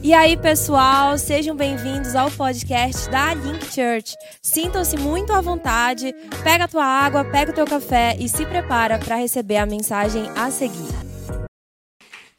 E 0.00 0.14
aí, 0.14 0.36
pessoal, 0.36 1.18
sejam 1.18 1.56
bem-vindos 1.56 2.14
ao 2.14 2.30
podcast 2.30 3.10
da 3.10 3.34
Link 3.34 3.64
Church. 3.64 4.14
Sintam-se 4.40 4.96
muito 4.96 5.32
à 5.32 5.40
vontade, 5.40 6.14
pega 6.44 6.64
a 6.64 6.68
tua 6.68 6.84
água, 6.84 7.24
pega 7.24 7.50
o 7.50 7.54
teu 7.54 7.66
café 7.66 8.16
e 8.18 8.28
se 8.28 8.46
prepara 8.46 8.96
para 8.96 9.16
receber 9.16 9.56
a 9.56 9.66
mensagem 9.66 10.22
a 10.36 10.52
seguir. 10.52 10.88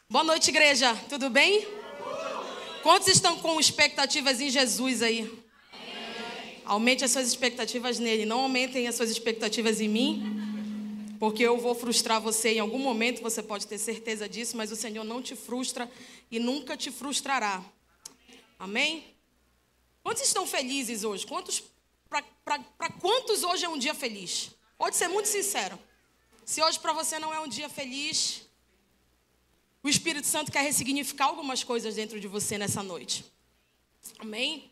Boa 0.10 0.24
noite, 0.24 0.50
igreja. 0.50 0.96
Tudo 1.10 1.30
bem? 1.30 1.68
Quantos 2.82 3.10
estão 3.10 3.38
com 3.38 3.60
expectativas 3.60 4.40
em 4.40 4.50
Jesus 4.50 5.04
aí? 5.04 5.30
Aumente 6.64 7.04
as 7.04 7.12
suas 7.12 7.28
expectativas 7.28 8.00
nele, 8.00 8.26
não 8.26 8.40
aumentem 8.40 8.88
as 8.88 8.96
suas 8.96 9.10
expectativas 9.10 9.82
em 9.82 9.90
mim 9.90 10.40
porque 11.20 11.44
eu 11.44 11.58
vou 11.58 11.76
frustrar 11.76 12.22
você 12.22 12.54
em 12.54 12.60
algum 12.60 12.80
momento, 12.80 13.22
você 13.22 13.44
pode 13.44 13.68
ter 13.68 13.78
certeza 13.78 14.28
disso, 14.28 14.56
mas 14.56 14.72
o 14.72 14.76
Senhor 14.76 15.04
não 15.04 15.22
te 15.22 15.36
frustra 15.36 15.90
e 16.30 16.40
nunca 16.40 16.78
te 16.78 16.92
frustrará. 16.92 17.64
Amém? 18.58 19.16
Quantos 20.04 20.24
estão 20.24 20.46
felizes 20.46 21.04
hoje? 21.04 21.26
Quantos 21.26 21.64
para 22.08 22.90
quantos 23.00 23.44
hoje 23.44 23.66
é 23.66 23.70
um 23.70 23.78
dia 23.78 23.94
feliz? 23.94 24.52
Pode 24.78 24.96
ser 24.96 25.08
muito 25.08 25.28
sincero. 25.28 25.80
Se 26.46 26.64
hoje 26.64 26.80
para 26.80 26.94
você 26.94 27.20
não 27.20 27.34
é 27.34 27.40
um 27.40 27.48
dia 27.48 27.70
feliz, 27.70 28.42
o 29.84 29.88
Espírito 29.88 30.26
Santo 30.26 30.52
quer 30.52 30.64
ressignificar 30.64 31.26
algumas 31.26 31.64
coisas 31.64 31.96
dentro 31.96 32.20
de 32.20 32.28
você 32.28 32.58
nessa 32.58 32.82
noite. 32.82 33.24
Amém? 34.18 34.72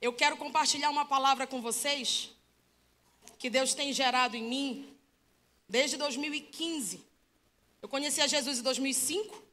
Eu 0.00 0.12
quero 0.12 0.36
compartilhar 0.36 0.90
uma 0.90 1.04
palavra 1.04 1.46
com 1.46 1.60
vocês 1.60 2.30
que 3.38 3.50
Deus 3.50 3.74
tem 3.74 3.92
gerado 3.92 4.36
em 4.36 4.42
mim 4.42 4.96
desde 5.68 5.96
2015. 5.96 7.04
Eu 7.82 7.88
conheci 7.88 8.20
a 8.20 8.26
Jesus 8.26 8.58
em 8.58 8.62
2005. 8.62 9.43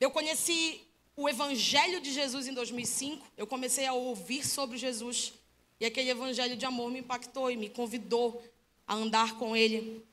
Eu 0.00 0.10
conheci 0.10 0.80
o 1.16 1.28
Evangelho 1.28 2.00
de 2.00 2.12
Jesus 2.12 2.46
em 2.46 2.54
2005. 2.54 3.24
Eu 3.36 3.46
comecei 3.46 3.86
a 3.86 3.92
ouvir 3.92 4.44
sobre 4.44 4.76
Jesus. 4.76 5.32
E 5.80 5.86
aquele 5.86 6.10
Evangelho 6.10 6.56
de 6.56 6.64
amor 6.64 6.90
me 6.90 7.00
impactou 7.00 7.50
e 7.50 7.56
me 7.56 7.68
convidou 7.68 8.42
a 8.86 8.94
andar 8.94 9.38
com 9.38 9.56
Ele. 9.56 10.04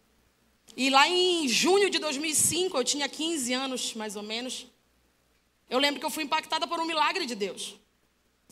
E 0.76 0.90
lá 0.90 1.08
em 1.08 1.48
junho 1.48 1.90
de 1.90 2.00
2005, 2.00 2.78
eu 2.78 2.84
tinha 2.84 3.10
15 3.10 3.54
anos 3.54 3.94
mais 3.94 4.16
ou 4.16 4.24
menos. 4.24 4.68
Eu 5.70 5.80
lembro 5.80 6.00
que 6.00 6.06
eu 6.06 6.10
fui 6.10 6.24
impactada 6.24 6.68
por 6.68 6.80
um 6.80 6.86
milagre 6.86 7.26
de 7.26 7.36
Deus. 7.36 7.76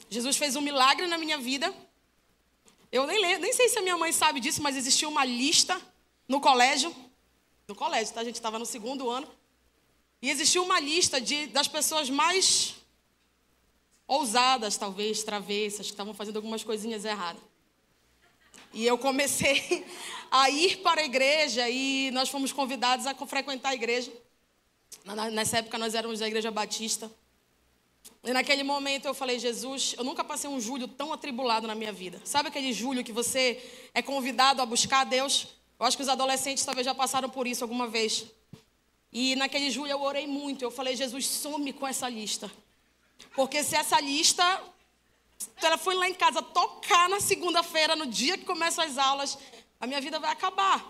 Jesus 0.09 0.37
fez 0.37 0.55
um 0.55 0.61
milagre 0.61 1.07
na 1.07 1.17
minha 1.17 1.37
vida. 1.37 1.73
Eu 2.91 3.05
nem, 3.05 3.19
lembro, 3.19 3.41
nem 3.41 3.53
sei 3.53 3.69
se 3.69 3.77
a 3.77 3.81
minha 3.81 3.97
mãe 3.97 4.11
sabe 4.11 4.39
disso, 4.39 4.61
mas 4.63 4.75
existia 4.75 5.07
uma 5.07 5.23
lista 5.23 5.79
no 6.27 6.41
colégio, 6.41 6.93
no 7.67 7.75
colégio, 7.75 8.13
tá? 8.13 8.21
A 8.21 8.23
gente 8.23 8.35
estava 8.35 8.57
no 8.57 8.65
segundo 8.65 9.09
ano. 9.09 9.27
E 10.21 10.29
existia 10.29 10.61
uma 10.61 10.79
lista 10.79 11.21
de, 11.21 11.47
das 11.47 11.67
pessoas 11.67 12.09
mais 12.09 12.75
ousadas, 14.07 14.75
talvez, 14.75 15.23
travessas, 15.23 15.85
que 15.87 15.93
estavam 15.93 16.13
fazendo 16.13 16.37
algumas 16.37 16.63
coisinhas 16.63 17.05
erradas. 17.05 17.41
E 18.73 18.85
eu 18.85 18.97
comecei 18.97 19.85
a 20.29 20.49
ir 20.49 20.77
para 20.77 21.01
a 21.01 21.05
igreja 21.05 21.69
e 21.69 22.11
nós 22.11 22.29
fomos 22.29 22.51
convidados 22.51 23.05
a 23.05 23.15
frequentar 23.25 23.69
a 23.69 23.75
igreja. 23.75 24.11
Nessa 25.31 25.59
época 25.59 25.77
nós 25.77 25.95
éramos 25.95 26.19
da 26.19 26.27
igreja 26.27 26.51
batista. 26.51 27.09
E 28.23 28.33
naquele 28.33 28.63
momento 28.63 29.05
eu 29.05 29.13
falei, 29.13 29.39
Jesus, 29.39 29.95
eu 29.97 30.03
nunca 30.03 30.23
passei 30.23 30.49
um 30.49 30.59
julho 30.59 30.87
tão 30.87 31.13
atribulado 31.13 31.67
na 31.67 31.75
minha 31.75 31.91
vida. 31.91 32.21
Sabe 32.25 32.49
aquele 32.49 32.73
julho 32.73 33.03
que 33.03 33.13
você 33.13 33.63
é 33.93 34.01
convidado 34.01 34.61
a 34.61 34.65
buscar 34.65 35.01
a 35.01 35.03
Deus? 35.05 35.47
Eu 35.79 35.85
acho 35.85 35.95
que 35.95 36.03
os 36.03 36.09
adolescentes 36.09 36.65
talvez 36.65 36.83
já 36.83 36.93
passaram 36.93 37.29
por 37.29 37.47
isso 37.47 37.63
alguma 37.63 37.87
vez. 37.87 38.25
E 39.11 39.35
naquele 39.35 39.71
julho 39.71 39.91
eu 39.91 40.01
orei 40.01 40.27
muito. 40.27 40.63
Eu 40.63 40.71
falei, 40.71 40.95
Jesus, 40.95 41.25
some 41.25 41.73
com 41.73 41.87
essa 41.87 42.07
lista. 42.07 42.51
Porque 43.35 43.63
se 43.63 43.75
essa 43.75 43.99
lista, 43.99 44.43
ela 45.61 45.77
foi 45.77 45.95
lá 45.95 46.07
em 46.07 46.13
casa 46.13 46.41
tocar 46.41 47.09
na 47.09 47.19
segunda-feira, 47.19 47.95
no 47.95 48.05
dia 48.05 48.37
que 48.37 48.45
começam 48.45 48.83
as 48.83 48.97
aulas, 48.97 49.37
a 49.79 49.87
minha 49.87 50.01
vida 50.01 50.19
vai 50.19 50.31
acabar. 50.31 50.85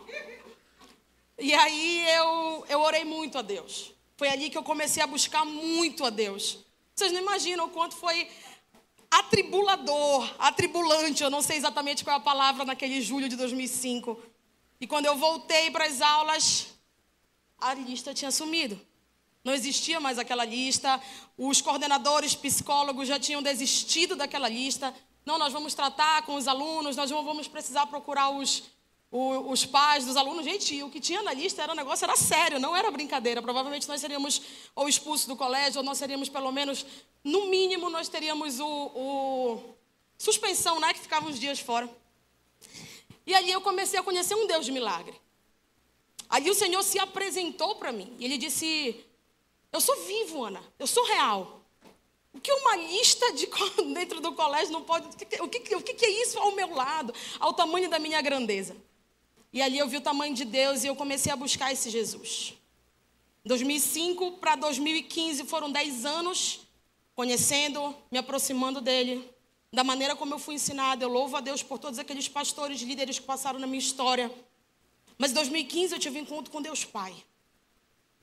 E 1.37 1.53
aí 1.53 2.05
eu, 2.09 2.65
eu 2.67 2.81
orei 2.81 3.05
muito 3.05 3.37
a 3.37 3.41
Deus. 3.41 3.93
Foi 4.17 4.27
ali 4.27 4.49
que 4.49 4.57
eu 4.57 4.63
comecei 4.63 5.01
a 5.01 5.07
buscar 5.07 5.45
muito 5.45 6.03
a 6.03 6.09
Deus. 6.09 6.59
Vocês 6.93 7.11
não 7.13 7.21
imaginam 7.21 7.67
o 7.67 7.69
quanto 7.69 7.95
foi 7.95 8.27
atribulador, 9.09 10.35
atribulante, 10.37 11.23
eu 11.23 11.29
não 11.29 11.41
sei 11.41 11.57
exatamente 11.57 12.03
qual 12.03 12.15
é 12.15 12.19
a 12.19 12.21
palavra 12.21 12.65
naquele 12.65 13.01
julho 13.01 13.29
de 13.29 13.35
2005. 13.35 14.21
E 14.81 14.85
quando 14.85 15.05
eu 15.05 15.15
voltei 15.15 15.71
para 15.71 15.85
as 15.85 16.01
aulas, 16.01 16.67
a 17.59 17.73
lista 17.73 18.13
tinha 18.13 18.31
sumido. 18.31 18.79
Não 19.43 19.53
existia 19.53 19.99
mais 19.99 20.19
aquela 20.19 20.45
lista. 20.45 21.01
Os 21.37 21.61
coordenadores, 21.61 22.35
psicólogos 22.35 23.07
já 23.07 23.19
tinham 23.19 23.41
desistido 23.41 24.15
daquela 24.15 24.49
lista. 24.49 24.93
Não, 25.25 25.37
nós 25.37 25.53
vamos 25.53 25.73
tratar 25.73 26.23
com 26.23 26.35
os 26.35 26.47
alunos, 26.47 26.95
nós 26.95 27.11
não 27.11 27.23
vamos 27.23 27.47
precisar 27.47 27.85
procurar 27.85 28.29
os, 28.31 28.63
os, 29.11 29.51
os 29.51 29.65
pais 29.65 30.05
dos 30.05 30.17
alunos. 30.17 30.43
Gente, 30.43 30.81
o 30.83 30.89
que 30.89 30.99
tinha 30.99 31.21
na 31.21 31.33
lista 31.33 31.61
era 31.61 31.71
um 31.71 31.75
negócio, 31.75 32.03
era 32.03 32.15
sério, 32.15 32.59
não 32.59 32.75
era 32.75 32.91
brincadeira. 32.91 33.41
Provavelmente 33.41 33.87
nós 33.87 34.01
seríamos 34.01 34.41
ou 34.75 34.89
expulsos 34.89 35.27
do 35.27 35.35
colégio, 35.35 35.79
ou 35.79 35.83
nós 35.85 35.97
seríamos 35.97 36.29
pelo 36.29 36.51
menos, 36.51 36.85
no 37.23 37.47
mínimo, 37.47 37.89
nós 37.89 38.09
teríamos 38.09 38.59
o, 38.59 38.65
o 38.67 39.75
suspensão, 40.17 40.79
né? 40.79 40.93
Que 40.93 40.99
ficava 40.99 41.27
uns 41.27 41.39
dias 41.39 41.59
fora. 41.59 41.89
E 43.25 43.33
ali 43.33 43.51
eu 43.51 43.61
comecei 43.61 43.99
a 43.99 44.03
conhecer 44.03 44.35
um 44.35 44.47
Deus 44.47 44.65
de 44.65 44.71
milagre. 44.71 45.15
Ali 46.29 46.49
o 46.49 46.53
Senhor 46.53 46.83
se 46.83 46.99
apresentou 46.99 47.75
para 47.75 47.91
mim. 47.91 48.15
E 48.19 48.25
ele 48.25 48.37
disse: 48.37 49.03
Eu 49.71 49.81
sou 49.81 49.95
vivo, 50.05 50.43
Ana. 50.43 50.63
Eu 50.77 50.85
sou 50.85 51.03
real. 51.05 51.59
O 52.31 52.39
que 52.39 52.51
uma 52.51 52.75
lista 52.75 53.33
de 53.33 53.49
dentro 53.93 54.21
do 54.21 54.33
colégio 54.33 54.71
não 54.71 54.83
pode. 54.83 55.07
O 55.41 55.47
que, 55.47 55.75
o 55.75 55.81
que 55.81 56.05
é 56.05 56.21
isso 56.21 56.37
ao 56.37 56.51
meu 56.51 56.73
lado? 56.75 57.13
Ao 57.39 57.53
tamanho 57.53 57.89
da 57.89 57.97
minha 57.97 58.21
grandeza. 58.21 58.77
E 59.51 59.61
ali 59.61 59.79
eu 59.79 59.87
vi 59.87 59.97
o 59.97 60.01
tamanho 60.01 60.35
de 60.35 60.45
Deus 60.45 60.83
e 60.83 60.87
eu 60.87 60.95
comecei 60.95 61.31
a 61.31 61.35
buscar 61.35 61.71
esse 61.71 61.89
Jesus. 61.89 62.53
2005 63.43 64.33
para 64.33 64.55
2015 64.55 65.45
foram 65.45 65.71
10 65.71 66.05
anos 66.05 66.59
conhecendo, 67.15 67.95
me 68.11 68.17
aproximando 68.17 68.79
dele, 68.79 69.27
da 69.73 69.83
maneira 69.83 70.15
como 70.15 70.35
eu 70.35 70.39
fui 70.39 70.55
ensinada. 70.55 71.03
Eu 71.03 71.09
louvo 71.09 71.35
a 71.35 71.41
Deus 71.41 71.63
por 71.63 71.79
todos 71.79 71.97
aqueles 71.97 72.27
pastores, 72.27 72.79
líderes 72.81 73.17
que 73.17 73.25
passaram 73.25 73.59
na 73.59 73.65
minha 73.65 73.79
história. 73.79 74.31
Mas 75.19 75.31
em 75.31 75.33
2015 75.33 75.93
eu 75.93 75.99
tive 75.99 76.17
um 76.17 76.21
encontro 76.21 76.49
com 76.49 76.61
Deus 76.61 76.85
Pai. 76.85 77.13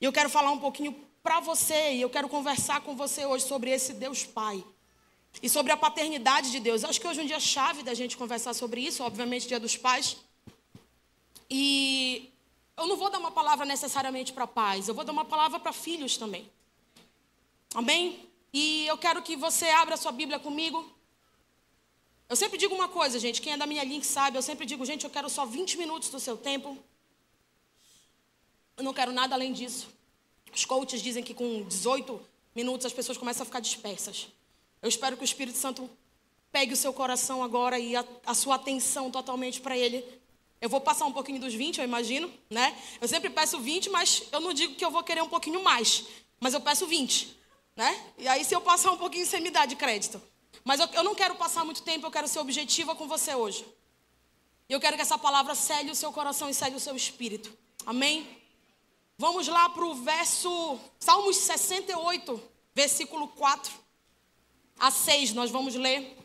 E 0.01 0.05
eu 0.05 0.11
quero 0.11 0.29
falar 0.29 0.51
um 0.51 0.57
pouquinho 0.57 0.93
para 1.21 1.39
você, 1.39 1.93
e 1.93 2.01
eu 2.01 2.09
quero 2.09 2.27
conversar 2.27 2.81
com 2.81 2.95
você 2.95 3.23
hoje 3.23 3.45
sobre 3.45 3.69
esse 3.69 3.93
Deus 3.93 4.23
Pai. 4.25 4.63
E 5.41 5.47
sobre 5.47 5.71
a 5.71 5.77
paternidade 5.77 6.49
de 6.49 6.59
Deus. 6.59 6.83
Acho 6.83 6.99
que 6.99 7.07
hoje 7.07 7.19
é 7.19 7.23
um 7.23 7.27
dia 7.27 7.39
chave 7.39 7.83
da 7.83 7.93
gente 7.93 8.17
conversar 8.17 8.55
sobre 8.55 8.81
isso, 8.81 9.03
obviamente, 9.03 9.47
Dia 9.47 9.59
dos 9.59 9.77
Pais. 9.77 10.17
E 11.47 12.31
eu 12.75 12.87
não 12.87 12.97
vou 12.97 13.11
dar 13.11 13.19
uma 13.19 13.31
palavra 13.31 13.63
necessariamente 13.63 14.33
para 14.33 14.47
pais, 14.47 14.87
eu 14.87 14.95
vou 14.95 15.03
dar 15.03 15.11
uma 15.11 15.25
palavra 15.25 15.59
para 15.59 15.71
filhos 15.71 16.17
também. 16.17 16.49
Amém? 17.75 18.27
E 18.51 18.87
eu 18.87 18.97
quero 18.97 19.21
que 19.21 19.35
você 19.35 19.69
abra 19.69 19.95
sua 19.97 20.11
Bíblia 20.11 20.39
comigo 20.39 20.96
eu 22.29 22.35
sempre 22.35 22.57
digo 22.57 22.75
uma 22.75 22.89
coisa, 22.89 23.17
gente, 23.19 23.41
quem 23.41 23.53
é 23.53 23.57
da 23.57 23.65
minha 23.65 23.83
link 23.83 24.05
sabe, 24.05 24.37
eu 24.37 24.41
sempre 24.41 24.65
digo, 24.65 24.85
gente, 24.85 25.05
eu 25.05 25.09
quero 25.09 25.29
só 25.29 25.45
20 25.45 25.77
minutos 25.77 26.09
do 26.09 26.19
seu 26.19 26.35
tempo. 26.35 26.77
Eu 28.75 28.83
não 28.83 28.93
quero 28.93 29.11
nada 29.13 29.33
além 29.33 29.53
disso. 29.53 29.87
Os 30.53 30.65
coaches 30.65 31.01
dizem 31.01 31.23
que 31.23 31.33
com 31.33 31.63
18 31.63 32.21
minutos 32.53 32.85
as 32.85 32.93
pessoas 32.93 33.17
começam 33.17 33.43
a 33.43 33.45
ficar 33.45 33.59
dispersas. 33.59 34.27
Eu 34.81 34.89
espero 34.89 35.15
que 35.15 35.23
o 35.23 35.25
Espírito 35.25 35.57
Santo 35.57 35.89
pegue 36.51 36.73
o 36.73 36.77
seu 36.77 36.91
coração 36.93 37.43
agora 37.43 37.79
e 37.79 37.95
a, 37.95 38.03
a 38.25 38.33
sua 38.33 38.55
atenção 38.55 39.09
totalmente 39.09 39.61
para 39.61 39.77
ele. 39.77 40.03
Eu 40.59 40.69
vou 40.69 40.81
passar 40.81 41.05
um 41.05 41.13
pouquinho 41.13 41.39
dos 41.39 41.53
20, 41.53 41.77
eu 41.77 41.83
imagino, 41.83 42.31
né? 42.49 42.75
Eu 42.99 43.07
sempre 43.07 43.29
peço 43.29 43.59
20, 43.59 43.89
mas 43.89 44.23
eu 44.31 44.39
não 44.39 44.53
digo 44.53 44.75
que 44.75 44.83
eu 44.83 44.91
vou 44.91 45.03
querer 45.03 45.21
um 45.21 45.29
pouquinho 45.29 45.63
mais, 45.63 46.05
mas 46.39 46.53
eu 46.53 46.59
peço 46.59 46.85
20, 46.87 47.37
né? 47.75 48.13
E 48.17 48.27
aí 48.27 48.43
se 48.43 48.55
eu 48.55 48.61
passar 48.61 48.91
um 48.91 48.97
pouquinho, 48.97 49.25
você 49.25 49.39
me 49.39 49.49
dá 49.49 49.65
de 49.65 49.75
crédito. 49.75 50.21
Mas 50.67 50.81
eu, 50.81 50.87
eu 50.91 51.01
não 51.01 51.15
quero 51.15 51.33
passar 51.35 51.63
muito 51.63 51.81
tempo, 51.81 52.05
eu 52.05 52.11
quero 52.11 52.27
ser 52.27 52.39
objetiva 52.39 52.93
com 52.93 53.07
você 53.07 53.33
hoje. 53.33 53.65
Eu 54.67 54.81
quero 54.81 54.97
que 54.97 55.01
essa 55.01 55.17
palavra 55.17 55.55
cele 55.55 55.91
o 55.91 55.95
seu 55.95 56.11
coração 56.11 56.49
e 56.49 56.53
cele 56.53 56.75
o 56.75 56.79
seu 56.79 56.93
espírito. 56.93 57.57
Amém? 57.85 58.37
Vamos 59.17 59.47
lá 59.47 59.69
para 59.69 59.85
o 59.85 59.95
verso, 59.95 60.77
Salmos 60.99 61.37
68, 61.37 62.43
versículo 62.75 63.29
4 63.29 63.73
a 64.77 64.91
6, 64.91 65.31
nós 65.31 65.49
vamos 65.49 65.73
ler. 65.73 66.17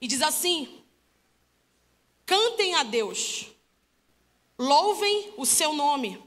E 0.00 0.06
diz 0.06 0.22
assim: 0.22 0.82
Cantem 2.24 2.74
a 2.74 2.82
Deus, 2.82 3.48
louvem 4.58 5.34
o 5.36 5.44
seu 5.44 5.74
nome, 5.74 6.18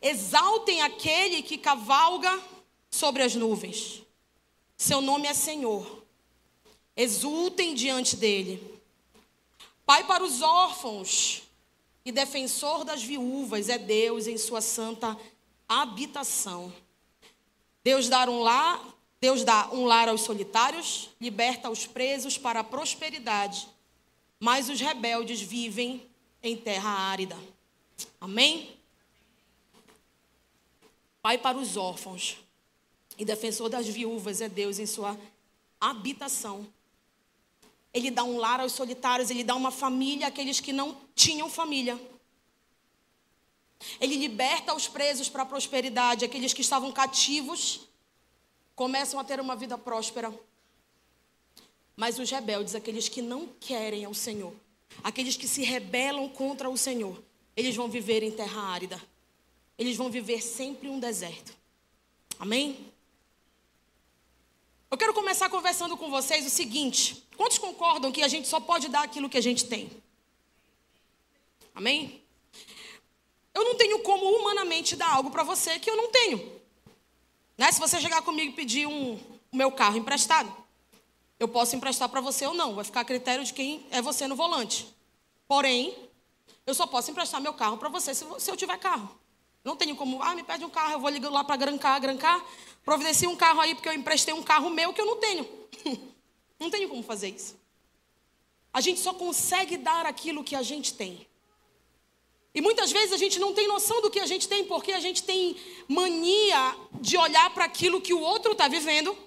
exaltem 0.00 0.82
aquele 0.82 1.42
que 1.42 1.58
cavalga 1.58 2.40
sobre 2.92 3.24
as 3.24 3.34
nuvens. 3.34 4.05
Seu 4.76 5.00
nome 5.00 5.26
é 5.26 5.32
Senhor. 5.32 6.04
Exultem 6.96 7.74
diante 7.74 8.16
dele. 8.16 8.80
Pai 9.84 10.06
para 10.06 10.22
os 10.22 10.42
órfãos 10.42 11.42
e 12.04 12.12
defensor 12.12 12.84
das 12.84 13.02
viúvas 13.02 13.68
é 13.68 13.78
Deus 13.78 14.26
em 14.26 14.36
sua 14.36 14.60
santa 14.60 15.16
habitação. 15.68 16.72
Deus 17.82 18.08
dá 18.08 18.28
um 18.28 18.42
lar, 18.42 18.84
Deus 19.20 19.44
dá 19.44 19.70
um 19.72 19.84
lar 19.86 20.08
aos 20.08 20.22
solitários, 20.22 21.10
liberta 21.20 21.70
os 21.70 21.86
presos 21.86 22.36
para 22.36 22.60
a 22.60 22.64
prosperidade, 22.64 23.68
mas 24.38 24.68
os 24.68 24.80
rebeldes 24.80 25.40
vivem 25.40 26.06
em 26.42 26.56
terra 26.56 26.90
árida. 26.90 27.36
Amém? 28.20 28.76
Pai 31.22 31.38
para 31.38 31.56
os 31.56 31.76
órfãos 31.76 32.38
e 33.18 33.24
defensor 33.24 33.68
das 33.68 33.86
viúvas 33.86 34.40
é 34.40 34.48
Deus 34.48 34.78
em 34.78 34.86
sua 34.86 35.18
habitação. 35.80 36.66
Ele 37.92 38.10
dá 38.10 38.24
um 38.24 38.36
lar 38.36 38.60
aos 38.60 38.72
solitários, 38.72 39.30
ele 39.30 39.42
dá 39.42 39.54
uma 39.54 39.70
família 39.70 40.26
àqueles 40.26 40.60
que 40.60 40.72
não 40.72 40.96
tinham 41.14 41.48
família. 41.48 41.98
Ele 44.00 44.16
liberta 44.16 44.74
os 44.74 44.88
presos 44.88 45.28
para 45.28 45.42
a 45.42 45.46
prosperidade, 45.46 46.24
aqueles 46.24 46.52
que 46.52 46.60
estavam 46.60 46.92
cativos 46.92 47.80
começam 48.74 49.18
a 49.18 49.24
ter 49.24 49.40
uma 49.40 49.56
vida 49.56 49.78
próspera. 49.78 50.32
Mas 51.96 52.18
os 52.18 52.30
rebeldes, 52.30 52.74
aqueles 52.74 53.08
que 53.08 53.22
não 53.22 53.48
querem 53.58 54.04
ao 54.04 54.12
Senhor, 54.12 54.52
aqueles 55.02 55.36
que 55.36 55.48
se 55.48 55.62
rebelam 55.62 56.28
contra 56.28 56.68
o 56.68 56.76
Senhor, 56.76 57.22
eles 57.56 57.74
vão 57.74 57.88
viver 57.88 58.22
em 58.22 58.30
terra 58.30 58.60
árida. 58.60 59.02
Eles 59.78 59.96
vão 59.96 60.10
viver 60.10 60.42
sempre 60.42 60.88
um 60.88 61.00
deserto. 61.00 61.56
Amém? 62.38 62.92
Eu 64.90 64.96
quero 64.96 65.12
começar 65.12 65.48
conversando 65.48 65.96
com 65.96 66.10
vocês 66.10 66.46
o 66.46 66.50
seguinte: 66.50 67.26
quantos 67.36 67.58
concordam 67.58 68.12
que 68.12 68.22
a 68.22 68.28
gente 68.28 68.46
só 68.46 68.60
pode 68.60 68.88
dar 68.88 69.02
aquilo 69.02 69.28
que 69.28 69.38
a 69.38 69.42
gente 69.42 69.66
tem? 69.66 69.90
Amém? 71.74 72.22
Eu 73.52 73.64
não 73.64 73.74
tenho 73.74 74.00
como 74.00 74.24
humanamente 74.36 74.96
dar 74.96 75.10
algo 75.10 75.30
para 75.30 75.42
você 75.42 75.78
que 75.78 75.90
eu 75.90 75.96
não 75.96 76.10
tenho. 76.10 76.60
Né? 77.56 77.72
Se 77.72 77.80
você 77.80 78.00
chegar 78.00 78.22
comigo 78.22 78.52
e 78.52 78.54
pedir 78.54 78.86
um, 78.86 79.14
o 79.50 79.56
meu 79.56 79.72
carro 79.72 79.96
emprestado, 79.96 80.54
eu 81.38 81.48
posso 81.48 81.74
emprestar 81.74 82.08
para 82.08 82.20
você 82.20 82.46
ou 82.46 82.54
não. 82.54 82.74
Vai 82.74 82.84
ficar 82.84 83.00
a 83.00 83.04
critério 83.04 83.44
de 83.44 83.52
quem 83.52 83.86
é 83.90 84.00
você 84.00 84.26
no 84.26 84.36
volante. 84.36 84.86
Porém, 85.48 85.96
eu 86.66 86.74
só 86.74 86.86
posso 86.86 87.10
emprestar 87.10 87.40
meu 87.40 87.54
carro 87.54 87.78
para 87.78 87.88
você 87.88 88.14
se, 88.14 88.26
se, 88.38 88.50
eu 88.50 88.56
tiver 88.56 88.78
carro. 88.78 89.08
Não 89.66 89.74
tenho 89.74 89.96
como, 89.96 90.22
ah, 90.22 90.32
me 90.32 90.44
pede 90.44 90.64
um 90.64 90.70
carro, 90.70 90.92
eu 90.92 91.00
vou 91.00 91.10
ligar 91.10 91.28
lá 91.28 91.42
para 91.42 91.56
Grancar, 91.56 91.98
Grancar, 91.98 92.40
providencie 92.84 93.26
um 93.26 93.34
carro 93.34 93.60
aí 93.60 93.74
porque 93.74 93.88
eu 93.88 93.92
emprestei 93.94 94.32
um 94.32 94.40
carro 94.40 94.70
meu 94.70 94.92
que 94.92 95.00
eu 95.00 95.04
não 95.04 95.16
tenho. 95.16 95.44
não 96.56 96.70
tenho 96.70 96.88
como 96.88 97.02
fazer 97.02 97.30
isso. 97.30 97.58
A 98.72 98.80
gente 98.80 99.00
só 99.00 99.12
consegue 99.12 99.76
dar 99.76 100.06
aquilo 100.06 100.44
que 100.44 100.54
a 100.54 100.62
gente 100.62 100.94
tem. 100.94 101.26
E 102.54 102.60
muitas 102.60 102.92
vezes 102.92 103.12
a 103.12 103.16
gente 103.16 103.40
não 103.40 103.52
tem 103.52 103.66
noção 103.66 104.00
do 104.00 104.08
que 104.08 104.20
a 104.20 104.26
gente 104.26 104.46
tem, 104.46 104.64
porque 104.64 104.92
a 104.92 105.00
gente 105.00 105.24
tem 105.24 105.56
mania 105.88 106.76
de 107.00 107.16
olhar 107.16 107.52
para 107.52 107.64
aquilo 107.64 108.00
que 108.00 108.14
o 108.14 108.20
outro 108.20 108.52
está 108.52 108.68
vivendo 108.68 109.18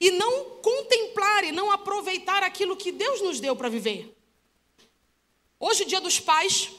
e 0.00 0.10
não 0.10 0.50
contemplar 0.62 1.44
e 1.44 1.52
não 1.52 1.70
aproveitar 1.70 2.42
aquilo 2.42 2.76
que 2.76 2.90
Deus 2.90 3.22
nos 3.22 3.38
deu 3.38 3.54
para 3.54 3.68
viver. 3.68 4.16
Hoje, 5.60 5.84
dia 5.84 6.00
dos 6.00 6.18
pais, 6.18 6.72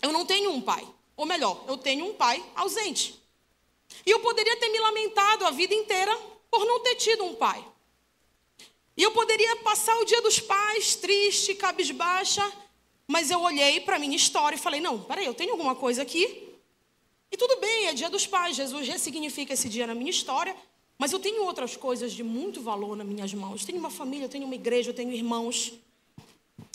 eu 0.00 0.12
não 0.12 0.24
tenho 0.24 0.52
um 0.52 0.60
pai. 0.60 0.86
Ou 1.16 1.24
melhor, 1.24 1.64
eu 1.66 1.76
tenho 1.78 2.06
um 2.06 2.14
pai 2.14 2.44
ausente. 2.54 3.20
E 4.04 4.10
eu 4.10 4.20
poderia 4.20 4.56
ter 4.56 4.68
me 4.68 4.78
lamentado 4.78 5.46
a 5.46 5.50
vida 5.50 5.74
inteira 5.74 6.16
por 6.50 6.64
não 6.66 6.80
ter 6.80 6.96
tido 6.96 7.24
um 7.24 7.34
pai. 7.34 7.64
E 8.96 9.02
eu 9.02 9.10
poderia 9.12 9.56
passar 9.56 9.96
o 9.98 10.04
dia 10.04 10.20
dos 10.22 10.40
pais 10.40 10.94
triste, 10.96 11.54
cabisbaixa, 11.54 12.50
mas 13.06 13.30
eu 13.30 13.40
olhei 13.40 13.80
para 13.80 13.96
a 13.96 13.98
minha 13.98 14.16
história 14.16 14.56
e 14.56 14.58
falei: 14.58 14.80
não, 14.80 15.02
peraí, 15.02 15.26
eu 15.26 15.34
tenho 15.34 15.52
alguma 15.52 15.74
coisa 15.74 16.02
aqui. 16.02 16.44
E 17.30 17.36
tudo 17.36 17.60
bem, 17.60 17.86
é 17.86 17.92
dia 17.92 18.08
dos 18.08 18.26
pais, 18.26 18.56
Jesus 18.56 18.86
ressignifica 18.86 19.52
esse 19.52 19.68
dia 19.68 19.86
na 19.86 19.94
minha 19.94 20.10
história, 20.10 20.56
mas 20.96 21.12
eu 21.12 21.18
tenho 21.18 21.44
outras 21.44 21.76
coisas 21.76 22.12
de 22.12 22.22
muito 22.22 22.62
valor 22.62 22.96
nas 22.96 23.06
minhas 23.06 23.34
mãos. 23.34 23.60
Eu 23.60 23.66
tenho 23.66 23.78
uma 23.78 23.90
família, 23.90 24.24
eu 24.24 24.28
tenho 24.28 24.46
uma 24.46 24.54
igreja, 24.54 24.90
eu 24.90 24.94
tenho 24.94 25.12
irmãos. 25.12 25.72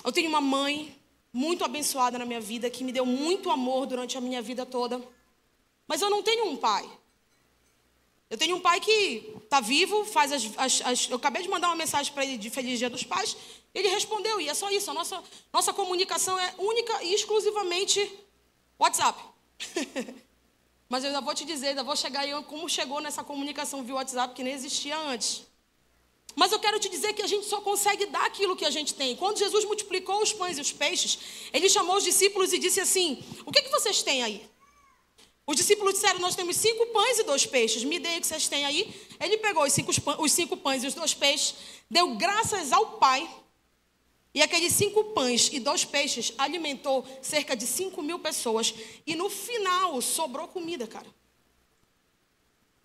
Eu 0.03 0.11
tenho 0.11 0.29
uma 0.29 0.41
mãe 0.41 0.95
muito 1.33 1.63
abençoada 1.63 2.19
na 2.19 2.25
minha 2.25 2.41
vida, 2.41 2.69
que 2.69 2.83
me 2.83 2.91
deu 2.91 3.05
muito 3.05 3.49
amor 3.49 3.85
durante 3.85 4.17
a 4.17 4.21
minha 4.21 4.41
vida 4.41 4.65
toda. 4.65 5.01
Mas 5.87 6.01
eu 6.01 6.09
não 6.09 6.21
tenho 6.21 6.45
um 6.47 6.57
pai. 6.57 6.89
Eu 8.29 8.37
tenho 8.37 8.55
um 8.55 8.61
pai 8.61 8.79
que 8.79 9.33
está 9.43 9.59
vivo, 9.59 10.05
faz 10.05 10.31
as, 10.31 10.43
as, 10.57 10.81
as, 10.81 11.09
Eu 11.09 11.17
acabei 11.17 11.41
de 11.41 11.49
mandar 11.49 11.67
uma 11.67 11.75
mensagem 11.75 12.13
para 12.13 12.23
ele 12.23 12.37
de 12.37 12.49
Feliz 12.49 12.79
Dia 12.79 12.89
dos 12.89 13.03
Pais. 13.03 13.35
Ele 13.73 13.89
respondeu, 13.89 14.39
e 14.39 14.47
é 14.47 14.53
só 14.53 14.69
isso. 14.69 14.89
A 14.89 14.93
nossa, 14.93 15.21
nossa 15.51 15.73
comunicação 15.73 16.39
é 16.39 16.55
única 16.57 17.03
e 17.03 17.13
exclusivamente 17.13 18.19
WhatsApp. 18.79 19.21
Mas 20.87 21.03
eu 21.03 21.09
ainda 21.09 21.21
vou 21.21 21.33
te 21.33 21.45
dizer, 21.45 21.69
ainda 21.69 21.83
vou 21.83 21.95
chegar 21.95 22.21
aí 22.21 22.31
como 22.43 22.67
chegou 22.67 22.99
nessa 22.99 23.23
comunicação 23.23 23.83
via 23.83 23.95
WhatsApp 23.95 24.33
que 24.33 24.43
nem 24.43 24.53
existia 24.53 24.97
antes. 24.97 25.43
Mas 26.35 26.51
eu 26.51 26.59
quero 26.59 26.79
te 26.79 26.89
dizer 26.89 27.13
que 27.13 27.21
a 27.21 27.27
gente 27.27 27.45
só 27.45 27.61
consegue 27.61 28.05
dar 28.05 28.25
aquilo 28.25 28.55
que 28.55 28.65
a 28.65 28.69
gente 28.69 28.93
tem. 28.93 29.15
Quando 29.15 29.37
Jesus 29.37 29.65
multiplicou 29.65 30.21
os 30.21 30.31
pães 30.31 30.57
e 30.57 30.61
os 30.61 30.71
peixes, 30.71 31.19
ele 31.51 31.67
chamou 31.69 31.97
os 31.97 32.03
discípulos 32.03 32.53
e 32.53 32.57
disse 32.57 32.79
assim: 32.79 33.23
O 33.45 33.51
que, 33.51 33.61
que 33.61 33.69
vocês 33.69 34.01
têm 34.01 34.23
aí? 34.23 34.49
Os 35.45 35.55
discípulos 35.55 35.95
disseram: 35.95 36.19
Nós 36.19 36.35
temos 36.35 36.55
cinco 36.55 36.85
pães 36.87 37.19
e 37.19 37.23
dois 37.23 37.45
peixes. 37.45 37.83
Me 37.83 37.99
deem 37.99 38.17
o 38.17 38.21
que 38.21 38.27
vocês 38.27 38.47
têm 38.47 38.65
aí. 38.65 38.93
Ele 39.19 39.37
pegou 39.37 39.63
os 39.63 39.73
cinco, 39.73 39.91
os 40.19 40.31
cinco 40.31 40.55
pães 40.55 40.83
e 40.83 40.87
os 40.87 40.93
dois 40.93 41.13
peixes, 41.13 41.55
deu 41.89 42.15
graças 42.15 42.71
ao 42.71 42.97
Pai. 42.97 43.29
E 44.33 44.41
aqueles 44.41 44.71
cinco 44.71 45.03
pães 45.05 45.49
e 45.51 45.59
dois 45.59 45.83
peixes 45.83 46.33
alimentou 46.37 47.05
cerca 47.21 47.53
de 47.55 47.67
cinco 47.67 48.01
mil 48.01 48.19
pessoas. 48.19 48.73
E 49.05 49.13
no 49.15 49.29
final 49.29 50.01
sobrou 50.01 50.47
comida, 50.47 50.87
cara. 50.87 51.07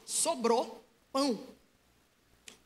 Sobrou 0.05 0.85
pão. 1.13 1.56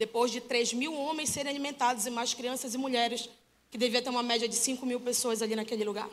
Depois 0.00 0.32
de 0.32 0.40
três 0.40 0.72
mil 0.72 0.92
homens 0.92 1.28
serem 1.28 1.50
alimentados 1.50 2.06
e 2.06 2.10
mais 2.10 2.34
crianças 2.34 2.74
e 2.74 2.78
mulheres, 2.78 3.30
que 3.70 3.78
devia 3.78 4.02
ter 4.02 4.10
uma 4.10 4.22
média 4.22 4.48
de 4.48 4.56
cinco 4.56 4.84
mil 4.84 4.98
pessoas 4.98 5.40
ali 5.42 5.54
naquele 5.54 5.84
lugar. 5.84 6.10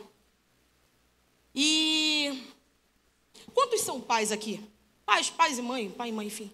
E 1.52 2.40
Quantos 3.54 3.80
são 3.80 4.00
pais 4.00 4.32
aqui? 4.32 4.60
Pais, 5.04 5.30
pais 5.30 5.58
e 5.58 5.62
mãe, 5.62 5.90
pai 5.90 6.10
e 6.10 6.12
mãe, 6.12 6.26
enfim. 6.26 6.50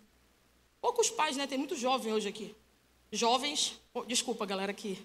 Poucos 0.80 1.10
pais, 1.10 1.36
né? 1.36 1.46
Tem 1.46 1.58
muito 1.58 1.76
jovem 1.76 2.12
hoje 2.12 2.28
aqui. 2.28 2.54
Jovens, 3.10 3.80
oh, 3.92 4.04
desculpa, 4.04 4.44
galera, 4.46 4.72
que 4.72 4.98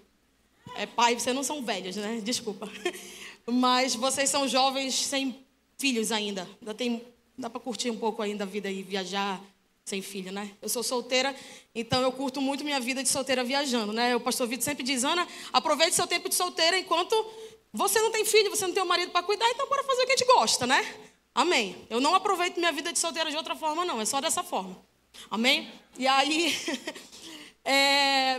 é 0.76 0.86
pai, 0.86 1.18
vocês 1.18 1.34
não 1.34 1.42
são 1.42 1.62
velhos, 1.62 1.96
né? 1.96 2.20
Desculpa. 2.22 2.70
Mas 3.46 3.94
vocês 3.94 4.28
são 4.30 4.46
jovens 4.46 4.94
sem 4.94 5.44
filhos 5.78 6.12
ainda. 6.12 6.48
Ainda 6.60 6.74
tem, 6.74 7.04
dá 7.36 7.48
para 7.48 7.60
curtir 7.60 7.90
um 7.90 7.98
pouco 7.98 8.22
ainda 8.22 8.44
a 8.44 8.46
vida 8.46 8.70
e 8.70 8.82
viajar 8.82 9.42
sem 9.90 10.00
filho, 10.00 10.30
né? 10.30 10.52
Eu 10.62 10.68
sou 10.68 10.82
solteira, 10.82 11.34
então 11.74 12.00
eu 12.00 12.12
curto 12.12 12.40
muito 12.40 12.62
minha 12.62 12.78
vida 12.78 13.02
de 13.02 13.08
solteira 13.08 13.42
viajando, 13.42 13.92
né? 13.92 14.14
O 14.14 14.20
pastor 14.20 14.46
Vitor 14.46 14.64
sempre 14.64 14.84
diz, 14.84 15.02
Ana, 15.02 15.26
aproveite 15.52 15.96
seu 15.96 16.06
tempo 16.06 16.28
de 16.28 16.34
solteira 16.36 16.78
enquanto 16.78 17.14
você 17.72 18.00
não 18.00 18.12
tem 18.12 18.24
filho, 18.24 18.50
você 18.50 18.66
não 18.66 18.72
tem 18.72 18.82
um 18.82 18.86
marido 18.86 19.10
para 19.10 19.22
cuidar, 19.24 19.48
então 19.50 19.68
bora 19.68 19.82
fazer 19.82 20.02
o 20.02 20.06
que 20.06 20.12
a 20.12 20.16
gente 20.16 20.26
gosta, 20.28 20.66
né? 20.66 20.94
Amém. 21.34 21.86
Eu 21.90 22.00
não 22.00 22.14
aproveito 22.14 22.58
minha 22.58 22.72
vida 22.72 22.92
de 22.92 22.98
solteira 22.98 23.30
de 23.30 23.36
outra 23.36 23.56
forma, 23.56 23.84
não. 23.84 24.00
É 24.00 24.04
só 24.04 24.20
dessa 24.20 24.42
forma. 24.42 24.76
Amém? 25.28 25.72
E 25.98 26.06
aí, 26.06 26.56
é, 27.64 28.36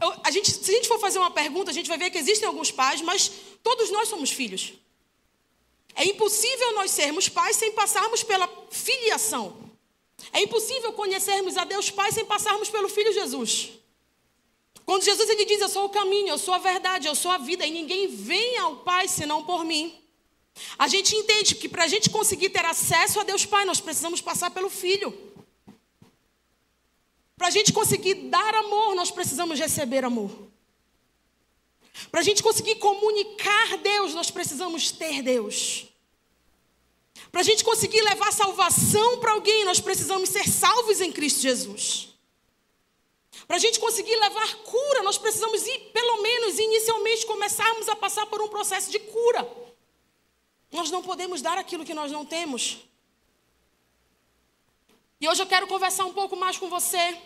eu, 0.00 0.14
a 0.24 0.30
gente, 0.30 0.50
se 0.50 0.70
a 0.70 0.74
gente 0.74 0.88
for 0.88 1.00
fazer 1.00 1.18
uma 1.18 1.30
pergunta, 1.30 1.70
a 1.70 1.74
gente 1.74 1.88
vai 1.88 1.98
ver 1.98 2.10
que 2.10 2.18
existem 2.18 2.46
alguns 2.46 2.70
pais, 2.70 3.00
mas 3.00 3.30
todos 3.62 3.90
nós 3.90 4.08
somos 4.08 4.30
filhos. 4.30 4.74
É 5.94 6.04
impossível 6.04 6.74
nós 6.74 6.92
sermos 6.92 7.28
pais 7.28 7.56
sem 7.56 7.72
passarmos 7.72 8.22
pela 8.22 8.48
filiação. 8.70 9.67
É 10.32 10.42
impossível 10.42 10.92
conhecermos 10.92 11.56
a 11.56 11.64
Deus 11.64 11.90
Pai 11.90 12.10
sem 12.12 12.24
passarmos 12.24 12.68
pelo 12.68 12.88
Filho 12.88 13.12
Jesus. 13.12 13.70
Quando 14.84 15.04
Jesus 15.04 15.28
ele 15.28 15.44
diz: 15.44 15.60
Eu 15.60 15.68
sou 15.68 15.84
o 15.84 15.90
caminho, 15.90 16.28
eu 16.28 16.38
sou 16.38 16.54
a 16.54 16.58
verdade, 16.58 17.06
eu 17.06 17.14
sou 17.14 17.30
a 17.30 17.38
vida, 17.38 17.64
e 17.64 17.70
ninguém 17.70 18.08
vem 18.08 18.58
ao 18.58 18.76
Pai 18.76 19.06
senão 19.06 19.44
por 19.44 19.64
mim. 19.64 19.94
A 20.78 20.88
gente 20.88 21.14
entende 21.14 21.54
que 21.54 21.68
para 21.68 21.84
a 21.84 21.88
gente 21.88 22.10
conseguir 22.10 22.50
ter 22.50 22.64
acesso 22.64 23.20
a 23.20 23.24
Deus 23.24 23.44
Pai, 23.44 23.64
nós 23.64 23.80
precisamos 23.80 24.20
passar 24.20 24.50
pelo 24.50 24.68
Filho. 24.68 25.16
Para 27.36 27.46
a 27.46 27.50
gente 27.50 27.72
conseguir 27.72 28.14
dar 28.14 28.54
amor, 28.54 28.96
nós 28.96 29.10
precisamos 29.12 29.58
receber 29.60 30.04
amor. 30.04 30.30
Para 32.10 32.20
a 32.20 32.22
gente 32.22 32.42
conseguir 32.42 32.76
comunicar 32.76 33.78
Deus, 33.78 34.14
nós 34.14 34.30
precisamos 34.30 34.90
ter 34.90 35.22
Deus. 35.22 35.86
Para 37.30 37.40
a 37.40 37.44
gente 37.44 37.62
conseguir 37.62 38.00
levar 38.02 38.32
salvação 38.32 39.18
para 39.18 39.32
alguém, 39.32 39.64
nós 39.64 39.80
precisamos 39.80 40.28
ser 40.28 40.48
salvos 40.48 41.00
em 41.00 41.12
Cristo 41.12 41.40
Jesus. 41.40 42.08
Para 43.46 43.56
a 43.56 43.60
gente 43.60 43.80
conseguir 43.80 44.16
levar 44.16 44.56
cura, 44.56 45.02
nós 45.02 45.16
precisamos, 45.16 45.66
ir, 45.66 45.78
pelo 45.92 46.20
menos 46.22 46.58
inicialmente, 46.58 47.26
começarmos 47.26 47.88
a 47.88 47.96
passar 47.96 48.26
por 48.26 48.42
um 48.42 48.48
processo 48.48 48.90
de 48.90 48.98
cura. 48.98 49.48
Nós 50.70 50.90
não 50.90 51.02
podemos 51.02 51.40
dar 51.40 51.56
aquilo 51.56 51.84
que 51.84 51.94
nós 51.94 52.12
não 52.12 52.24
temos. 52.26 52.78
E 55.20 55.28
hoje 55.28 55.42
eu 55.42 55.46
quero 55.46 55.66
conversar 55.66 56.04
um 56.04 56.12
pouco 56.12 56.36
mais 56.36 56.58
com 56.58 56.68
você 56.68 57.18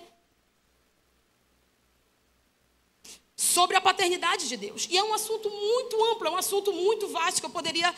sobre 3.37 3.77
a 3.77 3.81
paternidade 3.81 4.49
de 4.49 4.57
Deus. 4.57 4.87
E 4.89 4.97
é 4.97 5.03
um 5.03 5.13
assunto 5.13 5.51
muito 5.51 6.05
amplo, 6.05 6.29
é 6.29 6.31
um 6.31 6.37
assunto 6.37 6.73
muito 6.73 7.09
vasto 7.09 7.41
que 7.41 7.47
eu 7.47 7.51
poderia, 7.51 7.93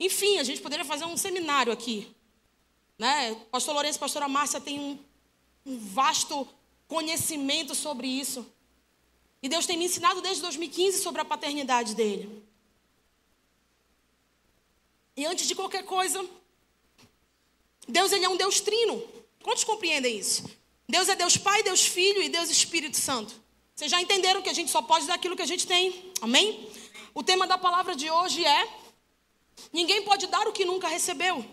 enfim, 0.00 0.38
a 0.38 0.42
gente 0.42 0.60
poderia 0.60 0.84
fazer 0.84 1.04
um 1.04 1.16
seminário 1.16 1.72
aqui. 1.72 2.10
Né? 2.98 3.34
Pastor 3.50 3.74
Lourenço 3.74 3.98
e 3.98 4.00
pastora 4.00 4.26
Márcia 4.28 4.60
têm 4.60 4.80
um 4.80 4.98
um 5.64 5.78
vasto 5.78 6.48
conhecimento 6.88 7.74
sobre 7.74 8.06
isso. 8.06 8.46
E 9.42 9.48
Deus 9.48 9.66
tem 9.66 9.76
me 9.76 9.86
ensinado 9.86 10.20
desde 10.20 10.42
2015 10.42 11.02
sobre 11.02 11.20
a 11.20 11.24
paternidade 11.24 11.94
dele. 11.94 12.44
E 15.16 15.24
antes 15.26 15.46
de 15.46 15.54
qualquer 15.54 15.84
coisa, 15.84 16.24
Deus 17.88 18.12
ele 18.12 18.24
é 18.24 18.28
um 18.28 18.36
Deus 18.36 18.60
trino. 18.60 19.02
Quantos 19.42 19.64
compreendem 19.64 20.18
isso? 20.18 20.44
Deus 20.88 21.08
é 21.08 21.14
Deus 21.14 21.36
Pai, 21.36 21.62
Deus 21.62 21.86
Filho 21.86 22.22
e 22.22 22.28
Deus 22.28 22.50
Espírito 22.50 22.96
Santo. 22.96 23.34
Vocês 23.74 23.90
já 23.90 24.00
entenderam 24.00 24.42
que 24.42 24.50
a 24.50 24.52
gente 24.52 24.70
só 24.70 24.82
pode 24.82 25.06
dar 25.06 25.14
aquilo 25.14 25.36
que 25.36 25.42
a 25.42 25.46
gente 25.46 25.66
tem. 25.66 26.12
Amém? 26.20 26.68
O 27.14 27.22
tema 27.22 27.46
da 27.46 27.56
palavra 27.56 27.96
de 27.96 28.10
hoje 28.10 28.44
é: 28.44 28.68
ninguém 29.72 30.02
pode 30.02 30.26
dar 30.26 30.46
o 30.48 30.52
que 30.52 30.64
nunca 30.64 30.88
recebeu. 30.88 31.44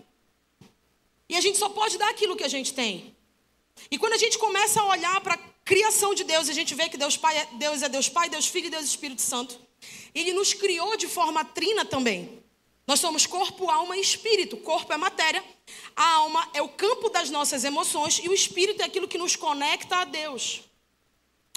E 1.28 1.36
a 1.36 1.40
gente 1.40 1.58
só 1.58 1.68
pode 1.68 1.98
dar 1.98 2.08
aquilo 2.10 2.36
que 2.36 2.44
a 2.44 2.48
gente 2.48 2.72
tem. 2.72 3.14
E 3.90 3.98
quando 3.98 4.14
a 4.14 4.18
gente 4.18 4.38
começa 4.38 4.80
a 4.80 4.86
olhar 4.86 5.20
para 5.20 5.34
a 5.34 5.38
criação 5.64 6.14
de 6.14 6.24
Deus, 6.24 6.48
a 6.48 6.52
gente 6.52 6.74
vê 6.74 6.88
que 6.88 6.96
Deus, 6.96 7.16
Pai 7.16 7.36
é, 7.36 7.48
Deus 7.52 7.82
é 7.82 7.88
Deus 7.88 8.08
Pai, 8.08 8.28
Deus 8.28 8.46
Filho 8.46 8.66
e 8.66 8.70
Deus 8.70 8.84
Espírito 8.84 9.22
Santo. 9.22 9.58
Ele 10.14 10.32
nos 10.32 10.52
criou 10.54 10.96
de 10.96 11.06
forma 11.06 11.44
trina 11.44 11.84
também. 11.84 12.42
Nós 12.86 13.00
somos 13.00 13.26
corpo, 13.26 13.68
alma 13.68 13.98
e 13.98 14.00
espírito. 14.00 14.56
Corpo 14.56 14.90
é 14.92 14.96
matéria, 14.96 15.44
a 15.94 16.14
alma 16.14 16.48
é 16.54 16.62
o 16.62 16.68
campo 16.68 17.10
das 17.10 17.28
nossas 17.28 17.62
emoções 17.62 18.18
e 18.24 18.28
o 18.28 18.32
espírito 18.32 18.80
é 18.80 18.86
aquilo 18.86 19.06
que 19.06 19.18
nos 19.18 19.36
conecta 19.36 19.96
a 19.96 20.04
Deus. 20.04 20.62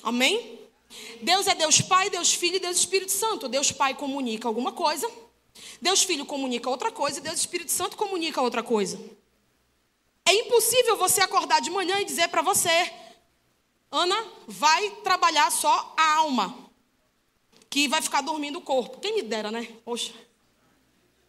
Amém? 0.03 0.59
Deus 1.21 1.47
é 1.47 1.55
Deus 1.55 1.79
Pai, 1.79 2.09
Deus 2.09 2.33
Filho 2.33 2.57
e 2.57 2.59
Deus 2.59 2.77
Espírito 2.77 3.13
Santo. 3.13 3.47
Deus 3.47 3.71
Pai 3.71 3.93
comunica 3.93 4.47
alguma 4.47 4.73
coisa, 4.73 5.09
Deus 5.81 6.03
Filho 6.03 6.25
comunica 6.25 6.69
outra 6.69 6.91
coisa 6.91 7.19
e 7.19 7.21
Deus 7.21 7.39
Espírito 7.39 7.71
Santo 7.71 7.97
comunica 7.97 8.41
outra 8.41 8.63
coisa. 8.63 8.99
É 10.25 10.33
impossível 10.33 10.95
você 10.95 11.21
acordar 11.21 11.59
de 11.59 11.69
manhã 11.69 11.99
e 11.99 12.05
dizer 12.05 12.29
para 12.29 12.41
você, 12.41 12.93
Ana, 13.91 14.25
vai 14.47 14.89
trabalhar 15.03 15.51
só 15.51 15.93
a 15.97 16.15
alma, 16.15 16.57
que 17.69 17.87
vai 17.87 18.01
ficar 18.01 18.21
dormindo 18.21 18.59
o 18.59 18.61
corpo. 18.61 18.99
Quem 18.99 19.15
me 19.15 19.21
dera, 19.21 19.51
né? 19.51 19.67
Poxa. 19.83 20.13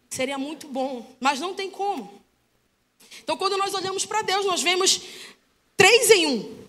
Seria 0.09 0.37
muito 0.37 0.67
bom, 0.67 1.15
mas 1.19 1.39
não 1.39 1.53
tem 1.55 1.71
como. 1.71 2.21
Então, 3.23 3.35
quando 3.35 3.57
nós 3.57 3.73
olhamos 3.73 4.05
para 4.05 4.21
Deus, 4.21 4.45
nós 4.45 4.61
vemos 4.61 5.01
três 5.75 6.09
em 6.11 6.27
um: 6.27 6.65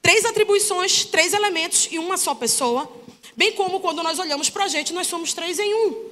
três 0.00 0.24
atribuições, 0.24 1.04
três 1.04 1.32
elementos 1.32 1.88
e 1.90 1.98
uma 1.98 2.16
só 2.16 2.34
pessoa. 2.34 2.90
Bem 3.36 3.52
como 3.52 3.80
quando 3.80 4.02
nós 4.02 4.18
olhamos 4.18 4.48
para 4.48 4.64
a 4.64 4.68
gente, 4.68 4.92
nós 4.92 5.06
somos 5.06 5.32
três 5.32 5.58
em 5.58 5.74
um. 5.74 6.11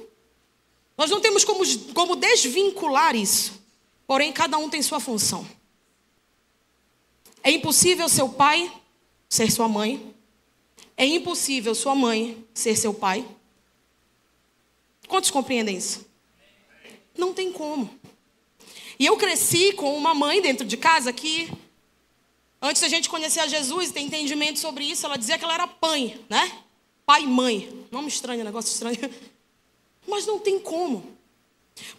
Nós 1.01 1.09
não 1.09 1.19
temos 1.19 1.43
como, 1.43 1.63
como 1.95 2.15
desvincular 2.15 3.15
isso. 3.15 3.59
Porém, 4.05 4.31
cada 4.31 4.59
um 4.59 4.69
tem 4.69 4.83
sua 4.83 4.99
função. 4.99 5.49
É 7.41 7.49
impossível 7.49 8.07
seu 8.07 8.29
pai 8.29 8.71
ser 9.27 9.51
sua 9.51 9.67
mãe. 9.67 10.13
É 10.95 11.03
impossível 11.03 11.73
sua 11.73 11.95
mãe 11.95 12.45
ser 12.53 12.75
seu 12.75 12.93
pai. 12.93 13.27
Quantos 15.07 15.31
compreendem 15.31 15.75
isso? 15.75 16.05
Não 17.17 17.33
tem 17.33 17.51
como. 17.51 17.89
E 18.99 19.07
eu 19.07 19.17
cresci 19.17 19.73
com 19.73 19.97
uma 19.97 20.13
mãe 20.13 20.39
dentro 20.39 20.67
de 20.67 20.77
casa 20.77 21.11
que, 21.11 21.51
antes 22.61 22.79
da 22.79 22.87
gente 22.87 23.09
conhecer 23.09 23.39
a 23.39 23.47
Jesus 23.47 23.89
e 23.89 23.93
ter 23.93 24.01
entendimento 24.01 24.59
sobre 24.59 24.83
isso, 24.83 25.07
ela 25.07 25.17
dizia 25.17 25.39
que 25.39 25.43
ela 25.43 25.55
era 25.55 25.65
pai, 25.65 26.19
né? 26.29 26.61
Pai 27.07 27.23
e 27.23 27.27
mãe. 27.27 27.87
Nome 27.89 28.07
estranho, 28.07 28.43
negócio 28.43 28.71
estranho. 28.71 29.11
Mas 30.07 30.25
não 30.25 30.39
tem 30.39 30.59
como. 30.59 31.17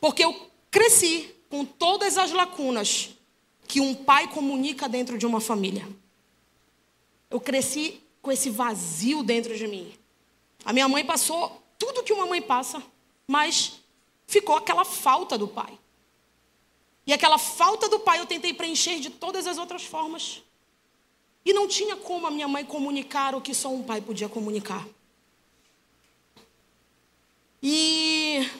Porque 0.00 0.24
eu 0.24 0.50
cresci 0.70 1.34
com 1.48 1.64
todas 1.64 2.16
as 2.18 2.32
lacunas 2.32 3.10
que 3.66 3.80
um 3.80 3.94
pai 3.94 4.28
comunica 4.28 4.88
dentro 4.88 5.16
de 5.16 5.26
uma 5.26 5.40
família. 5.40 5.88
Eu 7.30 7.40
cresci 7.40 8.00
com 8.20 8.30
esse 8.30 8.50
vazio 8.50 9.22
dentro 9.22 9.56
de 9.56 9.66
mim. 9.66 9.92
A 10.64 10.72
minha 10.72 10.88
mãe 10.88 11.04
passou 11.04 11.62
tudo 11.78 12.02
que 12.02 12.12
uma 12.12 12.26
mãe 12.26 12.40
passa, 12.40 12.82
mas 13.26 13.80
ficou 14.26 14.56
aquela 14.56 14.84
falta 14.84 15.36
do 15.36 15.48
pai. 15.48 15.78
E 17.06 17.12
aquela 17.12 17.38
falta 17.38 17.88
do 17.88 17.98
pai 17.98 18.20
eu 18.20 18.26
tentei 18.26 18.54
preencher 18.54 19.00
de 19.00 19.10
todas 19.10 19.46
as 19.46 19.58
outras 19.58 19.82
formas. 19.84 20.42
E 21.44 21.52
não 21.52 21.66
tinha 21.66 21.96
como 21.96 22.26
a 22.26 22.30
minha 22.30 22.46
mãe 22.46 22.64
comunicar 22.64 23.34
o 23.34 23.40
que 23.40 23.52
só 23.52 23.68
um 23.68 23.82
pai 23.82 24.00
podia 24.00 24.28
comunicar. 24.28 24.86
E 27.62 28.50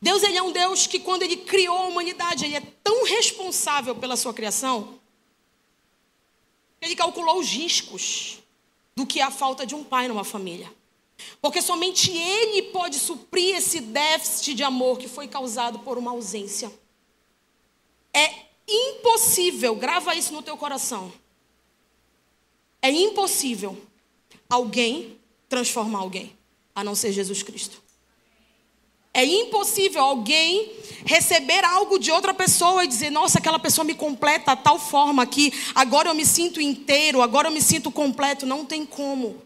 Deus 0.00 0.22
ele 0.22 0.36
é 0.36 0.42
um 0.42 0.52
Deus 0.52 0.86
que 0.86 1.00
quando 1.00 1.22
ele 1.22 1.38
criou 1.38 1.76
a 1.78 1.86
humanidade, 1.86 2.44
ele 2.44 2.56
é 2.56 2.62
tão 2.82 3.04
responsável 3.04 3.94
pela 3.96 4.16
sua 4.16 4.32
criação, 4.32 5.00
ele 6.80 6.94
calculou 6.94 7.38
os 7.40 7.48
riscos 7.48 8.38
do 8.94 9.06
que 9.06 9.20
é 9.20 9.22
a 9.22 9.30
falta 9.30 9.66
de 9.66 9.74
um 9.74 9.82
pai 9.82 10.08
numa 10.08 10.24
família. 10.24 10.72
Porque 11.40 11.62
somente 11.62 12.10
Ele 12.10 12.62
pode 12.64 12.98
suprir 12.98 13.56
esse 13.56 13.80
déficit 13.80 14.54
de 14.54 14.62
amor 14.62 14.98
que 14.98 15.08
foi 15.08 15.26
causado 15.28 15.78
por 15.80 15.98
uma 15.98 16.10
ausência. 16.10 16.72
É 18.12 18.46
impossível, 18.68 19.74
grava 19.76 20.14
isso 20.14 20.32
no 20.32 20.42
teu 20.42 20.56
coração. 20.56 21.12
É 22.82 22.90
impossível 22.90 23.80
alguém 24.48 25.18
transformar 25.48 26.00
alguém, 26.00 26.35
a 26.76 26.84
não 26.84 26.94
ser 26.94 27.10
Jesus 27.10 27.42
Cristo. 27.42 27.82
É 29.14 29.24
impossível 29.24 30.02
alguém 30.02 30.72
receber 31.06 31.64
algo 31.64 31.98
de 31.98 32.12
outra 32.12 32.34
pessoa 32.34 32.84
e 32.84 32.86
dizer: 32.86 33.08
Nossa, 33.08 33.38
aquela 33.38 33.58
pessoa 33.58 33.82
me 33.82 33.94
completa 33.94 34.52
a 34.52 34.56
tal 34.56 34.78
forma 34.78 35.26
que 35.26 35.50
agora 35.74 36.10
eu 36.10 36.14
me 36.14 36.26
sinto 36.26 36.60
inteiro, 36.60 37.22
agora 37.22 37.48
eu 37.48 37.52
me 37.52 37.62
sinto 37.62 37.90
completo. 37.90 38.44
Não 38.44 38.66
tem 38.66 38.84
como. 38.84 39.42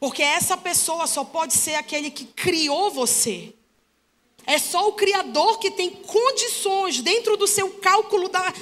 Porque 0.00 0.24
essa 0.24 0.56
pessoa 0.56 1.06
só 1.06 1.22
pode 1.22 1.54
ser 1.54 1.76
aquele 1.76 2.10
que 2.10 2.24
criou 2.24 2.90
você. 2.90 3.54
É 4.44 4.58
só 4.58 4.88
o 4.88 4.92
Criador 4.92 5.60
que 5.60 5.70
tem 5.70 5.88
condições 5.90 7.00
dentro 7.00 7.36
do 7.36 7.46
seu 7.46 7.70
cálculo 7.74 8.28
da. 8.28 8.52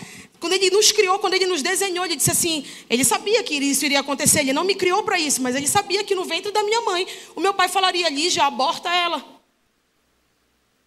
Quando 0.44 0.52
ele 0.52 0.68
nos 0.68 0.92
criou, 0.92 1.18
quando 1.18 1.32
ele 1.32 1.46
nos 1.46 1.62
desenhou, 1.62 2.04
ele 2.04 2.16
disse 2.16 2.30
assim: 2.30 2.66
ele 2.90 3.02
sabia 3.02 3.42
que 3.42 3.54
isso 3.54 3.82
iria 3.86 4.00
acontecer. 4.00 4.40
Ele 4.40 4.52
não 4.52 4.62
me 4.62 4.74
criou 4.74 5.02
para 5.02 5.18
isso, 5.18 5.40
mas 5.40 5.56
ele 5.56 5.66
sabia 5.66 6.04
que 6.04 6.14
no 6.14 6.22
ventre 6.22 6.52
da 6.52 6.62
minha 6.62 6.82
mãe, 6.82 7.08
o 7.34 7.40
meu 7.40 7.54
pai 7.54 7.66
falaria: 7.66 8.10
Lígia, 8.10 8.44
aborta 8.44 8.94
ela. 8.94 9.24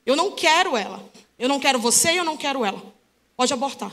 Eu 0.05 0.15
não 0.15 0.29
quero 0.29 0.77
ela. 0.77 1.03
Eu 1.39 1.49
não 1.49 1.59
quero 1.59 1.79
você 1.79 2.11
e 2.11 2.17
eu 2.17 2.23
não 2.23 2.37
quero 2.37 2.63
ela. 2.63 2.93
Pode 3.35 3.51
abortar. 3.51 3.91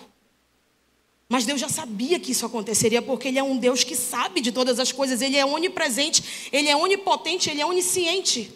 Mas 1.30 1.46
Deus 1.46 1.58
já 1.58 1.70
sabia 1.70 2.20
que 2.20 2.32
isso 2.32 2.44
aconteceria, 2.44 3.00
porque 3.00 3.28
Ele 3.28 3.38
é 3.38 3.42
um 3.42 3.56
Deus 3.56 3.82
que 3.82 3.96
sabe 3.96 4.42
de 4.42 4.52
todas 4.52 4.78
as 4.78 4.92
coisas, 4.92 5.22
Ele 5.22 5.38
é 5.38 5.46
onipresente, 5.46 6.50
Ele 6.52 6.68
é 6.68 6.76
onipotente, 6.76 7.48
Ele 7.48 7.62
é 7.62 7.64
onisciente. 7.64 8.52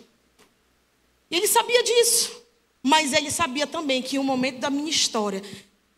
E 1.31 1.37
Ele 1.39 1.49
sabia 1.49 1.83
disso. 1.83 2.37
Mas 2.83 3.15
Ele 3.15 3.31
sabia 3.31 3.67
também 3.67 4.03
que 4.03 4.17
em 4.17 4.19
um 4.19 4.25
momento 4.25 4.59
da 4.59 4.69
minha 4.69 4.91
história, 4.91 5.43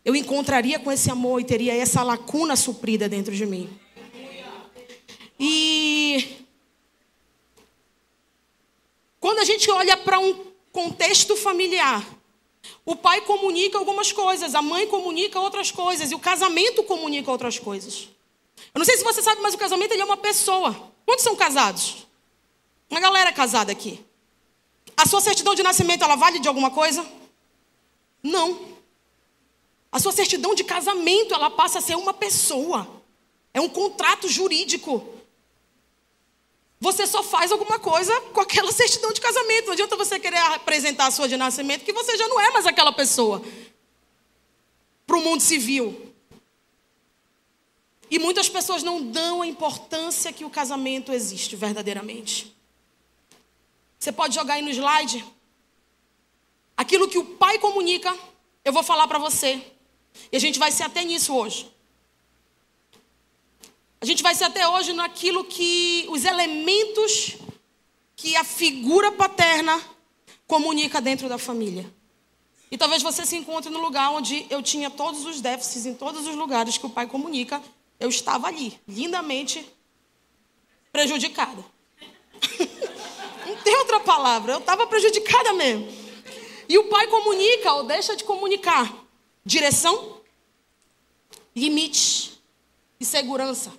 eu 0.05 0.15
encontraria 0.17 0.79
com 0.79 0.91
esse 0.91 1.11
amor 1.11 1.41
e 1.41 1.45
teria 1.45 1.75
essa 1.75 2.03
lacuna 2.03 2.57
suprida 2.57 3.09
dentro 3.09 3.35
de 3.35 3.45
mim. 3.45 3.69
E 5.39 6.45
quando 9.19 9.39
a 9.39 9.45
gente 9.45 9.71
olha 9.71 9.97
para 9.97 10.19
um 10.19 10.47
contexto 10.73 11.37
familiar, 11.37 12.07
o 12.85 12.97
pai 12.97 13.21
comunica 13.23 13.79
algumas 13.79 14.13
coisas, 14.13 14.55
a 14.55 14.63
mãe 14.63 14.87
comunica 14.87 15.39
outras 15.39 15.71
coisas 15.71 16.11
e 16.11 16.15
o 16.15 16.19
casamento 16.19 16.83
comunica 16.83 17.31
outras 17.31 17.59
coisas. 17.59 18.09
Eu 18.75 18.79
não 18.79 18.85
sei 18.85 18.97
se 18.97 19.05
você 19.05 19.23
sabe, 19.23 19.41
mas 19.41 19.55
o 19.55 19.59
casamento 19.59 19.95
é 19.95 20.05
uma 20.05 20.17
pessoa. 20.17 20.91
Quantos 21.05 21.25
são 21.25 21.35
casados? 21.35 22.07
Uma 22.91 23.01
galera 23.01 23.33
casada 23.33 23.73
aqui. 23.73 24.05
A 24.97 25.07
sua 25.07 25.21
certidão 25.21 25.55
de 25.55 25.63
nascimento 25.63 26.05
ela 26.05 26.17
vale 26.17 26.39
de 26.39 26.49
alguma 26.49 26.71
coisa? 26.71 27.07
Não. 28.23 28.70
A 29.93 29.99
sua 29.99 30.13
certidão 30.13 30.55
de 30.55 30.63
casamento 30.63 31.35
ela 31.35 31.51
passa 31.51 31.79
a 31.79 31.83
ser 31.83 31.97
uma 31.97 32.15
pessoa. 32.15 33.03
É 33.53 33.61
um 33.61 33.69
contrato 33.69 34.29
jurídico. 34.29 35.15
Você 36.79 37.07
só 37.07 37.23
faz 37.23 37.53
alguma 37.53 37.79
coisa 37.79 38.19
com 38.33 38.41
aquela 38.41 38.73
certidão 38.73 39.13
de 39.13 39.21
casamento. 39.21 39.67
Não 39.67 39.73
adianta 39.73 39.97
você 39.97 40.19
querer 40.19 40.39
apresentar 40.39 41.07
a 41.07 41.11
sua 41.11 41.29
de 41.29 41.37
nascimento, 41.37 41.85
que 41.85 41.93
você 41.93 42.17
já 42.17 42.27
não 42.29 42.41
é 42.41 42.51
mais 42.51 42.67
aquela 42.67 42.93
pessoa 42.93 43.43
para 45.07 45.17
o 45.17 45.21
mundo 45.21 45.41
civil. 45.41 46.15
E 48.09 48.19
muitas 48.19 48.49
pessoas 48.49 48.83
não 48.83 49.03
dão 49.03 49.43
a 49.43 49.47
importância 49.47 50.33
que 50.33 50.45
o 50.45 50.51
casamento 50.51 51.13
existe 51.13 51.55
verdadeiramente. 51.55 52.57
Você 53.99 54.11
pode 54.11 54.35
jogar 54.35 54.55
aí 54.55 54.63
no 54.63 54.71
slide. 54.71 55.25
Aquilo 56.77 57.09
que 57.09 57.19
o 57.19 57.25
pai 57.25 57.59
comunica, 57.59 58.17
eu 58.65 58.73
vou 58.73 58.83
falar 58.83 59.07
para 59.07 59.19
você. 59.19 59.63
E 60.31 60.37
a 60.37 60.41
gente 60.41 60.59
vai 60.59 60.71
ser 60.71 60.85
até 60.85 61.05
nisso 61.05 61.35
hoje. 61.35 61.71
A 64.01 64.07
gente 64.07 64.23
vai 64.23 64.35
ser 64.35 64.45
até 64.45 64.67
hoje 64.67 64.93
naquilo 64.93 65.45
que 65.45 66.07
os 66.09 66.25
elementos 66.25 67.37
que 68.17 68.35
a 68.37 68.45
figura 68.45 69.13
paterna 69.13 69.83
comunica 70.47 71.01
dentro 71.01 71.29
da 71.29 71.39
família. 71.39 71.91
E 72.71 72.79
talvez 72.79 73.03
você 73.03 73.27
se 73.27 73.37
encontre 73.37 73.71
no 73.71 73.81
lugar 73.81 74.11
onde 74.11 74.47
eu 74.49 74.63
tinha 74.63 74.91
todos 74.91 75.25
os 75.25 75.41
déficits 75.41 75.87
em 75.87 75.95
todos 75.95 76.27
os 76.27 76.35
lugares 76.37 76.79
que 76.79 76.87
o 76.87 76.91
pai 76.91 77.07
comunica. 77.07 77.63
Eu 77.99 78.09
estava 78.09 78.47
ali, 78.47 78.79
lindamente 78.87 79.67
prejudicada. 80.93 81.63
Não 83.47 83.57
tem 83.57 83.77
outra 83.77 84.01
palavra, 84.01 84.53
eu 84.53 84.59
estava 84.59 84.87
prejudicada 84.87 85.53
mesmo. 85.53 85.89
E 86.69 86.79
o 86.79 86.85
pai 86.85 87.07
comunica 87.09 87.73
ou 87.73 87.85
deixa 87.85 88.15
de 88.15 88.25
comunicar 88.25 89.00
direção, 89.45 90.21
limite 91.55 92.41
e 92.99 93.05
segurança. 93.05 93.73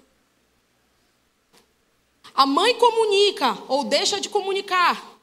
A 2.34 2.46
mãe 2.46 2.78
comunica 2.78 3.58
ou 3.68 3.84
deixa 3.84 4.20
de 4.20 4.30
comunicar 4.30 5.20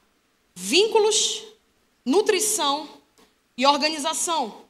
vínculos, 0.55 1.43
nutrição 2.05 2.87
e 3.57 3.65
organização. 3.65 4.65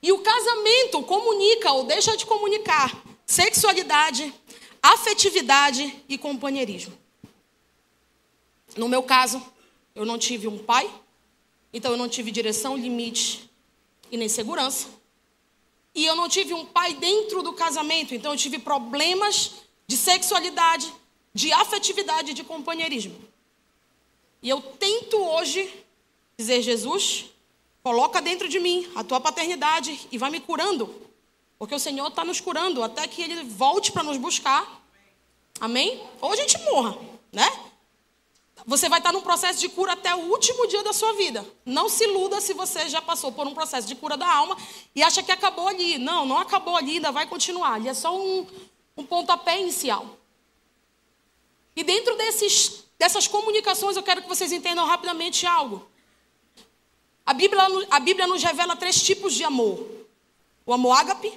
E 0.00 0.12
o 0.12 0.18
casamento 0.18 1.02
comunica 1.02 1.72
ou 1.72 1.84
deixa 1.84 2.16
de 2.16 2.24
comunicar 2.24 3.02
sexualidade, 3.26 4.32
afetividade 4.82 6.04
e 6.08 6.16
companheirismo. 6.16 6.96
No 8.76 8.88
meu 8.88 9.02
caso, 9.02 9.42
eu 9.94 10.04
não 10.04 10.18
tive 10.18 10.46
um 10.46 10.58
pai, 10.58 10.88
então 11.72 11.90
eu 11.90 11.96
não 11.96 12.08
tive 12.08 12.30
direção, 12.30 12.76
limite 12.76 13.47
e 14.10 14.16
nem 14.16 14.28
segurança. 14.28 14.88
E 15.94 16.04
eu 16.04 16.14
não 16.14 16.28
tive 16.28 16.54
um 16.54 16.64
pai 16.64 16.94
dentro 16.94 17.42
do 17.42 17.52
casamento, 17.52 18.14
então 18.14 18.32
eu 18.32 18.38
tive 18.38 18.58
problemas 18.58 19.52
de 19.86 19.96
sexualidade, 19.96 20.92
de 21.34 21.52
afetividade 21.52 22.34
de 22.34 22.44
companheirismo. 22.44 23.18
E 24.42 24.48
eu 24.48 24.60
tento 24.60 25.16
hoje 25.16 25.72
dizer, 26.36 26.62
Jesus, 26.62 27.26
Coloca 27.88 28.20
dentro 28.20 28.48
de 28.50 28.60
mim 28.60 28.86
a 28.94 29.02
tua 29.02 29.18
paternidade 29.18 30.08
e 30.12 30.18
vai 30.18 30.28
me 30.28 30.40
curando. 30.40 30.94
Porque 31.58 31.74
o 31.74 31.78
Senhor 31.78 32.06
está 32.08 32.22
nos 32.22 32.38
curando 32.38 32.82
até 32.82 33.08
que 33.08 33.22
Ele 33.22 33.44
volte 33.44 33.92
para 33.92 34.02
nos 34.02 34.18
buscar. 34.18 34.82
Amém? 35.58 35.98
Ou 36.20 36.30
a 36.30 36.36
gente 36.36 36.58
morra, 36.64 36.98
né? 37.32 37.48
Você 38.68 38.86
vai 38.86 38.98
estar 38.98 39.14
num 39.14 39.22
processo 39.22 39.58
de 39.60 39.70
cura 39.70 39.94
até 39.94 40.14
o 40.14 40.30
último 40.30 40.66
dia 40.66 40.82
da 40.82 40.92
sua 40.92 41.14
vida. 41.14 41.42
Não 41.64 41.88
se 41.88 42.04
iluda 42.04 42.38
se 42.38 42.52
você 42.52 42.86
já 42.86 43.00
passou 43.00 43.32
por 43.32 43.46
um 43.46 43.54
processo 43.54 43.88
de 43.88 43.94
cura 43.94 44.14
da 44.14 44.30
alma 44.30 44.58
e 44.94 45.02
acha 45.02 45.22
que 45.22 45.32
acabou 45.32 45.68
ali. 45.68 45.96
Não, 45.96 46.26
não 46.26 46.36
acabou 46.36 46.76
ali, 46.76 46.96
ainda 46.96 47.10
vai 47.10 47.26
continuar. 47.26 47.72
Ali 47.72 47.88
é 47.88 47.94
só 47.94 48.14
um, 48.14 48.46
um 48.94 49.06
pontapé 49.06 49.58
inicial. 49.58 50.18
E 51.74 51.82
dentro 51.82 52.14
desses, 52.18 52.84
dessas 52.98 53.26
comunicações, 53.26 53.96
eu 53.96 54.02
quero 54.02 54.20
que 54.20 54.28
vocês 54.28 54.52
entendam 54.52 54.84
rapidamente 54.84 55.46
algo. 55.46 55.88
A 57.24 57.32
Bíblia, 57.32 57.62
a 57.88 57.98
Bíblia 57.98 58.26
nos 58.26 58.42
revela 58.42 58.76
três 58.76 59.00
tipos 59.00 59.32
de 59.32 59.44
amor: 59.44 59.82
o 60.66 60.74
amor 60.74 60.92
ágape, 60.92 61.32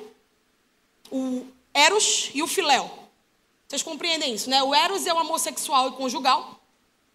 o 1.09 1.47
eros 1.73 2.29
e 2.33 2.43
o 2.43 2.47
filéu. 2.47 2.91
Vocês 3.69 3.81
compreendem 3.81 4.33
isso, 4.33 4.49
né? 4.49 4.61
O 4.61 4.75
eros 4.75 5.07
é 5.07 5.13
o 5.13 5.19
amor 5.19 5.39
sexual 5.39 5.87
e 5.87 5.91
conjugal. 5.93 6.60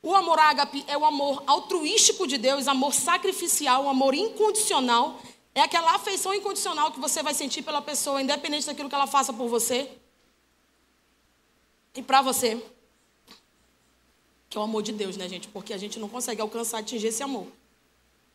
O 0.07 0.15
amor 0.15 0.39
ágape 0.39 0.85
é 0.87 0.97
o 0.97 1.05
amor 1.05 1.43
altruístico 1.49 2.29
de 2.29 2.39
Deus, 2.39 2.69
amor 2.69 2.95
sacrificial, 2.95 3.89
amor 3.89 4.15
incondicional. 4.15 5.21
É 5.53 5.61
aquela 5.61 5.97
afeição 5.97 6.33
incondicional 6.33 6.93
que 6.93 7.01
você 7.01 7.25
vai 7.25 7.35
sentir 7.35 7.63
pela 7.63 7.83
pessoa, 7.83 8.23
independente 8.23 8.67
daquilo 8.67 8.89
que 8.89 8.95
ela 8.95 9.09
faça 9.09 9.33
por 9.33 9.49
você 9.49 9.91
e 11.93 12.01
para 12.01 12.23
você. 12.23 12.65
Que 14.49 14.57
é 14.57 14.61
o 14.61 14.63
amor 14.63 14.85
de 14.85 14.93
Deus, 14.93 15.17
né, 15.17 15.29
gente? 15.29 15.49
Porque 15.49 15.75
a 15.75 15.77
gente 15.77 15.99
não 15.99 16.09
consegue 16.09 16.41
alcançar, 16.41 16.79
atingir 16.79 17.09
esse 17.09 17.25
amor. 17.25 17.49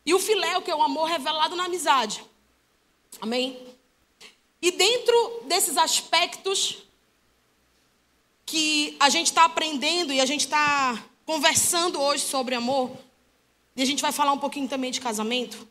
E 0.05 0.13
o 0.13 0.19
filéu, 0.19 0.61
que 0.61 0.69
é 0.69 0.75
o 0.75 0.83
amor 0.83 1.05
revelado 1.05 1.55
na 1.55 1.63
amizade. 1.67 2.21
Amém? 3.21 3.65
E 4.61 4.71
dentro 4.71 5.43
desses 5.45 5.77
aspectos 5.77 6.79
que 8.45 8.97
a 8.99 9.07
gente 9.07 9.27
está 9.27 9.45
aprendendo 9.45 10.11
e 10.11 10.19
a 10.19 10.25
gente 10.25 10.41
está 10.41 11.01
conversando 11.31 11.97
hoje 12.01 12.25
sobre 12.25 12.55
amor, 12.55 12.91
e 13.73 13.81
a 13.81 13.85
gente 13.85 14.01
vai 14.01 14.11
falar 14.11 14.33
um 14.33 14.37
pouquinho 14.37 14.67
também 14.67 14.91
de 14.91 14.99
casamento, 14.99 15.65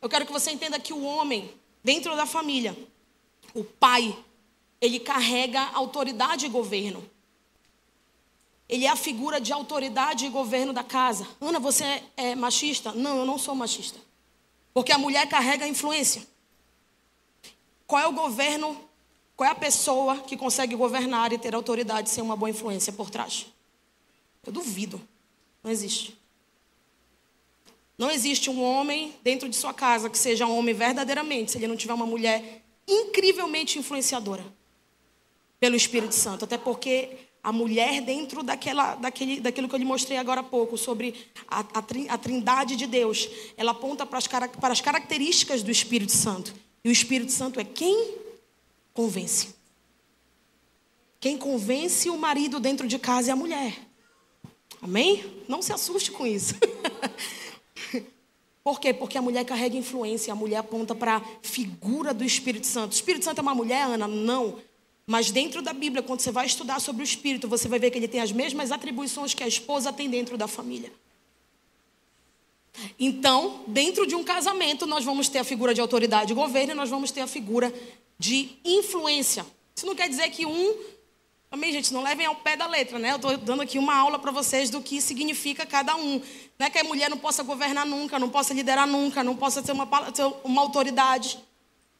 eu 0.00 0.08
quero 0.08 0.24
que 0.24 0.32
você 0.32 0.52
entenda 0.52 0.78
que 0.78 0.92
o 0.92 1.02
homem, 1.02 1.52
dentro 1.82 2.14
da 2.14 2.26
família, 2.26 2.78
o 3.52 3.64
pai, 3.64 4.16
ele 4.80 5.00
carrega 5.00 5.62
autoridade 5.74 6.46
e 6.46 6.48
governo. 6.48 7.04
Ele 8.68 8.84
é 8.84 8.88
a 8.88 8.94
figura 8.94 9.40
de 9.40 9.52
autoridade 9.52 10.26
e 10.26 10.28
governo 10.28 10.72
da 10.72 10.84
casa. 10.84 11.26
Ana, 11.40 11.58
você 11.58 11.82
é, 11.82 12.04
é 12.16 12.34
machista? 12.36 12.92
Não, 12.92 13.18
eu 13.18 13.26
não 13.26 13.36
sou 13.36 13.56
machista. 13.56 13.98
Porque 14.72 14.92
a 14.92 14.98
mulher 14.98 15.28
carrega 15.28 15.64
a 15.64 15.68
influência. 15.68 16.24
Qual 17.84 18.00
é 18.00 18.06
o 18.06 18.12
governo, 18.12 18.80
qual 19.36 19.48
é 19.48 19.50
a 19.50 19.56
pessoa 19.56 20.18
que 20.18 20.36
consegue 20.36 20.76
governar 20.76 21.32
e 21.32 21.38
ter 21.38 21.52
autoridade 21.52 22.08
sem 22.10 22.22
uma 22.22 22.36
boa 22.36 22.50
influência 22.50 22.92
por 22.92 23.10
trás? 23.10 23.48
Eu 24.46 24.52
duvido. 24.52 25.00
Não 25.62 25.70
existe. 25.70 26.18
Não 27.98 28.10
existe 28.10 28.48
um 28.48 28.62
homem 28.62 29.14
dentro 29.22 29.48
de 29.48 29.54
sua 29.54 29.74
casa 29.74 30.08
que 30.08 30.16
seja 30.16 30.46
um 30.46 30.56
homem 30.56 30.74
verdadeiramente, 30.74 31.52
se 31.52 31.58
ele 31.58 31.66
não 31.66 31.76
tiver 31.76 31.92
uma 31.92 32.06
mulher 32.06 32.64
incrivelmente 32.88 33.78
influenciadora 33.78 34.44
pelo 35.58 35.76
Espírito 35.76 36.14
Santo. 36.14 36.46
Até 36.46 36.56
porque 36.56 37.10
a 37.42 37.52
mulher 37.52 38.00
dentro 38.00 38.42
daquela, 38.42 38.94
daquele, 38.94 39.40
daquilo 39.40 39.68
que 39.68 39.74
eu 39.74 39.78
lhe 39.78 39.84
mostrei 39.84 40.16
agora 40.16 40.40
há 40.40 40.44
pouco, 40.44 40.78
sobre 40.78 41.14
a, 41.46 41.60
a, 41.60 42.18
trindade 42.18 42.76
de 42.76 42.86
Deus. 42.86 43.28
Ela 43.56 43.72
aponta 43.72 44.06
para 44.06 44.18
as, 44.18 44.26
para 44.26 44.72
as 44.72 44.80
características 44.80 45.62
do 45.62 45.70
Espírito 45.70 46.12
Santo. 46.12 46.54
E 46.82 46.88
o 46.88 46.92
Espírito 46.92 47.32
Santo 47.32 47.60
é 47.60 47.64
quem 47.64 48.14
convence. 48.94 49.54
Quem 51.18 51.36
convence 51.36 52.08
o 52.08 52.16
marido 52.16 52.58
dentro 52.58 52.88
de 52.88 52.98
casa 52.98 53.30
é 53.30 53.32
a 53.32 53.36
mulher. 53.36 53.89
Amém? 54.82 55.24
Não 55.48 55.60
se 55.60 55.72
assuste 55.72 56.10
com 56.10 56.26
isso. 56.26 56.54
Por 58.62 58.78
quê? 58.80 58.92
Porque 58.92 59.16
a 59.18 59.22
mulher 59.22 59.44
carrega 59.44 59.76
influência, 59.76 60.32
a 60.32 60.36
mulher 60.36 60.58
aponta 60.58 60.94
para 60.94 61.16
a 61.16 61.22
figura 61.42 62.12
do 62.12 62.24
Espírito 62.24 62.66
Santo. 62.66 62.92
O 62.92 62.94
Espírito 62.94 63.24
Santo 63.24 63.38
é 63.38 63.42
uma 63.42 63.54
mulher, 63.54 63.82
Ana? 63.82 64.06
Não. 64.06 64.58
Mas 65.06 65.30
dentro 65.30 65.60
da 65.60 65.72
Bíblia, 65.72 66.02
quando 66.02 66.20
você 66.20 66.30
vai 66.30 66.46
estudar 66.46 66.78
sobre 66.80 67.02
o 67.02 67.04
Espírito, 67.04 67.48
você 67.48 67.66
vai 67.68 67.78
ver 67.78 67.90
que 67.90 67.98
ele 67.98 68.06
tem 68.06 68.20
as 68.20 68.30
mesmas 68.30 68.70
atribuições 68.70 69.34
que 69.34 69.42
a 69.42 69.48
esposa 69.48 69.92
tem 69.92 70.08
dentro 70.08 70.38
da 70.38 70.46
família. 70.46 70.92
Então, 72.98 73.64
dentro 73.66 74.06
de 74.06 74.14
um 74.14 74.22
casamento, 74.22 74.86
nós 74.86 75.04
vamos 75.04 75.28
ter 75.28 75.38
a 75.38 75.44
figura 75.44 75.74
de 75.74 75.80
autoridade 75.80 76.32
e 76.32 76.34
governo 76.34 76.72
e 76.72 76.74
nós 76.74 76.90
vamos 76.90 77.10
ter 77.10 77.20
a 77.20 77.26
figura 77.26 77.74
de 78.18 78.50
influência. 78.64 79.44
Isso 79.74 79.86
não 79.86 79.94
quer 79.94 80.08
dizer 80.08 80.30
que 80.30 80.46
um. 80.46 80.76
Também, 81.50 81.72
gente, 81.72 81.92
não 81.92 82.04
levem 82.04 82.26
ao 82.26 82.36
pé 82.36 82.56
da 82.56 82.68
letra, 82.68 82.96
né? 82.96 83.10
Eu 83.10 83.16
estou 83.16 83.36
dando 83.36 83.62
aqui 83.62 83.76
uma 83.76 83.96
aula 83.96 84.20
para 84.20 84.30
vocês 84.30 84.70
do 84.70 84.80
que 84.80 85.00
significa 85.00 85.66
cada 85.66 85.96
um. 85.96 86.22
Não 86.56 86.66
é 86.66 86.70
que 86.70 86.78
a 86.78 86.84
mulher 86.84 87.10
não 87.10 87.18
possa 87.18 87.42
governar 87.42 87.84
nunca, 87.84 88.20
não 88.20 88.30
possa 88.30 88.54
liderar 88.54 88.86
nunca, 88.86 89.24
não 89.24 89.34
possa 89.34 89.60
ter 89.60 89.72
uma, 89.72 89.84
ter 90.12 90.24
uma 90.44 90.62
autoridade. 90.62 91.40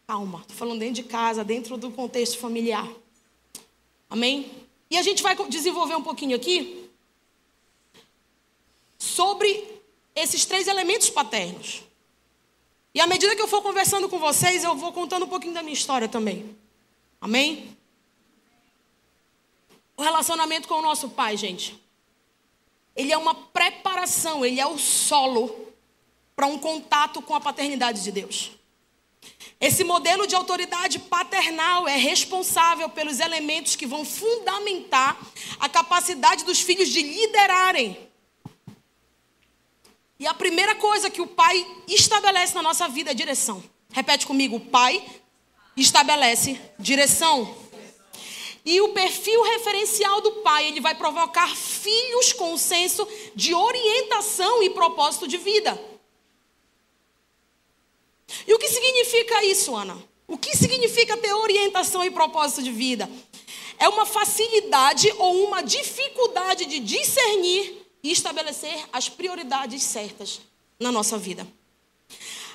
Calma, 0.06 0.38
estou 0.42 0.56
falando 0.56 0.78
dentro 0.78 0.94
de 0.94 1.02
casa, 1.02 1.42
dentro 1.42 1.76
do 1.76 1.90
contexto 1.90 2.38
familiar. 2.38 2.88
Amém? 4.08 4.52
E 4.88 4.96
a 4.96 5.02
gente 5.02 5.20
vai 5.20 5.34
desenvolver 5.48 5.96
um 5.96 6.02
pouquinho 6.02 6.36
aqui 6.36 6.88
sobre 8.96 9.80
esses 10.14 10.44
três 10.44 10.68
elementos 10.68 11.10
paternos. 11.10 11.82
E 12.94 13.00
à 13.00 13.06
medida 13.06 13.34
que 13.34 13.42
eu 13.42 13.48
for 13.48 13.62
conversando 13.62 14.08
com 14.08 14.18
vocês, 14.18 14.62
eu 14.62 14.76
vou 14.76 14.92
contando 14.92 15.24
um 15.24 15.28
pouquinho 15.28 15.54
da 15.54 15.62
minha 15.62 15.74
história 15.74 16.08
também. 16.08 16.56
Amém? 17.20 17.76
O 20.00 20.02
relacionamento 20.02 20.66
com 20.66 20.76
o 20.76 20.80
nosso 20.82 21.10
pai, 21.10 21.36
gente. 21.36 21.78
Ele 22.96 23.12
é 23.12 23.18
uma 23.18 23.34
preparação, 23.34 24.42
ele 24.42 24.58
é 24.58 24.66
o 24.66 24.78
solo 24.78 25.74
para 26.34 26.46
um 26.46 26.56
contato 26.56 27.20
com 27.20 27.34
a 27.34 27.40
paternidade 27.40 28.02
de 28.02 28.10
Deus. 28.10 28.52
Esse 29.60 29.84
modelo 29.84 30.26
de 30.26 30.34
autoridade 30.34 30.98
paternal 31.00 31.86
é 31.86 31.98
responsável 31.98 32.88
pelos 32.88 33.20
elementos 33.20 33.76
que 33.76 33.84
vão 33.86 34.02
fundamentar 34.02 35.20
a 35.58 35.68
capacidade 35.68 36.46
dos 36.46 36.62
filhos 36.62 36.88
de 36.88 37.02
liderarem. 37.02 38.08
E 40.18 40.26
a 40.26 40.32
primeira 40.32 40.76
coisa 40.76 41.10
que 41.10 41.20
o 41.20 41.26
pai 41.26 41.66
estabelece 41.86 42.54
na 42.54 42.62
nossa 42.62 42.88
vida 42.88 43.10
é 43.10 43.14
direção. 43.14 43.62
Repete 43.92 44.26
comigo: 44.26 44.56
o 44.56 44.60
pai 44.60 45.06
estabelece 45.76 46.58
direção. 46.78 47.60
E 48.64 48.81
o 48.81 48.90
perfil 48.90 49.42
referencial 49.42 50.20
do 50.20 50.33
pai, 50.42 50.66
ele 50.66 50.81
vai 50.81 50.94
provocar 50.94 51.57
filhos 51.57 52.33
com 52.33 52.57
senso 52.59 53.07
de 53.35 53.55
orientação 53.55 54.62
e 54.62 54.70
propósito 54.70 55.27
de 55.27 55.38
vida. 55.38 55.81
E 58.46 58.55
o 58.55 58.59
que 58.59 58.68
significa 58.68 59.44
isso, 59.44 59.75
Ana? 59.75 60.03
O 60.29 60.38
que 60.38 60.57
significa 60.57 61.16
ter 61.16 61.33
orientação 61.33 62.05
e 62.05 62.11
propósito 62.11 62.62
de 62.62 62.70
vida? 62.70 63.11
É 63.79 63.88
uma 63.88 64.07
facilidade 64.07 65.12
ou 65.18 65.44
uma 65.44 65.62
dificuldade 65.62 66.66
de 66.66 66.79
discernir 66.81 67.87
e 68.03 68.12
estabelecer 68.12 68.85
as 68.92 69.09
prioridades 69.09 69.83
certas 69.83 70.40
na 70.79 70.92
nossa 70.92 71.18
vida. 71.18 71.46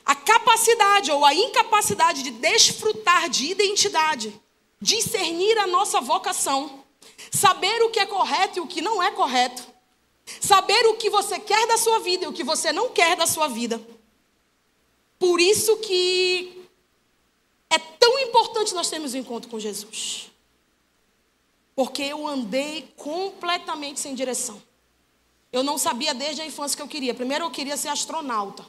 a 0.06 0.14
capacidade 0.14 1.12
ou 1.12 1.26
a 1.26 1.34
incapacidade 1.34 2.22
de 2.22 2.30
desfrutar 2.30 3.28
de 3.28 3.48
identidade, 3.48 4.40
discernir 4.86 5.58
a 5.58 5.66
nossa 5.66 6.00
vocação, 6.00 6.84
saber 7.32 7.82
o 7.82 7.90
que 7.90 8.00
é 8.00 8.06
correto 8.06 8.60
e 8.60 8.62
o 8.62 8.68
que 8.68 8.82
não 8.82 9.02
é 9.02 9.10
correto, 9.10 9.66
saber 10.40 10.86
o 10.86 10.96
que 10.96 11.10
você 11.10 11.40
quer 11.40 11.68
da 11.68 11.76
sua 11.76 12.00
vida 12.00 12.26
e 12.26 12.28
o 12.28 12.34
que 12.34 12.44
você 12.44 12.72
não 12.72 12.90
quer 12.92 13.18
da 13.18 13.26
sua 13.26 13.48
vida. 13.48 13.82
Por 15.18 15.42
isso 15.42 15.78
que 15.78 16.68
é 17.68 17.80
tão 17.80 18.20
importante 18.20 18.76
nós 18.76 18.88
termos 18.88 19.16
um 19.16 19.18
encontro 19.18 19.50
com 19.50 19.60
Jesus. 19.60 20.30
Porque 21.76 22.04
eu 22.04 22.28
andei 22.28 22.94
completamente 22.96 24.00
sem 24.00 24.14
direção. 24.14 24.62
Eu 25.52 25.64
não 25.64 25.80
sabia 25.80 26.14
desde 26.14 26.44
a 26.44 26.46
infância 26.46 26.76
o 26.76 26.78
que 26.78 26.84
eu 26.84 26.88
queria. 26.88 27.14
Primeiro 27.16 27.46
eu 27.46 27.52
queria 27.52 27.76
ser 27.76 27.88
astronauta. 27.88 28.64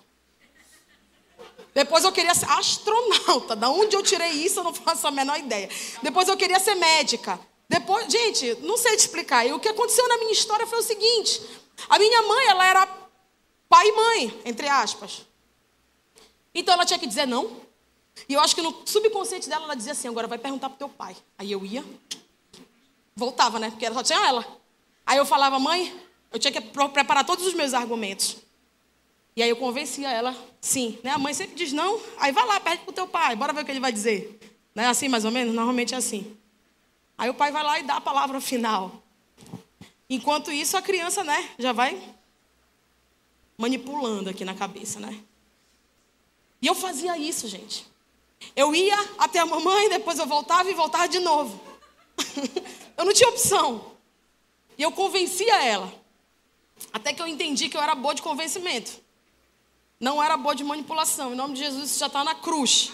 Depois 1.76 2.02
eu 2.04 2.10
queria 2.10 2.34
ser 2.34 2.50
astronauta. 2.50 3.54
Da 3.54 3.68
onde 3.68 3.94
eu 3.94 4.02
tirei 4.02 4.30
isso, 4.30 4.60
eu 4.60 4.64
não 4.64 4.72
faço 4.72 5.06
a 5.06 5.10
menor 5.10 5.38
ideia. 5.38 5.68
Depois 6.02 6.26
eu 6.26 6.34
queria 6.34 6.58
ser 6.58 6.74
médica. 6.74 7.38
Depois, 7.68 8.10
gente, 8.10 8.54
não 8.62 8.78
sei 8.78 8.96
te 8.96 9.00
explicar. 9.00 9.46
E 9.46 9.52
o 9.52 9.60
que 9.60 9.68
aconteceu 9.68 10.08
na 10.08 10.16
minha 10.16 10.32
história 10.32 10.66
foi 10.66 10.78
o 10.78 10.82
seguinte: 10.82 11.42
a 11.86 11.98
minha 11.98 12.22
mãe, 12.22 12.46
ela 12.46 12.66
era 12.66 12.86
pai 13.68 13.86
e 13.88 13.92
mãe, 13.92 14.40
entre 14.46 14.66
aspas. 14.66 15.26
Então 16.54 16.72
ela 16.72 16.86
tinha 16.86 16.98
que 16.98 17.06
dizer 17.06 17.26
não. 17.26 17.60
E 18.26 18.32
eu 18.32 18.40
acho 18.40 18.54
que 18.54 18.62
no 18.62 18.74
subconsciente 18.86 19.46
dela 19.46 19.64
ela 19.64 19.76
dizia 19.76 19.92
assim: 19.92 20.08
agora 20.08 20.26
vai 20.26 20.38
perguntar 20.38 20.70
pro 20.70 20.78
teu 20.78 20.88
pai. 20.88 21.14
Aí 21.36 21.52
eu 21.52 21.62
ia, 21.62 21.84
voltava, 23.14 23.58
né? 23.58 23.68
Porque 23.68 23.92
só 23.92 24.02
tinha 24.02 24.26
ela. 24.26 24.46
Aí 25.04 25.18
eu 25.18 25.26
falava, 25.26 25.58
mãe, 25.58 25.94
eu 26.32 26.38
tinha 26.38 26.52
que 26.52 26.62
preparar 26.62 27.26
todos 27.26 27.46
os 27.46 27.52
meus 27.52 27.74
argumentos. 27.74 28.45
E 29.36 29.42
aí 29.42 29.50
eu 29.50 29.56
convencia 29.56 30.10
ela, 30.10 30.34
sim. 30.62 30.98
Né? 31.04 31.10
A 31.10 31.18
mãe 31.18 31.34
sempre 31.34 31.54
diz 31.54 31.70
não, 31.70 32.00
aí 32.16 32.32
vai 32.32 32.46
lá, 32.46 32.58
pede 32.58 32.82
pro 32.82 32.92
teu 32.92 33.06
pai, 33.06 33.36
bora 33.36 33.52
ver 33.52 33.60
o 33.60 33.64
que 33.66 33.70
ele 33.70 33.80
vai 33.80 33.92
dizer. 33.92 34.40
Não 34.74 34.82
é 34.82 34.86
assim 34.86 35.08
mais 35.08 35.26
ou 35.26 35.30
menos? 35.30 35.54
Normalmente 35.54 35.94
é 35.94 35.98
assim. 35.98 36.34
Aí 37.18 37.28
o 37.28 37.34
pai 37.34 37.52
vai 37.52 37.62
lá 37.62 37.78
e 37.78 37.82
dá 37.82 37.96
a 37.96 38.00
palavra 38.00 38.40
final. 38.40 39.02
Enquanto 40.08 40.50
isso, 40.50 40.76
a 40.76 40.82
criança, 40.82 41.22
né, 41.22 41.50
já 41.58 41.72
vai 41.72 42.00
manipulando 43.58 44.30
aqui 44.30 44.44
na 44.44 44.54
cabeça, 44.54 44.98
né? 45.00 45.18
E 46.60 46.66
eu 46.66 46.74
fazia 46.74 47.18
isso, 47.18 47.46
gente. 47.46 47.86
Eu 48.54 48.74
ia 48.74 48.96
até 49.18 49.38
a 49.38 49.46
mamãe, 49.46 49.88
depois 49.90 50.18
eu 50.18 50.26
voltava 50.26 50.70
e 50.70 50.74
voltava 50.74 51.08
de 51.08 51.18
novo. 51.18 51.60
eu 52.96 53.04
não 53.04 53.12
tinha 53.12 53.28
opção. 53.28 53.92
E 54.78 54.82
eu 54.82 54.92
convencia 54.92 55.62
ela. 55.62 55.92
Até 56.92 57.12
que 57.12 57.20
eu 57.20 57.26
entendi 57.26 57.68
que 57.68 57.76
eu 57.76 57.82
era 57.82 57.94
boa 57.94 58.14
de 58.14 58.22
convencimento. 58.22 59.04
Não 59.98 60.22
era 60.22 60.36
boa 60.36 60.54
de 60.54 60.62
manipulação. 60.62 61.32
Em 61.32 61.36
nome 61.36 61.54
de 61.54 61.60
Jesus, 61.60 61.90
isso 61.90 61.98
já 61.98 62.06
está 62.06 62.22
na 62.22 62.34
cruz. 62.34 62.92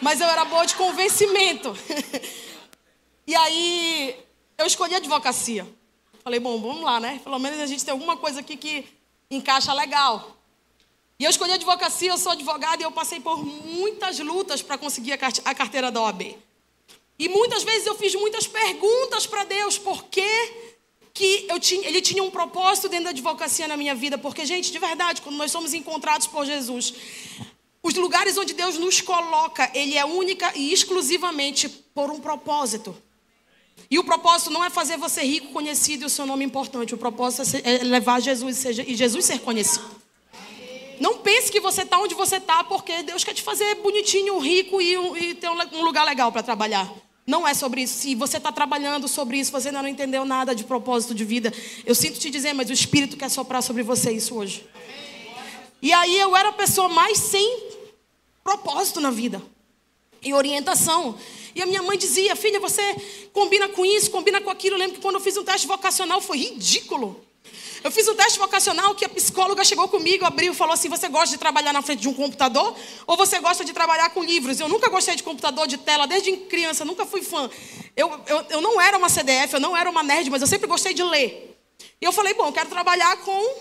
Mas 0.00 0.20
eu 0.20 0.26
era 0.26 0.44
boa 0.44 0.64
de 0.66 0.74
convencimento. 0.74 1.76
e 3.26 3.34
aí, 3.34 4.16
eu 4.56 4.66
escolhi 4.66 4.94
advocacia. 4.94 5.66
Falei, 6.24 6.40
bom, 6.40 6.60
vamos 6.60 6.82
lá, 6.82 6.98
né? 6.98 7.20
Pelo 7.22 7.38
menos 7.38 7.60
a 7.60 7.66
gente 7.66 7.84
tem 7.84 7.92
alguma 7.92 8.16
coisa 8.16 8.40
aqui 8.40 8.56
que 8.56 8.86
encaixa 9.30 9.72
legal. 9.72 10.36
E 11.18 11.24
eu 11.24 11.30
escolhi 11.30 11.52
advocacia, 11.52 12.10
eu 12.10 12.18
sou 12.18 12.32
advogada 12.32 12.80
e 12.80 12.84
eu 12.84 12.92
passei 12.92 13.20
por 13.20 13.44
muitas 13.44 14.18
lutas 14.20 14.62
para 14.62 14.78
conseguir 14.78 15.12
a 15.12 15.54
carteira 15.54 15.90
da 15.90 16.00
OAB. 16.00 16.36
E 17.18 17.28
muitas 17.28 17.64
vezes 17.64 17.86
eu 17.86 17.96
fiz 17.96 18.14
muitas 18.14 18.46
perguntas 18.46 19.26
para 19.26 19.44
Deus, 19.44 19.76
por 19.76 20.04
que 20.04 20.67
que 21.18 21.46
eu 21.48 21.58
tinha, 21.58 21.84
ele 21.88 22.00
tinha 22.00 22.22
um 22.22 22.30
propósito 22.30 22.88
dentro 22.88 23.06
da 23.06 23.10
advocacia 23.10 23.66
na 23.66 23.76
minha 23.76 23.92
vida, 23.92 24.16
porque, 24.16 24.46
gente, 24.46 24.70
de 24.70 24.78
verdade, 24.78 25.20
quando 25.20 25.34
nós 25.34 25.50
somos 25.50 25.74
encontrados 25.74 26.28
por 26.28 26.46
Jesus, 26.46 26.94
os 27.82 27.92
lugares 27.94 28.38
onde 28.38 28.54
Deus 28.54 28.78
nos 28.78 29.00
coloca, 29.00 29.68
Ele 29.74 29.98
é 29.98 30.04
única 30.04 30.52
e 30.54 30.72
exclusivamente 30.72 31.68
por 31.68 32.08
um 32.08 32.20
propósito. 32.20 32.96
E 33.90 33.98
o 33.98 34.04
propósito 34.04 34.52
não 34.52 34.64
é 34.64 34.70
fazer 34.70 34.96
você 34.96 35.22
rico, 35.22 35.52
conhecido 35.52 36.04
e 36.04 36.06
o 36.06 36.08
seu 36.08 36.24
nome 36.24 36.44
importante. 36.44 36.94
O 36.94 36.98
propósito 36.98 37.56
é, 37.64 37.74
é 37.74 37.78
levar 37.78 38.20
Jesus 38.20 38.64
e 38.64 38.94
Jesus 38.94 39.24
ser 39.24 39.40
conhecido. 39.40 39.90
Não 41.00 41.18
pense 41.18 41.50
que 41.50 41.58
você 41.58 41.82
está 41.82 41.98
onde 41.98 42.14
você 42.14 42.36
está 42.36 42.62
porque 42.62 43.02
Deus 43.02 43.24
quer 43.24 43.34
te 43.34 43.42
fazer 43.42 43.74
bonitinho, 43.76 44.38
rico 44.38 44.80
e, 44.80 44.94
e 45.30 45.34
ter 45.34 45.48
um 45.48 45.82
lugar 45.82 46.04
legal 46.04 46.30
para 46.30 46.44
trabalhar. 46.44 46.88
Não 47.28 47.46
é 47.46 47.52
sobre 47.52 47.82
isso. 47.82 47.98
Se 47.98 48.14
você 48.14 48.38
está 48.38 48.50
trabalhando 48.50 49.06
sobre 49.06 49.38
isso, 49.38 49.52
você 49.52 49.68
ainda 49.68 49.82
não 49.82 49.88
entendeu 49.90 50.24
nada 50.24 50.54
de 50.54 50.64
propósito 50.64 51.14
de 51.14 51.26
vida. 51.26 51.52
Eu 51.84 51.94
sinto 51.94 52.18
te 52.18 52.30
dizer, 52.30 52.54
mas 52.54 52.70
o 52.70 52.72
Espírito 52.72 53.18
quer 53.18 53.28
soprar 53.28 53.62
sobre 53.62 53.82
você 53.82 54.10
isso 54.10 54.34
hoje. 54.34 54.66
E 55.82 55.92
aí 55.92 56.18
eu 56.18 56.34
era 56.34 56.48
a 56.48 56.52
pessoa 56.54 56.88
mais 56.88 57.18
sem 57.18 57.64
propósito 58.42 58.98
na 58.98 59.10
vida. 59.10 59.42
E 60.22 60.32
orientação. 60.32 61.18
E 61.54 61.60
a 61.60 61.66
minha 61.66 61.82
mãe 61.82 61.98
dizia, 61.98 62.34
filha, 62.34 62.58
você 62.58 62.96
combina 63.30 63.68
com 63.68 63.84
isso, 63.84 64.10
combina 64.10 64.40
com 64.40 64.48
aquilo. 64.48 64.76
Eu 64.76 64.78
lembro 64.78 64.94
que 64.94 65.02
quando 65.02 65.16
eu 65.16 65.20
fiz 65.20 65.36
um 65.36 65.44
teste 65.44 65.66
vocacional 65.66 66.22
foi 66.22 66.38
ridículo. 66.38 67.22
Eu 67.82 67.90
fiz 67.90 68.08
um 68.08 68.14
teste 68.14 68.38
vocacional 68.38 68.94
que 68.94 69.04
a 69.04 69.08
psicóloga 69.08 69.64
chegou 69.64 69.88
comigo, 69.88 70.24
abriu 70.24 70.52
e 70.52 70.56
falou 70.56 70.74
assim: 70.74 70.88
Você 70.88 71.08
gosta 71.08 71.28
de 71.28 71.38
trabalhar 71.38 71.72
na 71.72 71.82
frente 71.82 72.00
de 72.00 72.08
um 72.08 72.14
computador 72.14 72.74
ou 73.06 73.16
você 73.16 73.38
gosta 73.38 73.64
de 73.64 73.72
trabalhar 73.72 74.10
com 74.10 74.22
livros? 74.22 74.58
Eu 74.58 74.68
nunca 74.68 74.88
gostei 74.88 75.14
de 75.14 75.22
computador, 75.22 75.66
de 75.66 75.78
tela, 75.78 76.06
desde 76.06 76.32
criança, 76.36 76.84
nunca 76.84 77.06
fui 77.06 77.22
fã. 77.22 77.48
Eu, 77.96 78.20
eu, 78.26 78.46
eu 78.50 78.60
não 78.60 78.80
era 78.80 78.96
uma 78.96 79.08
CDF, 79.08 79.54
eu 79.54 79.60
não 79.60 79.76
era 79.76 79.88
uma 79.88 80.02
nerd, 80.02 80.28
mas 80.30 80.42
eu 80.42 80.48
sempre 80.48 80.66
gostei 80.66 80.92
de 80.92 81.02
ler. 81.02 81.56
E 82.00 82.04
eu 82.04 82.12
falei: 82.12 82.34
Bom, 82.34 82.46
eu 82.46 82.52
quero 82.52 82.68
trabalhar 82.68 83.16
com 83.18 83.56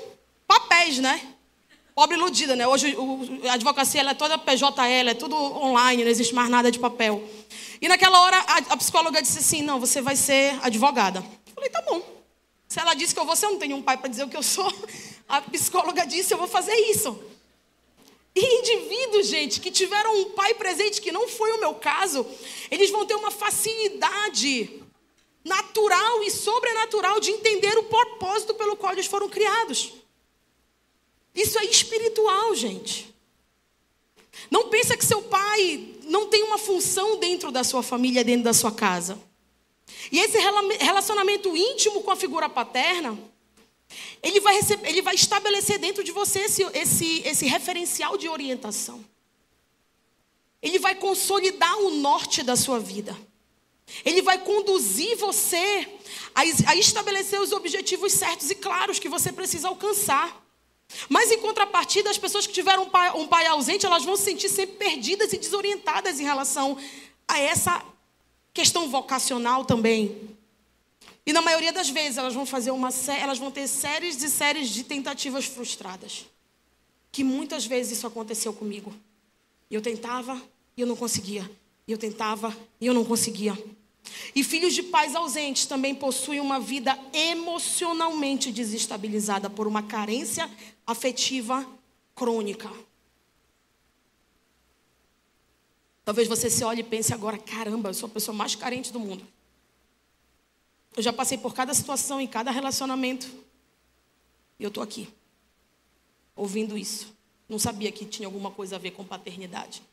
papéis, 0.47 0.97
né? 0.97 1.21
Pobre 1.93 2.15
iludida, 2.15 2.55
né? 2.55 2.67
Hoje 2.67 2.95
o, 2.95 3.41
a 3.49 3.53
advocacia 3.53 4.01
é 4.01 4.13
toda 4.13 4.37
PJL, 4.37 5.09
é 5.09 5.13
tudo 5.13 5.35
online, 5.35 6.03
não 6.03 6.11
existe 6.11 6.33
mais 6.33 6.49
nada 6.49 6.71
de 6.71 6.79
papel. 6.79 7.23
E 7.81 7.87
naquela 7.87 8.21
hora 8.21 8.37
a, 8.37 8.57
a 8.73 8.77
psicóloga 8.77 9.21
disse 9.21 9.39
assim: 9.39 9.61
Não, 9.61 9.79
você 9.79 10.01
vai 10.01 10.15
ser 10.15 10.57
advogada. 10.63 11.23
Eu 11.47 11.53
falei: 11.53 11.69
Tá 11.69 11.81
bom. 11.83 12.16
Se 12.67 12.79
ela 12.79 12.93
disse 12.93 13.13
que 13.13 13.19
eu 13.19 13.25
vou 13.25 13.35
ser, 13.35 13.45
eu 13.45 13.51
não 13.51 13.59
tenho 13.59 13.77
um 13.77 13.81
pai 13.81 13.97
para 13.97 14.09
dizer 14.09 14.23
o 14.23 14.29
que 14.29 14.37
eu 14.37 14.43
sou. 14.43 14.71
A 15.27 15.41
psicóloga 15.41 16.05
disse, 16.05 16.33
eu 16.33 16.37
vou 16.37 16.47
fazer 16.47 16.75
isso. 16.75 17.17
E 18.35 18.59
indivíduos, 18.59 19.27
gente, 19.27 19.59
que 19.59 19.71
tiveram 19.71 20.15
um 20.21 20.25
pai 20.31 20.53
presente, 20.53 21.01
que 21.01 21.11
não 21.11 21.27
foi 21.27 21.51
o 21.53 21.59
meu 21.59 21.73
caso, 21.73 22.25
eles 22.69 22.89
vão 22.91 23.05
ter 23.05 23.15
uma 23.15 23.31
facilidade 23.31 24.83
natural 25.43 26.23
e 26.23 26.29
sobrenatural 26.29 27.19
de 27.19 27.31
entender 27.31 27.77
o 27.77 27.83
propósito 27.83 28.53
pelo 28.53 28.75
qual 28.75 28.93
eles 28.93 29.07
foram 29.07 29.27
criados. 29.27 29.93
Isso 31.33 31.57
é 31.57 31.65
espiritual, 31.65 32.53
gente. 32.53 33.13
Não 34.51 34.69
pensa 34.69 34.95
que 34.95 35.05
seu 35.05 35.21
pai 35.23 35.95
não 36.03 36.27
tem 36.27 36.43
uma 36.43 36.57
função 36.57 37.17
dentro 37.17 37.51
da 37.51 37.63
sua 37.63 37.81
família, 37.81 38.23
dentro 38.23 38.43
da 38.43 38.53
sua 38.53 38.71
casa. 38.71 39.19
E 40.11 40.19
esse 40.19 40.37
relacionamento 40.37 41.55
íntimo 41.55 42.03
com 42.03 42.11
a 42.11 42.15
figura 42.15 42.49
paterna, 42.49 43.17
ele 44.21 44.39
vai, 44.39 44.55
receber, 44.55 44.89
ele 44.89 45.01
vai 45.01 45.15
estabelecer 45.15 45.79
dentro 45.79 46.03
de 46.03 46.11
você 46.11 46.39
esse, 46.41 46.63
esse, 46.73 47.21
esse 47.25 47.45
referencial 47.45 48.17
de 48.17 48.27
orientação. 48.27 49.03
Ele 50.61 50.79
vai 50.79 50.95
consolidar 50.95 51.77
o 51.79 51.91
norte 51.91 52.43
da 52.43 52.55
sua 52.55 52.79
vida. 52.79 53.17
Ele 54.03 54.21
vai 54.21 54.39
conduzir 54.39 55.15
você 55.17 55.87
a, 56.35 56.41
a 56.71 56.75
estabelecer 56.75 57.39
os 57.39 57.51
objetivos 57.51 58.11
certos 58.11 58.49
e 58.49 58.55
claros 58.55 58.99
que 58.99 59.07
você 59.07 59.31
precisa 59.31 59.69
alcançar. 59.69 60.45
Mas 61.07 61.31
em 61.31 61.39
contrapartida, 61.39 62.09
as 62.09 62.17
pessoas 62.17 62.47
que 62.47 62.53
tiveram 62.53 62.83
um 62.83 62.89
pai, 62.89 63.11
um 63.15 63.27
pai 63.27 63.45
ausente, 63.45 63.85
elas 63.85 64.03
vão 64.03 64.15
se 64.15 64.23
sentir 64.23 64.49
sempre 64.49 64.77
perdidas 64.77 65.31
e 65.31 65.37
desorientadas 65.37 66.19
em 66.19 66.23
relação 66.23 66.77
a 67.27 67.39
essa 67.39 67.83
questão 68.57 68.89
vocacional 68.89 69.63
também. 69.63 70.35
E 71.23 71.31
na 71.31 71.43
maioria 71.43 71.71
das 71.71 71.89
vezes 71.91 72.17
elas 72.17 72.33
vão 72.33 72.43
fazer 72.43 72.71
uma 72.71 72.89
elas 73.21 73.37
vão 73.37 73.51
ter 73.51 73.67
séries 73.67 74.23
e 74.23 74.29
séries 74.31 74.69
de 74.69 74.83
tentativas 74.83 75.45
frustradas. 75.45 76.25
Que 77.11 77.23
muitas 77.23 77.67
vezes 77.67 77.99
isso 77.99 78.07
aconteceu 78.07 78.51
comigo. 78.51 78.91
Eu 79.69 79.79
tentava 79.79 80.41
e 80.75 80.81
eu 80.81 80.87
não 80.87 80.95
conseguia. 80.95 81.47
Eu 81.87 81.99
tentava 81.99 82.55
e 82.81 82.87
eu 82.87 82.95
não 82.95 83.05
conseguia. 83.05 83.55
E 84.33 84.43
filhos 84.43 84.73
de 84.73 84.81
pais 84.81 85.15
ausentes 85.15 85.67
também 85.67 85.93
possuem 85.93 86.39
uma 86.39 86.59
vida 86.59 86.97
emocionalmente 87.13 88.51
desestabilizada 88.51 89.51
por 89.51 89.67
uma 89.67 89.83
carência 89.83 90.49
afetiva 90.87 91.63
crônica. 92.15 92.71
Talvez 96.07 96.25
você 96.25 96.49
se 96.49 96.63
olhe 96.63 96.79
e 96.79 96.83
pense 96.85 97.13
agora: 97.13 97.37
caramba, 97.37 97.89
eu 97.89 97.93
sou 97.93 98.07
a 98.07 98.09
pessoa 98.09 98.33
mais 98.33 98.55
carente 98.55 98.93
do 98.93 98.99
mundo. 98.99 99.27
Eu 100.95 101.03
já 101.03 101.11
passei 101.11 101.37
por 101.37 101.53
cada 101.53 101.73
situação, 101.73 102.21
em 102.21 102.25
cada 102.25 102.49
relacionamento. 102.49 103.27
E 104.57 104.63
eu 104.63 104.69
estou 104.69 104.81
aqui, 104.81 105.09
ouvindo 106.33 106.77
isso. 106.77 107.13
Não 107.49 107.59
sabia 107.59 107.91
que 107.91 108.05
tinha 108.05 108.25
alguma 108.25 108.49
coisa 108.49 108.77
a 108.77 108.79
ver 108.79 108.91
com 108.91 109.03
paternidade. 109.03 109.83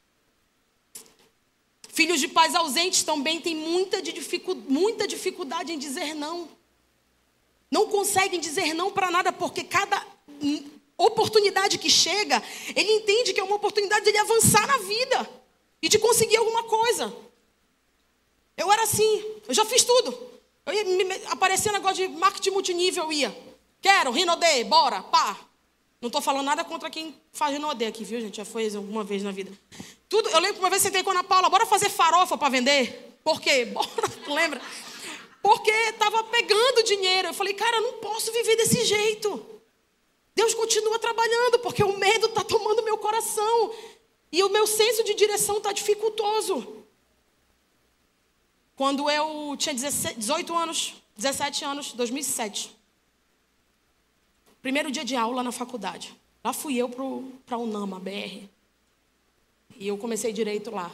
Filhos 1.88 2.20
de 2.20 2.28
pais 2.28 2.54
ausentes 2.54 3.02
também 3.02 3.40
têm 3.40 3.56
muita, 3.56 4.00
dificu 4.00 4.54
muita 4.54 5.08
dificuldade 5.08 5.72
em 5.72 5.78
dizer 5.80 6.14
não. 6.14 6.48
Não 7.68 7.88
conseguem 7.88 8.38
dizer 8.38 8.72
não 8.72 8.92
para 8.92 9.10
nada, 9.10 9.32
porque 9.32 9.64
cada 9.64 10.06
oportunidade 10.96 11.76
que 11.76 11.90
chega, 11.90 12.40
ele 12.76 12.92
entende 12.98 13.32
que 13.32 13.40
é 13.40 13.42
uma 13.42 13.56
oportunidade 13.56 14.04
dele 14.04 14.18
avançar 14.18 14.64
na 14.64 14.78
vida 14.78 15.43
e 15.84 15.88
de 15.88 15.98
conseguir 15.98 16.38
alguma 16.38 16.62
coisa. 16.62 17.14
Eu 18.56 18.72
era 18.72 18.84
assim, 18.84 19.22
eu 19.46 19.52
já 19.52 19.66
fiz 19.66 19.84
tudo. 19.84 20.16
Eu 20.64 20.72
ia 20.72 20.84
me, 20.84 21.14
aparecer 21.26 21.72
negócio 21.72 22.08
de 22.08 22.14
marketing 22.16 22.50
multinível, 22.52 23.04
eu 23.04 23.12
ia. 23.12 23.54
Quero, 23.82 24.10
Rinode, 24.10 24.64
bora, 24.64 25.02
pá. 25.02 25.38
Não 26.00 26.06
estou 26.06 26.22
falando 26.22 26.46
nada 26.46 26.64
contra 26.64 26.88
quem 26.88 27.14
faz 27.32 27.52
Rinode 27.52 27.84
aqui, 27.84 28.02
viu, 28.02 28.18
gente? 28.18 28.38
Já 28.38 28.46
foi 28.46 28.74
alguma 28.74 29.04
vez 29.04 29.22
na 29.22 29.30
vida. 29.30 29.52
Tudo, 30.08 30.30
eu 30.30 30.38
lembro 30.40 30.54
que 30.54 30.60
uma 30.60 30.70
vez 30.70 30.80
sentei 30.80 31.02
com 31.02 31.10
a 31.10 31.12
Ana 31.12 31.24
Paula, 31.24 31.50
bora 31.50 31.66
fazer 31.66 31.90
farofa 31.90 32.38
para 32.38 32.48
vender? 32.48 33.18
Por 33.22 33.38
quê? 33.38 33.66
Bora, 33.72 33.88
lembra? 34.26 34.62
Porque 35.42 35.70
estava 35.70 36.24
pegando 36.24 36.82
dinheiro. 36.82 37.28
Eu 37.28 37.34
falei, 37.34 37.52
cara, 37.52 37.76
eu 37.76 37.82
não 37.82 37.92
posso 37.94 38.32
viver 38.32 38.56
desse 38.56 38.84
jeito. 38.86 39.44
Deus 40.34 40.54
continua 40.54 40.98
trabalhando, 40.98 41.58
porque 41.58 41.84
o 41.84 41.98
medo 41.98 42.26
está 42.26 42.42
tomando 42.42 42.82
meu 42.82 42.96
coração. 42.96 43.74
E 44.34 44.42
o 44.42 44.48
meu 44.48 44.66
senso 44.66 45.04
de 45.04 45.14
direção 45.14 45.58
está 45.58 45.70
dificultoso. 45.70 46.84
Quando 48.74 49.08
eu 49.08 49.56
tinha 49.56 49.72
18 49.72 50.56
anos, 50.56 50.94
17 51.16 51.64
anos, 51.64 51.92
2007. 51.92 52.76
Primeiro 54.60 54.90
dia 54.90 55.04
de 55.04 55.14
aula 55.14 55.40
na 55.40 55.52
faculdade. 55.52 56.12
Lá 56.42 56.52
fui 56.52 56.76
eu 56.76 56.88
para 57.46 57.54
a 57.54 57.58
UNAMA, 57.60 58.00
BR. 58.00 58.48
E 59.76 59.86
eu 59.86 59.96
comecei 59.96 60.32
direito 60.32 60.72
lá. 60.72 60.90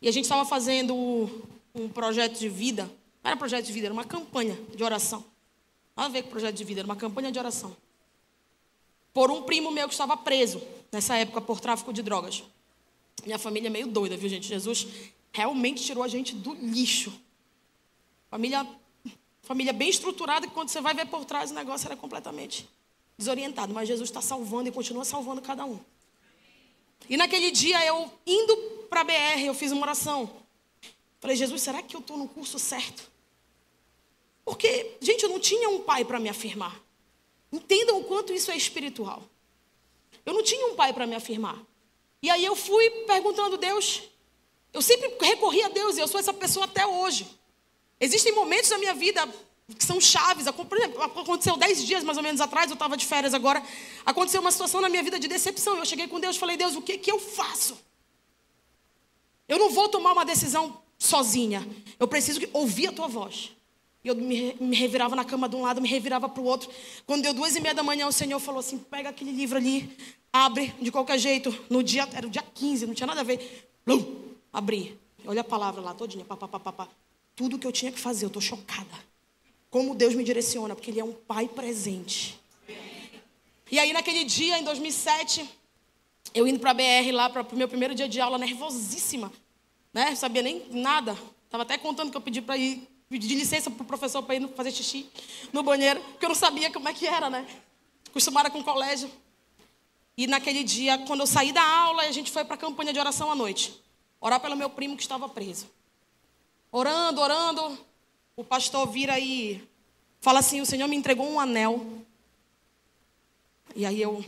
E 0.00 0.08
a 0.08 0.10
gente 0.10 0.24
estava 0.24 0.46
fazendo 0.46 0.94
um 1.74 1.90
projeto 1.90 2.38
de 2.38 2.48
vida. 2.48 2.84
Não 3.22 3.32
era 3.32 3.36
projeto 3.36 3.66
de 3.66 3.72
vida, 3.72 3.88
era 3.88 3.92
uma 3.92 4.06
campanha 4.06 4.58
de 4.74 4.82
oração. 4.82 5.22
Nada 5.94 6.08
a 6.08 6.10
ver 6.10 6.22
com 6.22 6.30
projeto 6.30 6.56
de 6.56 6.64
vida, 6.64 6.80
era 6.80 6.86
uma 6.86 6.96
campanha 6.96 7.30
de 7.30 7.38
oração. 7.38 7.76
Por 9.12 9.30
um 9.30 9.42
primo 9.42 9.70
meu 9.70 9.88
que 9.88 9.94
estava 9.94 10.16
preso, 10.16 10.62
nessa 10.90 11.16
época, 11.16 11.40
por 11.40 11.60
tráfico 11.60 11.92
de 11.92 12.02
drogas. 12.02 12.42
Minha 13.24 13.38
família 13.38 13.68
é 13.68 13.70
meio 13.70 13.86
doida, 13.86 14.16
viu, 14.16 14.28
gente? 14.28 14.48
Jesus 14.48 14.86
realmente 15.32 15.84
tirou 15.84 16.02
a 16.02 16.08
gente 16.08 16.34
do 16.34 16.54
lixo. 16.54 17.12
Família, 18.30 18.66
família 19.42 19.72
bem 19.72 19.88
estruturada, 19.88 20.46
que 20.46 20.52
quando 20.52 20.68
você 20.68 20.80
vai 20.80 20.94
ver 20.94 21.06
por 21.06 21.24
trás, 21.24 21.50
o 21.50 21.54
negócio 21.54 21.86
era 21.86 21.96
completamente 21.96 22.68
desorientado. 23.16 23.72
Mas 23.72 23.88
Jesus 23.88 24.08
está 24.08 24.20
salvando 24.20 24.68
e 24.68 24.72
continua 24.72 25.04
salvando 25.04 25.40
cada 25.40 25.64
um. 25.64 25.78
E 27.08 27.16
naquele 27.16 27.50
dia, 27.50 27.84
eu 27.84 28.10
indo 28.26 28.56
para 28.88 29.00
a 29.00 29.04
BR, 29.04 29.44
eu 29.44 29.54
fiz 29.54 29.72
uma 29.72 29.82
oração. 29.82 30.30
Falei, 31.20 31.36
Jesus, 31.36 31.62
será 31.62 31.82
que 31.82 31.94
eu 31.94 32.00
estou 32.00 32.16
no 32.16 32.28
curso 32.28 32.58
certo? 32.58 33.10
Porque, 34.44 34.96
gente, 35.00 35.22
eu 35.22 35.28
não 35.28 35.38
tinha 35.38 35.68
um 35.68 35.80
pai 35.80 36.04
para 36.04 36.18
me 36.18 36.28
afirmar. 36.28 36.81
Entendam 37.52 38.00
o 38.00 38.04
quanto 38.04 38.32
isso 38.32 38.50
é 38.50 38.56
espiritual. 38.56 39.22
Eu 40.24 40.32
não 40.32 40.42
tinha 40.42 40.66
um 40.68 40.74
pai 40.74 40.92
para 40.92 41.06
me 41.06 41.14
afirmar. 41.14 41.60
E 42.22 42.30
aí 42.30 42.44
eu 42.44 42.56
fui 42.56 42.88
perguntando 43.06 43.56
a 43.56 43.58
Deus. 43.58 44.02
Eu 44.72 44.80
sempre 44.80 45.14
recorri 45.20 45.62
a 45.62 45.68
Deus 45.68 45.96
e 45.96 46.00
eu 46.00 46.08
sou 46.08 46.18
essa 46.18 46.32
pessoa 46.32 46.64
até 46.64 46.86
hoje. 46.86 47.28
Existem 48.00 48.32
momentos 48.32 48.70
na 48.70 48.78
minha 48.78 48.94
vida 48.94 49.28
que 49.76 49.84
são 49.84 50.00
chaves. 50.00 50.46
Aconteceu 50.46 51.56
dez 51.56 51.84
dias 51.84 52.02
mais 52.02 52.16
ou 52.16 52.22
menos 52.22 52.40
atrás, 52.40 52.70
eu 52.70 52.74
estava 52.74 52.96
de 52.96 53.04
férias 53.04 53.34
agora. 53.34 53.62
Aconteceu 54.06 54.40
uma 54.40 54.50
situação 54.50 54.80
na 54.80 54.88
minha 54.88 55.02
vida 55.02 55.18
de 55.18 55.28
decepção. 55.28 55.76
Eu 55.76 55.84
cheguei 55.84 56.08
com 56.08 56.18
Deus 56.18 56.36
e 56.36 56.38
falei, 56.38 56.56
Deus, 56.56 56.74
o 56.74 56.82
que, 56.82 56.96
que 56.96 57.10
eu 57.10 57.18
faço? 57.18 57.78
Eu 59.46 59.58
não 59.58 59.70
vou 59.70 59.88
tomar 59.88 60.12
uma 60.12 60.24
decisão 60.24 60.82
sozinha. 60.98 61.68
Eu 61.98 62.08
preciso 62.08 62.40
ouvir 62.52 62.86
a 62.86 62.92
tua 62.92 63.08
voz. 63.08 63.52
Eu 64.04 64.16
me, 64.16 64.74
revirava 64.74 65.14
na 65.14 65.24
cama 65.24 65.48
de 65.48 65.54
um 65.54 65.62
lado, 65.62 65.80
me 65.80 65.88
revirava 65.88 66.28
para 66.28 66.42
o 66.42 66.44
outro. 66.44 66.68
Quando 67.06 67.22
deu 67.22 67.32
duas 67.32 67.54
e 67.54 67.60
meia 67.60 67.74
da 67.74 67.84
manhã, 67.84 68.06
o 68.08 68.12
Senhor 68.12 68.40
falou 68.40 68.58
assim: 68.58 68.78
pega 68.78 69.10
aquele 69.10 69.30
livro 69.30 69.58
ali, 69.58 69.96
abre 70.32 70.74
de 70.80 70.90
qualquer 70.90 71.18
jeito. 71.18 71.56
No 71.70 71.82
dia, 71.82 72.08
era 72.12 72.26
o 72.26 72.30
dia 72.30 72.42
15, 72.42 72.86
não 72.86 72.94
tinha 72.94 73.06
nada 73.06 73.20
a 73.20 73.24
ver. 73.24 73.70
Blum, 73.86 74.34
abri. 74.52 74.98
Olha 75.24 75.42
a 75.42 75.44
palavra 75.44 75.80
lá, 75.80 75.94
todinha. 75.94 76.24
Pá, 76.24 76.36
pá, 76.36 76.48
pá, 76.48 76.58
pá, 76.58 76.72
pá. 76.72 76.88
Tudo 77.36 77.58
que 77.58 77.66
eu 77.66 77.70
tinha 77.70 77.92
que 77.92 78.00
fazer, 78.00 78.24
eu 78.24 78.28
estou 78.28 78.42
chocada. 78.42 79.12
Como 79.70 79.94
Deus 79.94 80.14
me 80.14 80.24
direciona, 80.24 80.74
porque 80.74 80.90
Ele 80.90 81.00
é 81.00 81.04
um 81.04 81.12
pai 81.12 81.46
presente. 81.46 82.38
E 83.70 83.78
aí, 83.78 83.92
naquele 83.92 84.24
dia, 84.24 84.58
em 84.58 84.64
2007, 84.64 85.48
eu 86.34 86.46
indo 86.46 86.58
para 86.58 86.72
a 86.72 86.74
BR 86.74 87.12
lá, 87.12 87.30
para 87.30 87.42
o 87.42 87.56
meu 87.56 87.68
primeiro 87.68 87.94
dia 87.94 88.08
de 88.08 88.20
aula, 88.20 88.36
nervosíssima. 88.36 89.32
Né? 89.94 90.14
Sabia 90.16 90.42
nem 90.42 90.66
nada. 90.70 91.16
Estava 91.44 91.62
até 91.62 91.78
contando 91.78 92.10
que 92.10 92.16
eu 92.16 92.20
pedi 92.20 92.42
para 92.42 92.56
ir 92.56 92.86
Pedi 93.12 93.34
licença 93.34 93.70
para 93.70 93.82
o 93.82 93.84
professor 93.84 94.22
para 94.22 94.36
ir 94.36 94.48
fazer 94.56 94.72
xixi 94.72 95.06
no 95.52 95.62
banheiro, 95.62 96.00
porque 96.00 96.24
eu 96.24 96.30
não 96.30 96.34
sabia 96.34 96.72
como 96.72 96.88
é 96.88 96.94
que 96.94 97.06
era, 97.06 97.28
né? 97.28 97.46
Acostumada 98.08 98.48
com 98.48 98.60
o 98.60 98.64
colégio. 98.64 99.10
E 100.16 100.26
naquele 100.26 100.64
dia, 100.64 100.96
quando 101.06 101.20
eu 101.20 101.26
saí 101.26 101.52
da 101.52 101.62
aula, 101.62 102.04
a 102.04 102.10
gente 102.10 102.32
foi 102.32 102.42
para 102.42 102.54
a 102.54 102.58
campanha 102.58 102.90
de 102.90 102.98
oração 102.98 103.30
à 103.30 103.34
noite. 103.34 103.78
Orar 104.18 104.40
pelo 104.40 104.56
meu 104.56 104.70
primo 104.70 104.96
que 104.96 105.02
estava 105.02 105.28
preso. 105.28 105.66
Orando, 106.70 107.20
orando, 107.20 107.78
o 108.34 108.42
pastor 108.42 108.88
vira 108.88 109.20
e 109.20 109.62
fala 110.22 110.38
assim: 110.38 110.62
O 110.62 110.66
Senhor 110.66 110.88
me 110.88 110.96
entregou 110.96 111.28
um 111.28 111.38
anel. 111.38 111.86
E 113.76 113.84
aí 113.84 114.00
eu, 114.00 114.24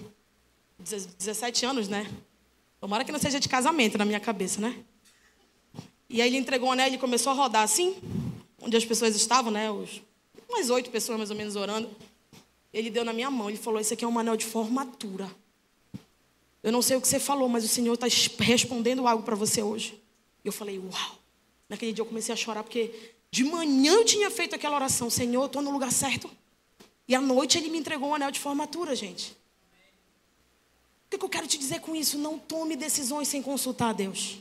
17 0.78 1.64
anos, 1.64 1.88
né? 1.88 2.06
Tomara 2.78 3.02
que 3.02 3.12
não 3.12 3.18
seja 3.18 3.40
de 3.40 3.48
casamento 3.48 3.96
na 3.96 4.04
minha 4.04 4.20
cabeça, 4.20 4.60
né? 4.60 4.78
E 6.06 6.20
aí 6.20 6.28
ele 6.28 6.36
entregou 6.36 6.68
um 6.68 6.72
anel 6.72 6.92
e 6.92 6.98
começou 6.98 7.32
a 7.32 7.34
rodar 7.34 7.62
assim 7.62 7.96
onde 8.64 8.76
as 8.76 8.84
pessoas 8.84 9.14
estavam, 9.14 9.50
né? 9.52 9.70
Os, 9.70 10.02
umas 10.48 10.70
oito 10.70 10.90
pessoas 10.90 11.18
mais 11.18 11.30
ou 11.30 11.36
menos 11.36 11.54
orando. 11.56 11.90
Ele 12.72 12.90
deu 12.90 13.04
na 13.04 13.12
minha 13.12 13.30
mão, 13.30 13.48
ele 13.48 13.58
falou: 13.58 13.80
Isso 13.80 13.94
aqui 13.94 14.04
é 14.04 14.08
um 14.08 14.18
anel 14.18 14.36
de 14.36 14.44
formatura. 14.44 15.30
Eu 16.62 16.72
não 16.72 16.80
sei 16.80 16.96
o 16.96 17.00
que 17.00 17.06
você 17.06 17.20
falou, 17.20 17.48
mas 17.48 17.64
o 17.64 17.68
Senhor 17.68 17.94
está 17.94 18.06
respondendo 18.42 19.06
algo 19.06 19.22
para 19.22 19.36
você 19.36 19.62
hoje. 19.62 20.00
Eu 20.44 20.52
falei: 20.52 20.78
Uau! 20.78 21.18
Naquele 21.68 21.92
dia 21.92 22.02
eu 22.02 22.06
comecei 22.06 22.32
a 22.32 22.36
chorar, 22.36 22.62
porque 22.62 23.12
de 23.30 23.44
manhã 23.44 23.94
eu 23.94 24.04
tinha 24.04 24.30
feito 24.30 24.54
aquela 24.54 24.76
oração: 24.76 25.10
Senhor, 25.10 25.42
eu 25.42 25.46
estou 25.46 25.62
no 25.62 25.70
lugar 25.70 25.92
certo. 25.92 26.30
E 27.06 27.14
à 27.14 27.20
noite 27.20 27.58
ele 27.58 27.68
me 27.68 27.78
entregou 27.78 28.08
um 28.08 28.14
anel 28.14 28.30
de 28.30 28.40
formatura, 28.40 28.96
gente. 28.96 29.36
O 31.12 31.18
que 31.18 31.24
eu 31.24 31.28
quero 31.28 31.46
te 31.46 31.58
dizer 31.58 31.80
com 31.80 31.94
isso? 31.94 32.18
Não 32.18 32.38
tome 32.38 32.74
decisões 32.74 33.28
sem 33.28 33.42
consultar 33.42 33.90
a 33.90 33.92
Deus. 33.92 34.38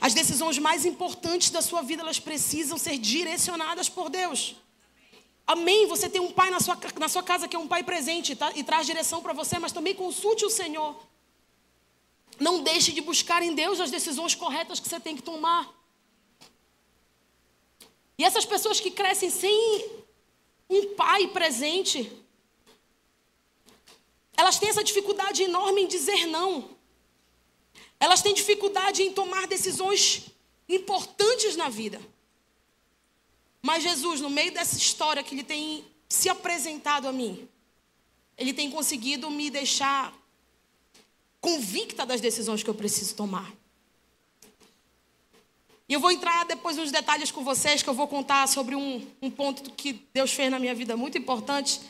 As 0.00 0.14
decisões 0.14 0.58
mais 0.58 0.84
importantes 0.84 1.50
da 1.50 1.62
sua 1.62 1.82
vida, 1.82 2.02
elas 2.02 2.18
precisam 2.18 2.78
ser 2.78 2.98
direcionadas 2.98 3.88
por 3.88 4.08
Deus. 4.08 4.56
Amém. 5.46 5.86
Você 5.86 6.08
tem 6.08 6.20
um 6.20 6.32
pai 6.32 6.50
na 6.50 6.60
sua, 6.60 6.78
na 6.98 7.08
sua 7.08 7.22
casa 7.22 7.48
que 7.48 7.56
é 7.56 7.58
um 7.58 7.68
pai 7.68 7.82
presente 7.82 8.34
tá? 8.34 8.52
e 8.54 8.64
traz 8.64 8.86
direção 8.86 9.22
para 9.22 9.32
você, 9.32 9.58
mas 9.58 9.72
também 9.72 9.94
consulte 9.94 10.44
o 10.44 10.50
Senhor. 10.50 10.96
Não 12.38 12.62
deixe 12.62 12.92
de 12.92 13.00
buscar 13.00 13.42
em 13.42 13.54
Deus 13.54 13.80
as 13.80 13.90
decisões 13.90 14.34
corretas 14.34 14.80
que 14.80 14.88
você 14.88 14.98
tem 14.98 15.14
que 15.14 15.22
tomar. 15.22 15.72
E 18.18 18.24
essas 18.24 18.44
pessoas 18.44 18.80
que 18.80 18.90
crescem 18.90 19.30
sem 19.30 19.90
um 20.68 20.94
pai 20.94 21.28
presente, 21.28 22.10
elas 24.36 24.58
têm 24.58 24.68
essa 24.68 24.84
dificuldade 24.84 25.42
enorme 25.42 25.82
em 25.82 25.86
dizer 25.86 26.26
não. 26.26 26.71
Elas 28.02 28.20
têm 28.20 28.34
dificuldade 28.34 29.00
em 29.00 29.12
tomar 29.12 29.46
decisões 29.46 30.26
importantes 30.68 31.54
na 31.54 31.68
vida. 31.68 32.00
Mas 33.62 33.84
Jesus, 33.84 34.20
no 34.20 34.28
meio 34.28 34.52
dessa 34.52 34.76
história 34.76 35.22
que 35.22 35.36
ele 35.36 35.44
tem 35.44 35.84
se 36.08 36.28
apresentado 36.28 37.06
a 37.06 37.12
mim, 37.12 37.48
ele 38.36 38.52
tem 38.52 38.72
conseguido 38.72 39.30
me 39.30 39.48
deixar 39.50 40.12
convicta 41.40 42.04
das 42.04 42.20
decisões 42.20 42.60
que 42.60 42.68
eu 42.68 42.74
preciso 42.74 43.14
tomar. 43.14 43.52
E 45.88 45.92
eu 45.92 46.00
vou 46.00 46.10
entrar 46.10 46.44
depois 46.44 46.76
nos 46.76 46.90
detalhes 46.90 47.30
com 47.30 47.44
vocês, 47.44 47.84
que 47.84 47.88
eu 47.88 47.94
vou 47.94 48.08
contar 48.08 48.48
sobre 48.48 48.74
um, 48.74 49.06
um 49.22 49.30
ponto 49.30 49.70
que 49.74 49.92
Deus 50.12 50.32
fez 50.32 50.50
na 50.50 50.58
minha 50.58 50.74
vida 50.74 50.96
muito 50.96 51.16
importante. 51.16 51.80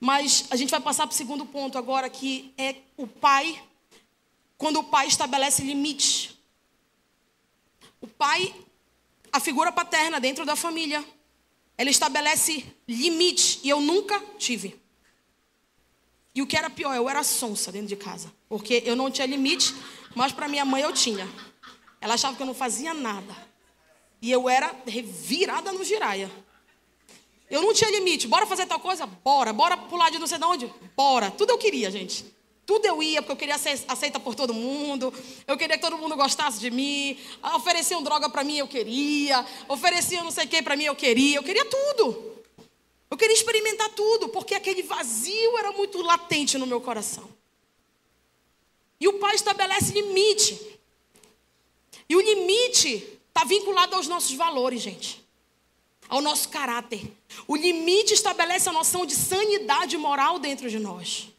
Mas 0.00 0.46
a 0.48 0.56
gente 0.56 0.70
vai 0.70 0.80
passar 0.80 1.06
para 1.06 1.12
o 1.12 1.16
segundo 1.18 1.44
ponto 1.44 1.76
agora, 1.76 2.08
que 2.08 2.54
é 2.56 2.76
o 2.96 3.06
pai 3.06 3.62
quando 4.60 4.78
o 4.78 4.84
pai 4.84 5.06
estabelece 5.06 5.62
limites. 5.62 6.36
O 7.98 8.06
pai, 8.06 8.54
a 9.32 9.40
figura 9.40 9.72
paterna 9.72 10.20
dentro 10.20 10.44
da 10.44 10.54
família, 10.54 11.02
ela 11.78 11.88
estabelece 11.88 12.66
limites 12.86 13.60
e 13.64 13.70
eu 13.70 13.80
nunca 13.80 14.20
tive. 14.36 14.78
E 16.34 16.42
o 16.42 16.46
que 16.46 16.58
era 16.58 16.68
pior, 16.68 16.94
eu 16.94 17.08
era 17.08 17.24
sonsa 17.24 17.72
dentro 17.72 17.88
de 17.88 17.96
casa, 17.96 18.30
porque 18.50 18.82
eu 18.84 18.94
não 18.94 19.10
tinha 19.10 19.26
limite, 19.26 19.74
mas 20.14 20.30
para 20.30 20.46
minha 20.46 20.66
mãe 20.66 20.82
eu 20.82 20.92
tinha. 20.92 21.26
Ela 21.98 22.12
achava 22.12 22.36
que 22.36 22.42
eu 22.42 22.46
não 22.46 22.54
fazia 22.54 22.92
nada. 22.92 23.34
E 24.20 24.30
eu 24.30 24.46
era 24.46 24.76
revirada 24.86 25.72
no 25.72 25.82
giraia. 25.82 26.30
Eu 27.48 27.62
não 27.62 27.72
tinha 27.72 27.90
limite. 27.90 28.28
Bora 28.28 28.44
fazer 28.44 28.66
tal 28.66 28.78
coisa? 28.78 29.06
Bora. 29.06 29.54
Bora 29.54 29.78
pular 29.78 30.10
de 30.10 30.18
não 30.18 30.26
sei 30.26 30.36
de 30.36 30.44
onde? 30.44 30.74
Bora. 30.94 31.30
Tudo 31.30 31.48
eu 31.48 31.56
queria, 31.56 31.90
gente. 31.90 32.39
Tudo 32.70 32.86
eu 32.86 33.02
ia, 33.02 33.20
porque 33.20 33.32
eu 33.32 33.36
queria 33.36 33.58
ser 33.58 33.82
aceita 33.88 34.20
por 34.20 34.36
todo 34.36 34.54
mundo. 34.54 35.12
Eu 35.44 35.58
queria 35.58 35.76
que 35.76 35.82
todo 35.82 35.98
mundo 35.98 36.14
gostasse 36.14 36.60
de 36.60 36.70
mim. 36.70 37.18
Ofereciam 37.56 38.00
droga 38.00 38.30
para 38.30 38.44
mim, 38.44 38.58
eu 38.58 38.68
queria. 38.68 39.44
Ofereciam 39.66 40.22
não 40.22 40.30
sei 40.30 40.44
o 40.44 40.48
que 40.48 40.62
para 40.62 40.76
mim, 40.76 40.84
eu 40.84 40.94
queria. 40.94 41.38
Eu 41.38 41.42
queria 41.42 41.64
tudo. 41.64 42.32
Eu 43.10 43.16
queria 43.16 43.34
experimentar 43.34 43.88
tudo, 43.88 44.28
porque 44.28 44.54
aquele 44.54 44.84
vazio 44.84 45.58
era 45.58 45.72
muito 45.72 46.00
latente 46.00 46.56
no 46.58 46.64
meu 46.64 46.80
coração. 46.80 47.28
E 49.00 49.08
o 49.08 49.14
pai 49.14 49.34
estabelece 49.34 49.92
limite. 49.92 50.78
E 52.08 52.14
o 52.14 52.20
limite 52.20 53.18
está 53.26 53.42
vinculado 53.42 53.96
aos 53.96 54.06
nossos 54.06 54.34
valores, 54.34 54.80
gente. 54.80 55.26
Ao 56.08 56.20
nosso 56.20 56.48
caráter. 56.48 57.02
O 57.48 57.56
limite 57.56 58.14
estabelece 58.14 58.68
a 58.68 58.72
noção 58.72 59.04
de 59.04 59.16
sanidade 59.16 59.96
moral 59.96 60.38
dentro 60.38 60.70
de 60.70 60.78
nós. 60.78 61.30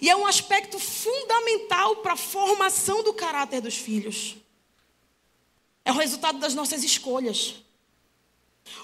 E 0.00 0.10
é 0.10 0.16
um 0.16 0.26
aspecto 0.26 0.78
fundamental 0.78 1.96
para 1.96 2.12
a 2.12 2.16
formação 2.16 3.02
do 3.02 3.14
caráter 3.14 3.60
dos 3.60 3.76
filhos. 3.76 4.36
É 5.84 5.92
o 5.92 5.96
resultado 5.96 6.38
das 6.38 6.54
nossas 6.54 6.82
escolhas. 6.82 7.54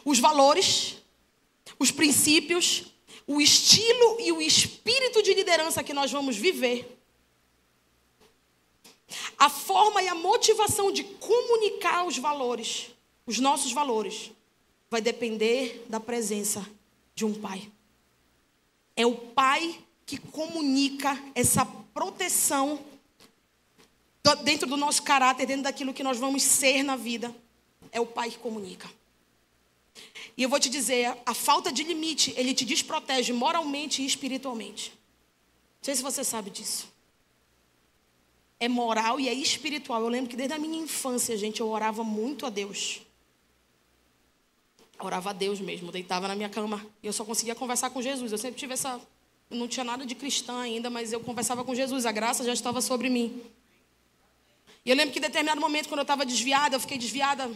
Os 0.05 0.19
valores, 0.19 0.97
os 1.79 1.91
princípios, 1.91 2.85
o 3.27 3.41
estilo 3.41 4.21
e 4.21 4.33
o 4.33 4.41
espírito 4.41 5.23
de 5.23 5.35
liderança 5.35 5.83
que 5.83 5.93
nós 5.93 6.11
vamos 6.11 6.37
viver. 6.37 6.99
A 9.37 9.51
forma 9.51 10.03
e 10.03 10.09
a 10.09 10.15
motivação 10.15 10.91
de 10.91 11.05
comunicar 11.05 12.07
os 12.07 12.17
valores, 12.17 12.91
os 13.27 13.39
nossos 13.39 13.73
valores, 13.73 14.31
vai 14.89 15.01
depender 15.01 15.85
da 15.89 16.01
presença 16.01 16.67
de 17.15 17.25
um 17.25 17.35
pai. 17.35 17.71
É 18.95 19.07
o 19.07 19.15
pai 19.15 19.79
que 20.07 20.19
comunica 20.19 21.19
essa 21.35 21.65
proteção 21.65 22.85
dentro 24.45 24.69
do 24.69 24.77
nosso 24.77 25.03
caráter, 25.03 25.47
dentro 25.47 25.65
daquilo 25.65 25.93
que 25.93 26.03
nós 26.03 26.19
vamos 26.19 26.43
ser 26.43 26.83
na 26.83 26.97
vida. 26.97 27.35
É 27.91 28.01
o 28.01 28.07
pai 28.07 28.31
que 28.31 28.39
comunica. 28.39 28.89
E 30.37 30.43
eu 30.43 30.49
vou 30.49 30.59
te 30.59 30.71
dizer, 30.71 31.17
a 31.27 31.35
falta 31.35 31.71
de 31.71 31.83
limite, 31.83 32.33
ele 32.37 32.55
te 32.55 32.65
desprotege 32.65 33.33
moralmente 33.33 34.03
e 34.03 34.07
espiritualmente. 34.07 34.91
Não 34.91 35.85
sei 35.85 35.95
se 35.97 36.03
você 36.03 36.25
sabe 36.25 36.51
disso. 36.51 36.89
É 38.59 38.69
moral 38.69 39.19
e 39.19 39.29
é 39.29 39.35
espiritual. 39.35 40.01
Eu 40.01 40.09
lembro 40.09 40.31
que 40.31 40.37
desde 40.37 40.55
a 40.55 40.59
minha 40.59 40.83
infância, 40.83 41.37
gente, 41.37 41.61
eu 41.61 41.69
orava 41.69 42.05
muito 42.05 42.47
a 42.47 42.51
Deus. 42.51 43.03
orava 45.01 45.31
a 45.31 45.33
Deus 45.33 45.61
mesmo, 45.61 45.91
deitava 45.91 46.29
na 46.29 46.37
minha 46.37 46.49
cama. 46.49 46.87
E 47.03 47.07
eu 47.07 47.13
só 47.13 47.25
conseguia 47.25 47.57
conversar 47.57 47.91
com 47.91 48.01
Jesus. 48.01 48.31
Eu 48.31 48.39
sempre 48.39 48.59
tive 48.59 48.75
essa. 48.75 49.01
Eu 49.53 49.59
não 49.59 49.69
tinha 49.69 49.85
nada 49.85 50.07
de 50.07 50.15
cristã 50.15 50.61
ainda, 50.61 50.89
mas 50.89 51.13
eu 51.13 51.21
conversava 51.21 51.63
com 51.63 51.75
Jesus. 51.75 52.07
A 52.07 52.13
graça 52.13 52.43
já 52.43 52.55
estava 52.55 52.81
sobre 52.81 53.11
mim. 53.11 53.43
E 54.83 54.91
eu 54.91 54.97
lembro 54.97 55.13
que 55.13 55.19
em 55.19 55.23
determinado 55.23 55.61
momento, 55.61 55.89
quando 55.89 55.99
eu 55.99 56.03
estava 56.03 56.25
desviada, 56.25 56.75
eu 56.75 56.81
fiquei 56.81 56.97
desviada 56.97 57.51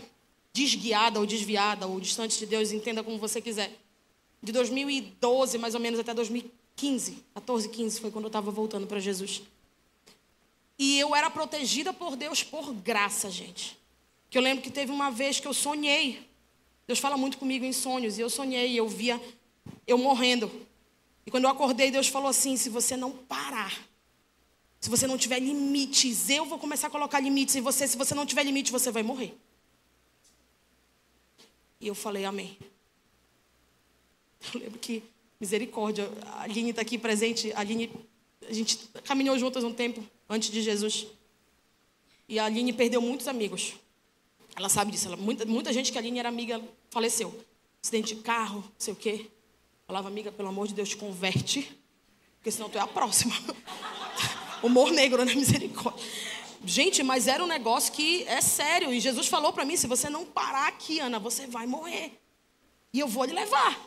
desguiada 0.52 1.20
ou 1.20 1.26
desviada 1.26 1.86
ou 1.86 2.00
distante 2.00 2.38
de 2.38 2.46
Deus, 2.46 2.72
entenda 2.72 3.02
como 3.02 3.18
você 3.18 3.42
quiser. 3.42 3.70
De 4.42 4.52
2012 4.52 5.58
mais 5.58 5.74
ou 5.74 5.80
menos 5.80 6.00
até 6.00 6.14
2015, 6.14 7.22
14, 7.34 7.68
15 7.68 8.00
foi 8.00 8.10
quando 8.10 8.24
eu 8.24 8.28
estava 8.28 8.50
voltando 8.50 8.86
para 8.86 8.98
Jesus. 8.98 9.42
E 10.78 10.98
eu 10.98 11.14
era 11.14 11.30
protegida 11.30 11.92
por 11.92 12.16
Deus 12.16 12.42
por 12.42 12.72
graça, 12.72 13.30
gente. 13.30 13.78
Que 14.30 14.36
eu 14.38 14.42
lembro 14.42 14.62
que 14.62 14.70
teve 14.70 14.92
uma 14.92 15.10
vez 15.10 15.40
que 15.40 15.46
eu 15.46 15.54
sonhei. 15.54 16.26
Deus 16.86 16.98
fala 16.98 17.16
muito 17.16 17.38
comigo 17.38 17.64
em 17.64 17.72
sonhos 17.72 18.18
e 18.18 18.20
eu 18.20 18.30
sonhei, 18.30 18.78
eu 18.78 18.88
via 18.88 19.20
eu 19.86 19.98
morrendo. 19.98 20.50
E 21.26 21.30
quando 21.30 21.44
eu 21.44 21.50
acordei, 21.50 21.90
Deus 21.90 22.06
falou 22.06 22.28
assim: 22.28 22.56
se 22.56 22.70
você 22.70 22.96
não 22.96 23.10
parar, 23.10 23.76
se 24.80 24.88
você 24.88 25.06
não 25.06 25.18
tiver 25.18 25.40
limites, 25.40 26.30
eu 26.30 26.44
vou 26.44 26.58
começar 26.58 26.86
a 26.86 26.90
colocar 26.90 27.18
limites 27.18 27.56
em 27.56 27.60
você. 27.60 27.88
Se 27.88 27.96
você 27.96 28.14
não 28.14 28.24
tiver 28.24 28.44
limite, 28.44 28.70
você 28.70 28.90
vai 28.90 29.02
morrer. 29.02 29.36
E 31.80 31.88
eu 31.88 31.94
falei, 31.94 32.24
amém. 32.24 32.56
Eu 34.54 34.60
lembro 34.60 34.78
que, 34.78 35.02
misericórdia, 35.40 36.08
a 36.26 36.42
Aline 36.42 36.70
está 36.70 36.82
aqui 36.82 36.96
presente. 36.98 37.52
A 37.52 37.60
Aline, 37.60 37.90
a 38.48 38.52
gente 38.52 38.78
caminhou 39.04 39.36
juntas 39.38 39.64
um 39.64 39.74
tempo 39.74 40.04
antes 40.28 40.50
de 40.50 40.62
Jesus. 40.62 41.06
E 42.28 42.38
a 42.38 42.44
Aline 42.44 42.72
perdeu 42.72 43.00
muitos 43.00 43.28
amigos. 43.28 43.74
Ela 44.54 44.68
sabe 44.68 44.92
disso. 44.92 45.08
Ela, 45.08 45.16
muita, 45.16 45.44
muita 45.44 45.72
gente 45.72 45.90
que 45.90 45.98
a 45.98 46.00
Aline 46.00 46.18
era 46.20 46.28
amiga 46.28 46.62
faleceu. 46.90 47.44
Acidente 47.82 48.14
de 48.14 48.22
carro, 48.22 48.60
não 48.60 48.72
sei 48.78 48.92
o 48.92 48.96
quê. 48.96 49.30
Falava, 49.86 50.08
amiga, 50.08 50.32
pelo 50.32 50.48
amor 50.48 50.66
de 50.66 50.74
Deus, 50.74 50.88
te 50.88 50.96
converte. 50.96 51.76
Porque 52.38 52.50
senão 52.50 52.68
tu 52.68 52.76
é 52.76 52.80
a 52.80 52.86
próxima. 52.86 53.34
Humor 54.62 54.90
negro, 54.90 55.24
né? 55.24 55.34
Misericórdia. 55.34 56.04
Gente, 56.64 57.02
mas 57.02 57.28
era 57.28 57.42
um 57.42 57.46
negócio 57.46 57.92
que 57.92 58.24
é 58.24 58.40
sério. 58.40 58.92
E 58.92 58.98
Jesus 58.98 59.28
falou 59.28 59.52
para 59.52 59.64
mim: 59.64 59.76
se 59.76 59.86
você 59.86 60.10
não 60.10 60.24
parar 60.24 60.68
aqui, 60.68 60.98
Ana, 60.98 61.18
você 61.18 61.46
vai 61.46 61.66
morrer. 61.66 62.20
E 62.92 62.98
eu 62.98 63.06
vou 63.06 63.24
lhe 63.24 63.32
levar. 63.32 63.80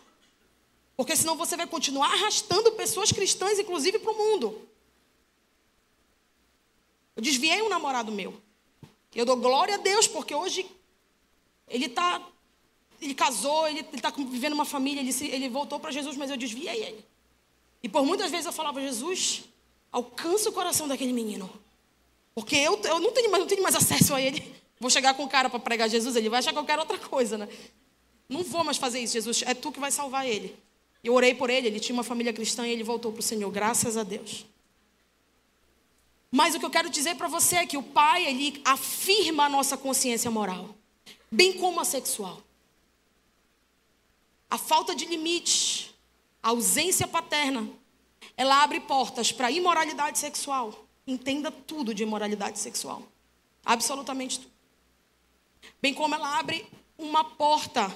Porque 0.96 1.16
senão 1.16 1.36
você 1.36 1.58
vai 1.58 1.68
continuar 1.68 2.12
arrastando 2.14 2.72
pessoas 2.74 3.12
cristãs, 3.12 3.60
inclusive, 3.60 4.00
para 4.00 4.12
o 4.12 4.18
mundo. 4.18 4.68
Eu 7.16 7.24
desviei 7.24 7.62
um 7.62 7.70
namorado 7.70 8.12
meu. 8.12 8.40
Eu 9.14 9.26
dou 9.26 9.36
glória 9.36 9.76
a 9.76 9.78
Deus, 9.78 10.08
porque 10.08 10.34
hoje 10.34 10.70
ele 11.68 11.86
está. 11.88 12.26
Ele 13.02 13.14
casou, 13.14 13.68
ele 13.68 13.86
está 13.94 14.10
vivendo 14.10 14.54
uma 14.54 14.66
família, 14.66 15.00
ele, 15.00 15.14
se, 15.14 15.28
ele 15.28 15.48
voltou 15.48 15.80
para 15.80 15.92
Jesus, 15.92 16.18
mas 16.18 16.30
eu 16.30 16.38
desviei 16.38 16.84
ele. 16.84 17.06
E 17.82 17.88
por 17.88 18.06
muitas 18.06 18.30
vezes 18.30 18.46
eu 18.46 18.52
falava, 18.52 18.82
Jesus, 18.82 19.44
alcança 19.92 20.50
o 20.50 20.54
coração 20.54 20.88
daquele 20.88 21.14
menino. 21.14 21.50
Porque 22.36 22.56
eu, 22.56 22.80
eu 22.84 23.00
não, 23.00 23.12
tenho 23.12 23.32
mais, 23.32 23.42
não 23.42 23.48
tenho 23.48 23.64
mais 23.64 23.76
acesso 23.76 24.14
a 24.14 24.22
ele. 24.22 24.54
Vou 24.80 24.90
chegar 24.90 25.14
com 25.14 25.24
o 25.24 25.30
cara 25.30 25.50
para 25.50 25.60
pregar 25.60 25.90
Jesus, 25.90 26.16
ele 26.16 26.30
vai 26.30 26.40
achar 26.40 26.54
que 26.54 26.60
eu 26.60 26.66
quero 26.66 26.82
outra 26.82 26.98
coisa, 26.98 27.38
né? 27.38 27.50
Não 28.28 28.44
vou 28.44 28.64
mais 28.64 28.78
fazer 28.78 29.00
isso, 29.00 29.14
Jesus. 29.14 29.44
É 29.46 29.54
tu 29.54 29.72
que 29.72 29.80
vai 29.80 29.92
salvar 29.92 30.28
ele. 30.28 30.56
Eu 31.04 31.14
orei 31.14 31.34
por 31.34 31.50
ele, 31.50 31.68
ele 31.68 31.80
tinha 31.80 31.94
uma 31.94 32.04
família 32.04 32.32
cristã 32.32 32.68
e 32.68 32.72
ele 32.72 32.84
voltou 32.84 33.12
para 33.12 33.20
o 33.20 33.24
Senhor, 33.24 33.50
graças 33.50 33.98
a 33.98 34.04
Deus. 34.04 34.46
Mas 36.32 36.54
o 36.54 36.60
que 36.60 36.66
eu 36.66 36.70
quero 36.70 36.90
dizer 36.90 37.16
para 37.16 37.28
você 37.28 37.58
é 37.58 37.66
que 37.66 37.78
o 37.78 37.84
Pai, 37.84 38.26
ele 38.26 38.62
afirma 38.64 39.46
a 39.46 39.50
nossa 39.50 39.76
consciência 39.76 40.30
moral, 40.30 40.76
bem 41.32 41.54
como 41.54 41.80
a 41.80 41.86
sexual. 41.86 42.42
A 44.50 44.58
falta 44.58 44.96
de 44.96 45.06
limites, 45.06 45.94
a 46.42 46.50
ausência 46.50 47.08
paterna, 47.08 47.70
ela 48.36 48.64
abre 48.64 48.80
portas 48.80 49.32
para 49.32 49.52
imoralidade 49.52 50.18
sexual 50.18 50.90
entenda 51.12 51.52
tudo 51.52 51.94
de 51.94 52.04
imoralidade 52.04 52.60
sexual. 52.60 53.04
Absolutamente 53.66 54.40
tudo. 54.40 54.52
Bem 55.82 55.94
como 55.94 56.16
ela 56.16 56.40
abre 56.40 56.66
uma 56.98 57.24
porta. 57.24 57.94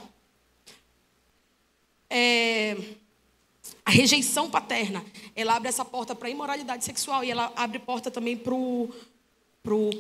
É, 2.10 2.76
a 3.86 3.92
rejeição 3.92 4.50
paterna. 4.50 5.04
Ela 5.36 5.56
abre 5.56 5.70
essa 5.70 5.86
porta 5.86 6.16
para 6.16 6.28
a 6.28 6.32
imoralidade 6.32 6.84
sexual 6.84 7.24
e 7.24 7.32
ela 7.32 7.52
abre 7.56 7.80
porta 7.80 8.10
também 8.10 8.38
para 8.38 8.54
o 8.54 8.92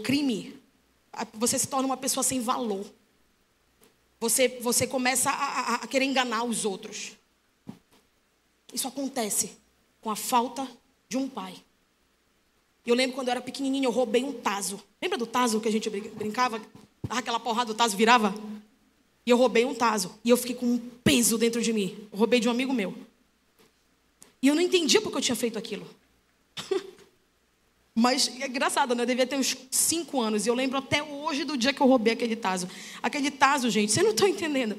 crime. 0.04 0.60
Você 1.34 1.58
se 1.60 1.68
torna 1.68 1.86
uma 1.86 1.98
pessoa 1.98 2.24
sem 2.24 2.40
valor. 2.40 2.86
Você, 4.24 4.48
você 4.62 4.88
começa 4.88 5.30
a, 5.30 5.34
a, 5.34 5.76
a 5.76 5.88
querer 5.88 6.06
enganar 6.06 6.46
os 6.46 6.64
outros. 6.64 7.12
Isso 8.74 8.88
acontece 8.88 9.52
com 10.00 10.10
a 10.10 10.16
falta 10.16 10.66
de 11.10 11.18
um 11.18 11.28
pai. 11.28 11.54
Eu 12.86 12.96
lembro 12.96 13.16
quando 13.16 13.28
eu 13.28 13.32
era 13.34 13.42
pequenininho, 13.42 13.84
eu 13.84 13.92
roubei 13.92 14.24
um 14.24 14.32
taso. 14.32 14.82
Lembra 15.02 15.18
do 15.18 15.28
taso 15.28 15.60
que 15.60 15.68
a 15.68 15.72
gente 15.72 15.90
brincava? 15.90 16.62
Dava 17.06 17.20
aquela 17.20 17.38
porrada, 17.38 17.74
o 17.74 17.76
taso 17.76 17.98
virava? 17.98 18.34
E 19.26 19.30
eu 19.30 19.36
roubei 19.36 19.66
um 19.66 19.76
taso. 19.76 20.18
E 20.24 20.30
eu 20.30 20.38
fiquei 20.38 20.56
com 20.56 20.68
um 20.68 20.78
peso 21.04 21.38
dentro 21.38 21.62
de 21.62 21.74
mim. 21.74 22.08
Eu 22.10 22.18
roubei 22.18 22.40
de 22.40 22.48
um 22.48 22.52
amigo 22.52 22.72
meu. 22.72 22.96
E 24.42 24.48
eu 24.48 24.56
não 24.56 24.62
entendia 24.62 25.02
porque 25.02 25.18
eu 25.18 25.22
tinha 25.22 25.36
feito 25.36 25.60
aquilo. 25.60 25.86
Mas 27.96 28.28
é 28.40 28.48
engraçado, 28.48 28.96
né? 28.96 29.04
Eu 29.04 29.08
devia 29.08 29.28
ter 29.28 29.36
uns 29.36 29.56
cinco 29.70 30.20
anos. 30.20 30.46
E 30.46 30.50
eu 30.50 30.56
lembro 30.56 30.78
até 30.78 31.04
hoje 31.04 31.44
do 31.44 31.56
dia 31.56 31.72
que 31.72 31.82
eu 31.82 31.88
roubei 31.88 32.14
aquele 32.14 32.36
taso. 32.36 32.68
Aquele 33.02 33.30
taso, 33.30 33.70
gente, 33.70 33.92
vocês 33.92 34.04
não 34.04 34.14
estão 34.14 34.28
entendendo. 34.28 34.78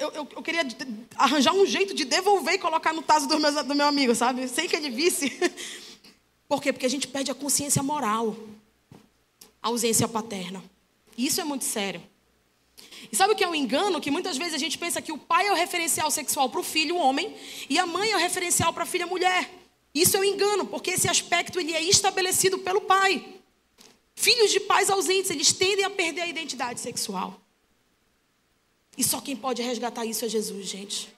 Eu, 0.00 0.10
eu, 0.10 0.28
eu, 0.34 0.42
queria 0.42 0.66
arranjar 1.16 1.52
um 1.52 1.64
jeito 1.64 1.94
de 1.94 2.04
devolver 2.04 2.54
e 2.54 2.58
colocar 2.58 2.92
no 2.92 3.02
taso 3.02 3.28
do 3.28 3.38
meu, 3.38 3.64
do 3.64 3.74
meu 3.76 3.86
amigo, 3.86 4.12
sabe? 4.14 4.48
Sem 4.48 4.68
que 4.68 4.74
ele 4.74 4.90
visse. 4.90 5.30
Por 6.48 6.60
quê? 6.60 6.72
Porque 6.72 6.86
a 6.86 6.90
gente 6.90 7.06
perde 7.06 7.30
a 7.30 7.34
consciência 7.34 7.80
moral, 7.82 8.36
a 9.62 9.68
ausência 9.68 10.08
paterna. 10.08 10.64
Isso 11.16 11.40
é 11.40 11.44
muito 11.44 11.64
sério. 11.64 12.02
E 13.12 13.14
sabe 13.14 13.34
o 13.34 13.36
que 13.36 13.44
é 13.44 13.48
um 13.48 13.54
engano? 13.54 14.00
Que 14.00 14.10
muitas 14.10 14.36
vezes 14.36 14.54
a 14.54 14.58
gente 14.58 14.76
pensa 14.76 15.00
que 15.00 15.12
o 15.12 15.18
pai 15.18 15.46
é 15.46 15.52
o 15.52 15.54
referencial 15.54 16.10
sexual 16.10 16.50
para 16.50 16.58
o 16.58 16.64
filho, 16.64 16.96
o 16.96 16.98
homem, 16.98 17.36
e 17.70 17.78
a 17.78 17.86
mãe 17.86 18.10
é 18.10 18.16
o 18.16 18.18
referencial 18.18 18.72
para 18.72 18.82
a 18.82 18.86
filha, 18.86 19.04
a 19.04 19.08
mulher. 19.08 19.57
Isso 20.00 20.16
é 20.16 20.20
um 20.20 20.24
engano, 20.24 20.66
porque 20.66 20.90
esse 20.90 21.08
aspecto 21.08 21.58
ele 21.58 21.74
é 21.74 21.82
estabelecido 21.82 22.58
pelo 22.58 22.82
pai. 22.82 23.34
Filhos 24.14 24.50
de 24.50 24.60
pais 24.60 24.90
ausentes, 24.90 25.30
eles 25.30 25.52
tendem 25.52 25.84
a 25.84 25.90
perder 25.90 26.22
a 26.22 26.26
identidade 26.26 26.80
sexual. 26.80 27.40
E 28.96 29.02
só 29.02 29.20
quem 29.20 29.36
pode 29.36 29.62
resgatar 29.62 30.04
isso 30.04 30.24
é 30.24 30.28
Jesus, 30.28 30.66
gente. 30.66 31.08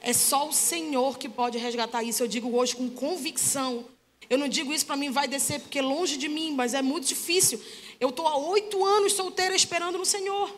É 0.00 0.12
só 0.12 0.48
o 0.48 0.52
Senhor 0.52 1.18
que 1.18 1.28
pode 1.28 1.58
resgatar 1.58 2.02
isso. 2.02 2.22
Eu 2.22 2.28
digo 2.28 2.56
hoje 2.56 2.76
com 2.76 2.88
convicção, 2.90 3.84
eu 4.28 4.38
não 4.38 4.48
digo 4.48 4.72
isso 4.72 4.86
para 4.86 4.96
mim 4.96 5.10
vai 5.10 5.28
descer 5.28 5.60
porque 5.60 5.78
é 5.78 5.82
longe 5.82 6.16
de 6.16 6.28
mim, 6.28 6.54
mas 6.54 6.74
é 6.74 6.80
muito 6.80 7.06
difícil. 7.06 7.62
Eu 8.00 8.08
estou 8.08 8.26
há 8.26 8.36
oito 8.36 8.84
anos 8.84 9.12
solteira 9.12 9.54
esperando 9.54 9.98
no 9.98 10.06
Senhor. 10.06 10.50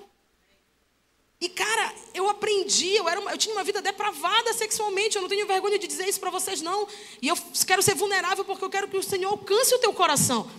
E, 1.41 1.49
cara, 1.51 1.95
eu 2.15 2.29
aprendi, 2.31 2.95
eu, 2.95 3.09
era 3.09 3.21
uma, 3.21 3.31
eu 3.31 3.39
tinha 3.39 3.55
uma 3.55 3.63
vida 3.63 3.83
depravada 3.83 4.55
sexualmente, 4.55 5.17
eu 5.17 5.23
não 5.23 5.29
tenho 5.29 5.47
vergonha 5.47 5.79
de 5.79 5.87
dizer 5.87 6.09
isso 6.09 6.19
para 6.19 6.31
vocês, 6.31 6.63
não. 6.63 6.89
E 7.21 7.29
eu 7.29 7.37
quero 7.67 7.83
ser 7.83 7.95
vulnerável 7.95 8.45
porque 8.45 8.65
eu 8.65 8.71
quero 8.71 8.89
que 8.89 8.97
o 8.97 9.03
Senhor 9.03 9.31
alcance 9.31 9.75
o 9.75 9.79
teu 9.79 9.93
coração. 9.93 10.51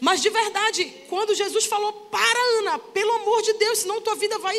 Mas 0.00 0.20
de 0.20 0.28
verdade, 0.28 0.84
quando 1.08 1.34
Jesus 1.34 1.64
falou, 1.66 1.92
para, 1.92 2.58
Ana, 2.58 2.78
pelo 2.78 3.12
amor 3.12 3.42
de 3.42 3.54
Deus, 3.54 3.80
senão 3.80 4.00
tua 4.00 4.14
vida 4.14 4.38
vai. 4.38 4.58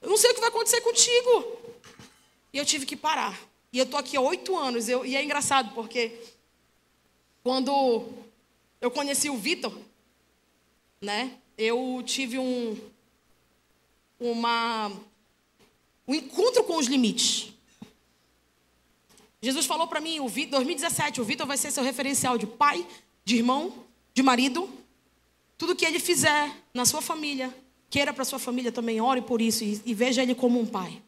Eu 0.00 0.10
não 0.10 0.16
sei 0.16 0.30
o 0.30 0.34
que 0.34 0.40
vai 0.40 0.48
acontecer 0.50 0.80
contigo. 0.82 1.58
E 2.52 2.58
eu 2.58 2.64
tive 2.64 2.84
que 2.84 2.96
parar. 2.96 3.38
E 3.72 3.78
eu 3.78 3.86
tô 3.86 3.96
aqui 3.96 4.16
há 4.16 4.20
oito 4.20 4.56
anos. 4.56 4.88
Eu, 4.88 5.06
e 5.06 5.16
é 5.16 5.22
engraçado, 5.22 5.72
porque 5.74 6.18
quando 7.42 8.04
eu 8.80 8.90
conheci 8.90 9.30
o 9.30 9.36
Vitor, 9.36 9.72
né? 11.00 11.38
Eu 11.56 12.02
tive 12.04 12.38
um, 12.38 12.78
uma, 14.22 14.92
um 16.06 16.14
encontro 16.14 16.64
com 16.64 16.76
os 16.76 16.86
limites. 16.86 17.52
Jesus 19.40 19.66
falou 19.66 19.88
para 19.88 20.00
mim, 20.00 20.20
o 20.20 20.28
2017, 20.28 21.20
o 21.20 21.24
Vitor 21.24 21.46
vai 21.46 21.56
ser 21.56 21.72
seu 21.72 21.82
referencial 21.82 22.38
de 22.38 22.46
pai, 22.46 22.86
de 23.24 23.36
irmão, 23.36 23.74
de 24.14 24.22
marido. 24.22 24.70
Tudo 25.58 25.74
que 25.74 25.84
ele 25.84 25.98
fizer 25.98 26.54
na 26.72 26.84
sua 26.84 27.02
família, 27.02 27.52
queira 27.90 28.12
para 28.12 28.24
sua 28.24 28.38
família 28.38 28.70
também, 28.70 29.00
ore 29.00 29.20
por 29.20 29.42
isso 29.42 29.64
e, 29.64 29.82
e 29.84 29.94
veja 29.94 30.22
ele 30.22 30.34
como 30.34 30.60
um 30.60 30.66
pai. 30.66 31.02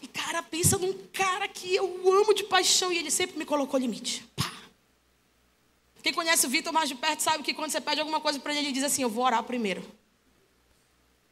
E 0.00 0.08
cara, 0.08 0.42
pensa 0.42 0.76
num 0.76 0.92
cara 1.12 1.46
que 1.46 1.72
eu 1.72 2.12
amo 2.12 2.34
de 2.34 2.42
paixão 2.42 2.92
e 2.92 2.98
ele 2.98 3.10
sempre 3.10 3.38
me 3.38 3.44
colocou 3.44 3.78
limite. 3.78 4.24
Pá. 4.34 4.50
Quem 6.02 6.12
conhece 6.12 6.44
o 6.44 6.50
Vitor 6.50 6.72
mais 6.72 6.88
de 6.88 6.96
perto 6.96 7.20
sabe 7.20 7.44
que 7.44 7.54
quando 7.54 7.70
você 7.70 7.80
pede 7.80 8.00
alguma 8.00 8.20
coisa 8.20 8.40
para 8.40 8.52
ele, 8.52 8.66
ele 8.66 8.72
diz 8.72 8.82
assim: 8.82 9.02
Eu 9.02 9.08
vou 9.08 9.24
orar 9.24 9.44
primeiro. 9.44 9.84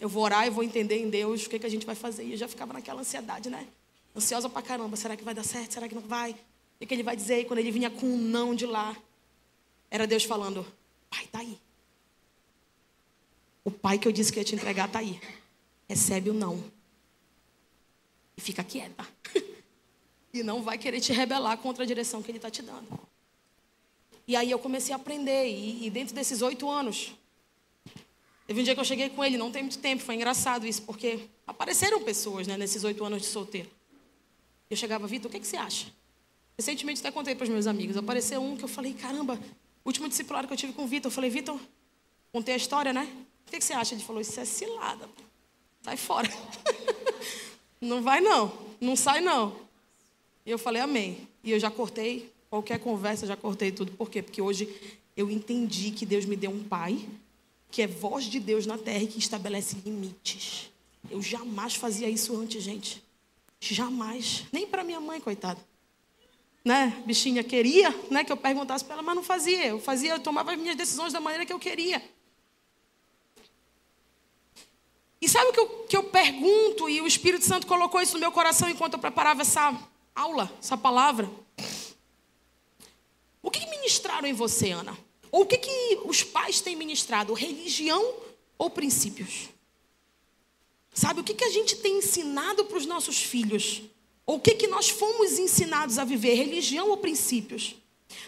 Eu 0.01 0.09
vou 0.09 0.23
orar 0.25 0.47
e 0.47 0.51
vou 0.51 0.65
entender 0.65 0.99
em 0.99 1.11
Deus 1.11 1.45
o 1.45 1.51
que, 1.51 1.59
que 1.59 1.67
a 1.67 1.69
gente 1.69 1.85
vai 1.85 1.95
fazer. 1.95 2.25
E 2.25 2.33
eu 2.33 2.37
já 2.39 2.49
ficava 2.49 2.73
naquela 2.73 3.03
ansiedade, 3.03 3.51
né? 3.51 3.69
Ansiosa 4.17 4.49
pra 4.49 4.63
caramba. 4.63 4.97
Será 4.97 5.15
que 5.15 5.23
vai 5.23 5.35
dar 5.35 5.45
certo? 5.45 5.75
Será 5.75 5.87
que 5.87 5.95
não 5.95 6.03
vai? 6.03 6.35
O 6.81 6.87
que 6.87 6.95
ele 6.95 7.03
vai 7.03 7.15
dizer? 7.15 7.41
E 7.41 7.45
quando 7.45 7.59
ele 7.59 7.71
vinha 7.71 7.91
com 7.91 8.07
um 8.07 8.17
não 8.17 8.55
de 8.55 8.65
lá, 8.65 8.97
era 9.91 10.07
Deus 10.07 10.25
falando: 10.25 10.67
Pai, 11.11 11.27
tá 11.27 11.41
aí. 11.41 11.59
O 13.63 13.71
pai 13.71 13.99
que 13.99 14.09
eu 14.09 14.13
disse 14.13 14.33
que 14.33 14.39
ia 14.39 14.45
te 14.45 14.55
entregar 14.55 14.89
tá 14.89 15.01
aí. 15.01 15.21
Recebe 15.87 16.31
o 16.31 16.35
não. 16.35 16.65
E 18.37 18.41
fica 18.41 18.65
quieta. 18.65 19.07
e 20.33 20.43
não 20.43 20.63
vai 20.63 20.79
querer 20.79 21.01
te 21.01 21.13
rebelar 21.13 21.59
contra 21.59 21.85
a 21.85 21.87
direção 21.87 22.23
que 22.23 22.31
ele 22.31 22.39
está 22.39 22.51
te 22.51 22.63
dando. 22.63 22.89
E 24.27 24.35
aí 24.35 24.51
eu 24.51 24.59
comecei 24.59 24.95
a 24.95 24.97
aprender. 24.97 25.47
E, 25.47 25.87
e 25.87 25.91
dentro 25.91 26.15
desses 26.15 26.41
oito 26.41 26.71
anos, 26.71 27.13
Teve 28.51 28.63
um 28.63 28.65
dia 28.65 28.75
que 28.75 28.81
eu 28.81 28.85
cheguei 28.85 29.09
com 29.09 29.25
ele, 29.25 29.37
não 29.37 29.53
tem 29.53 29.63
muito 29.63 29.79
tempo, 29.79 30.03
foi 30.03 30.17
engraçado 30.17 30.67
isso, 30.67 30.83
porque 30.83 31.21
apareceram 31.47 32.03
pessoas 32.03 32.49
né, 32.49 32.57
nesses 32.57 32.83
oito 32.83 33.05
anos 33.05 33.23
de 33.23 33.29
solteiro. 33.29 33.71
Eu 34.69 34.77
chegava, 34.77 35.07
Vitor, 35.07 35.29
o 35.29 35.33
que, 35.33 35.39
que 35.39 35.47
você 35.47 35.57
acha? 35.57 35.87
Recentemente 36.59 36.99
até 36.99 37.13
contei 37.13 37.37
para 37.37 37.45
os 37.45 37.49
meus 37.49 37.69
amigos. 37.69 37.97
Apareceu 37.97 38.43
um 38.43 38.57
que 38.57 38.65
eu 38.65 38.69
falei, 38.69 38.93
caramba, 38.93 39.39
último 39.85 40.09
discipulado 40.09 40.49
que 40.49 40.53
eu 40.53 40.57
tive 40.57 40.73
com 40.73 40.83
o 40.83 40.87
Vitor. 40.89 41.13
Eu 41.13 41.15
falei, 41.15 41.31
Vitor, 41.31 41.61
contei 42.33 42.55
a 42.55 42.57
história, 42.57 42.93
né? 42.93 43.09
O 43.47 43.53
que, 43.53 43.59
que 43.59 43.65
você 43.65 43.73
acha? 43.73 43.95
Ele 43.95 44.03
falou, 44.03 44.21
isso 44.21 44.41
é 44.41 44.45
cilada. 44.45 45.09
Sai 45.83 45.97
fora. 45.97 46.29
não 47.81 48.03
vai 48.03 48.21
não, 48.21 48.53
não 48.81 48.97
sai 48.97 49.21
não. 49.21 49.55
E 50.45 50.51
eu 50.51 50.59
falei, 50.59 50.83
amém. 50.83 51.29
E 51.45 51.53
eu 51.53 51.61
já 51.61 51.71
cortei 51.71 52.29
qualquer 52.51 52.81
conversa, 52.81 53.29
já 53.29 53.37
cortei 53.37 53.71
tudo. 53.71 53.93
Por 53.93 54.11
quê? 54.11 54.21
Porque 54.21 54.43
hoje 54.43 54.69
eu 55.17 55.31
entendi 55.31 55.93
que 55.93 56.05
Deus 56.05 56.25
me 56.25 56.35
deu 56.35 56.51
um 56.51 56.65
pai 56.65 56.99
que 57.71 57.83
é 57.83 57.87
voz 57.87 58.25
de 58.25 58.41
Deus 58.41 58.67
na 58.67 58.77
terra 58.77 59.05
e 59.05 59.07
que 59.07 59.19
estabelece 59.19 59.77
limites. 59.85 60.71
Eu 61.11 61.23
jamais 61.23 61.75
fazia 61.75 62.09
isso 62.09 62.37
antes, 62.37 62.63
gente. 62.63 63.03
Jamais. 63.61 64.45
Nem 64.53 64.67
para 64.67 64.83
minha 64.83 65.01
mãe, 65.01 65.21
coitada. 65.21 65.61
Né? 66.65 67.03
Bichinha 67.07 67.43
queria, 67.43 67.95
né, 68.11 68.23
que 68.23 68.33
eu 68.33 68.37
perguntasse 68.37 68.85
para 68.85 68.95
ela, 68.95 69.03
mas 69.03 69.15
não 69.15 69.23
fazia. 69.23 69.67
Eu 69.67 69.81
fazia, 69.81 70.13
eu 70.13 70.21
tomava 70.21 70.53
as 70.53 70.59
minhas 70.59 70.77
decisões 70.77 71.13
da 71.13 71.21
maneira 71.21 71.47
que 71.47 71.53
eu 71.53 71.59
queria. 71.59 72.03
E 75.21 75.29
sabe 75.29 75.51
o 75.51 75.53
que 75.53 75.61
eu, 75.61 75.69
que 75.87 75.97
eu 75.97 76.05
pergunto, 76.05 76.89
e 76.89 77.01
o 77.01 77.07
Espírito 77.07 77.45
Santo 77.45 77.67
colocou 77.67 78.01
isso 78.01 78.15
no 78.15 78.21
meu 78.21 78.33
coração 78.33 78.69
enquanto 78.69 78.95
eu 78.95 78.99
preparava 78.99 79.43
essa 79.43 79.79
aula, 80.15 80.51
essa 80.59 80.77
palavra? 80.77 81.31
O 83.43 83.51
que 83.51 83.67
ministraram 83.69 84.27
em 84.27 84.33
você, 84.33 84.71
Ana? 84.71 84.97
Ou 85.31 85.43
o 85.43 85.47
que, 85.47 85.59
que 85.59 86.01
os 86.05 86.23
pais 86.23 86.61
têm 86.61 86.77
ministrado? 86.77 87.33
Religião 87.33 88.15
ou 88.59 88.71
princípios? 88.71 89.49
Sabe, 90.93 91.21
o 91.21 91.25
que, 91.25 91.35
que 91.35 91.45
a 91.45 91.51
gente 91.51 91.77
tem 91.77 91.99
ensinado 91.99 92.65
para 92.65 92.77
os 92.77 92.87
nossos 92.87 93.23
filhos? 93.23 93.83
Ou 94.27 94.37
o 94.37 94.41
que, 94.41 94.55
que 94.55 94.67
nós 94.67 94.89
fomos 94.89 95.39
ensinados 95.39 95.99
a 95.99 96.05
viver? 96.05 96.35
Religião 96.35 96.89
ou 96.91 96.97
princípios? 96.97 97.77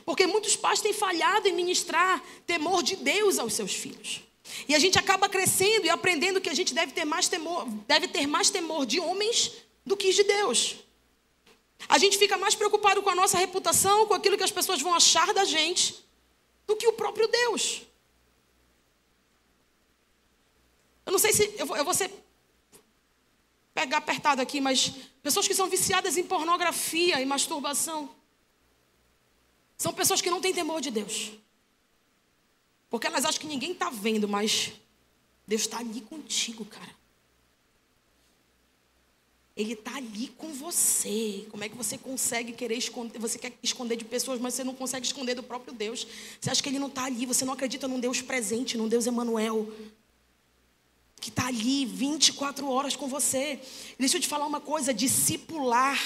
Porque 0.05 0.27
muitos 0.27 0.57
pais 0.57 0.81
têm 0.81 0.93
falhado 0.93 1.49
em 1.49 1.53
ministrar 1.53 2.23
temor 2.47 2.83
de 2.83 2.97
Deus 2.97 3.39
aos 3.39 3.55
seus 3.55 3.75
filhos. 3.75 4.23
E 4.69 4.75
a 4.75 4.79
gente 4.79 4.99
acaba 4.99 5.29
crescendo 5.29 5.87
e 5.87 5.91
aprendendo 5.91 6.41
que 6.41 6.49
a 6.49 6.55
gente 6.55 6.75
deve 6.75 6.93
ter 6.93 7.05
mais 7.05 7.29
temor, 7.29 7.67
deve 7.87 8.09
ter 8.09 8.27
mais 8.27 8.51
temor 8.51 8.87
de 8.87 9.01
homens 9.01 9.53
do 9.85 9.97
que 9.97 10.13
de 10.13 10.23
Deus. 10.25 10.77
A 11.89 11.99
gente 11.99 12.19
fica 12.19 12.37
mais 12.37 12.55
preocupado 12.55 13.03
com 13.03 13.11
a 13.11 13.15
nossa 13.15 13.39
reputação, 13.39 14.07
com 14.07 14.15
aquilo 14.15 14.37
que 14.37 14.45
as 14.45 14.51
pessoas 14.51 14.81
vão 14.81 14.95
achar 14.95 15.33
da 15.35 15.45
gente, 15.45 16.05
do 16.73 16.77
que 16.77 16.89
o 16.89 16.93
próprio 16.95 17.29
Deus. 17.29 17.83
Eu 21.05 21.13
não 21.13 21.19
sei 21.19 21.33
se 21.33 21.55
eu 21.59 21.67
vou, 21.67 21.77
eu 21.77 21.85
vou 21.85 21.93
ser 21.93 22.11
pegar 23.75 23.99
apertado 23.99 24.41
aqui, 24.41 24.61
mas 24.61 24.89
pessoas 25.23 25.47
que 25.47 25.55
são 25.55 25.69
viciadas 25.69 26.17
em 26.17 26.25
pornografia 26.25 27.21
e 27.21 27.27
masturbação 27.27 28.15
são 29.77 29.93
pessoas 29.93 30.21
que 30.23 30.31
não 30.31 30.41
têm 30.41 30.55
temor 30.55 30.81
de 30.81 30.91
Deus. 30.91 31.33
Porque 32.89 33.07
elas 33.07 33.25
acham 33.25 33.41
que 33.41 33.47
ninguém 33.47 33.73
está 33.73 33.91
vendo, 33.91 34.29
mas 34.29 34.73
Deus 35.47 35.63
está 35.63 35.79
ali 35.79 36.01
contigo, 36.03 36.65
cara. 36.65 37.02
Ele 39.57 39.75
está 39.75 39.97
ali 39.97 40.29
com 40.29 40.53
você. 40.55 41.47
Como 41.51 41.63
é 41.63 41.69
que 41.69 41.77
você 41.77 41.99
consegue 41.99 42.53
querer 42.53 42.77
esconder? 42.77 43.19
Você 43.19 43.39
quer 43.39 43.53
esconder 43.63 43.97
de 43.97 44.05
pessoas, 44.05 44.41
mas 44.41 44.55
você 44.55 44.65
não 44.65 44.75
consegue 44.75 45.07
esconder 45.07 45.35
do 45.35 45.43
próprio 45.43 45.75
Deus. 45.75 46.07
Você 46.41 46.51
acha 46.51 46.63
que 46.63 46.69
ele 46.69 46.79
não 46.79 46.89
está 46.89 47.05
ali? 47.05 47.27
Você 47.27 47.45
não 47.45 47.53
acredita 47.53 47.87
num 47.87 48.01
Deus 48.01 48.23
presente, 48.23 48.79
num 48.79 48.89
Deus 48.89 49.07
Emanuel, 49.07 49.71
que 51.21 51.29
está 51.29 51.49
ali 51.49 51.85
24 51.85 52.67
horas 52.69 52.97
com 52.97 53.09
você. 53.09 53.61
Deixa 53.99 54.17
eu 54.17 54.21
te 54.21 54.29
falar 54.29 54.47
uma 54.47 54.61
coisa: 54.61 54.95
discipular 54.95 56.01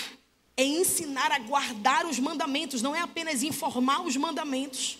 é 0.57 0.65
ensinar 0.65 1.31
a 1.31 1.39
guardar 1.39 2.07
os 2.07 2.19
mandamentos, 2.19 2.83
não 2.83 2.97
é 2.97 3.01
apenas 3.01 3.43
informar 3.43 4.01
os 4.01 4.17
mandamentos. 4.17 4.99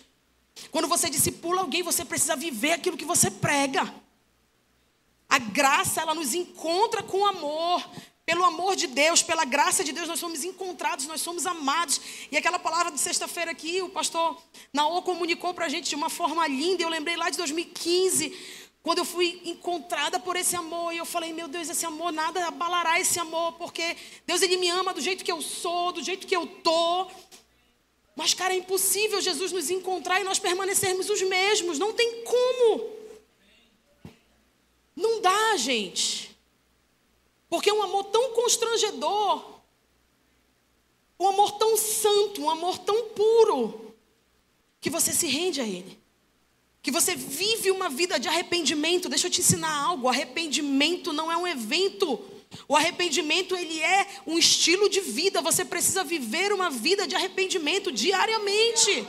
Quando 0.71 0.87
você 0.87 1.09
discipula 1.09 1.61
alguém, 1.61 1.83
você 1.83 2.05
precisa 2.05 2.35
viver 2.35 2.73
aquilo 2.73 2.97
que 2.97 3.05
você 3.05 3.29
prega. 3.29 3.93
A 5.27 5.39
graça, 5.39 6.01
ela 6.01 6.15
nos 6.15 6.33
encontra 6.33 7.03
com 7.03 7.25
amor. 7.25 7.83
Pelo 8.27 8.43
amor 8.43 8.75
de 8.75 8.87
Deus, 8.87 9.23
pela 9.23 9.45
graça 9.45 9.85
de 9.85 9.93
Deus, 9.93 10.05
nós 10.05 10.19
somos 10.19 10.43
encontrados, 10.43 11.07
nós 11.07 11.21
somos 11.21 11.45
amados. 11.45 12.01
E 12.29 12.35
aquela 12.35 12.59
palavra 12.59 12.91
de 12.91 12.99
sexta-feira 12.99 13.51
aqui, 13.51 13.81
o 13.81 13.87
pastor 13.87 14.37
Naô 14.73 15.01
comunicou 15.01 15.53
para 15.53 15.67
a 15.67 15.69
gente 15.69 15.87
de 15.87 15.95
uma 15.95 16.09
forma 16.09 16.45
linda. 16.45 16.83
Eu 16.83 16.89
lembrei 16.89 17.15
lá 17.15 17.29
de 17.29 17.37
2015, 17.37 18.37
quando 18.83 18.97
eu 18.97 19.05
fui 19.05 19.41
encontrada 19.45 20.19
por 20.19 20.35
esse 20.35 20.57
amor. 20.57 20.93
E 20.93 20.97
eu 20.97 21.05
falei, 21.05 21.31
meu 21.31 21.47
Deus, 21.47 21.69
esse 21.69 21.85
amor, 21.85 22.11
nada 22.11 22.45
abalará 22.45 22.99
esse 22.99 23.17
amor, 23.17 23.53
porque 23.53 23.95
Deus, 24.25 24.41
Ele 24.41 24.57
me 24.57 24.67
ama 24.67 24.93
do 24.93 24.99
jeito 24.99 25.23
que 25.23 25.31
eu 25.31 25.41
sou, 25.41 25.93
do 25.93 26.03
jeito 26.03 26.27
que 26.27 26.35
eu 26.35 26.45
tô. 26.45 27.07
Mas, 28.13 28.33
cara, 28.33 28.53
é 28.53 28.57
impossível 28.57 29.21
Jesus 29.21 29.53
nos 29.53 29.69
encontrar 29.69 30.19
e 30.19 30.25
nós 30.25 30.37
permanecermos 30.37 31.09
os 31.09 31.21
mesmos. 31.21 31.79
Não 31.79 31.93
tem 31.93 32.25
como. 32.25 32.89
Não 34.93 35.21
dá, 35.21 35.55
gente. 35.55 36.36
Porque 37.49 37.69
é 37.69 37.73
um 37.73 37.83
amor 37.83 38.05
tão 38.05 38.33
constrangedor, 38.33 39.59
um 41.19 41.27
amor 41.27 41.51
tão 41.53 41.77
santo, 41.77 42.41
um 42.41 42.49
amor 42.49 42.77
tão 42.79 43.09
puro, 43.09 43.95
que 44.79 44.89
você 44.89 45.11
se 45.11 45.27
rende 45.27 45.61
a 45.61 45.65
Ele. 45.65 45.97
Que 46.81 46.91
você 46.91 47.15
vive 47.15 47.71
uma 47.71 47.89
vida 47.89 48.19
de 48.19 48.27
arrependimento. 48.27 49.09
Deixa 49.09 49.27
eu 49.27 49.31
te 49.31 49.41
ensinar 49.41 49.75
algo: 49.75 50.07
arrependimento 50.07 51.11
não 51.11 51.31
é 51.31 51.35
um 51.35 51.47
evento. 51.47 52.19
O 52.67 52.75
arrependimento 52.75 53.55
ele 53.55 53.81
é 53.81 54.07
um 54.25 54.37
estilo 54.37 54.89
de 54.89 55.01
vida. 55.01 55.41
Você 55.41 55.65
precisa 55.65 56.03
viver 56.03 56.53
uma 56.53 56.69
vida 56.69 57.05
de 57.05 57.15
arrependimento 57.15 57.91
diariamente. 57.91 59.05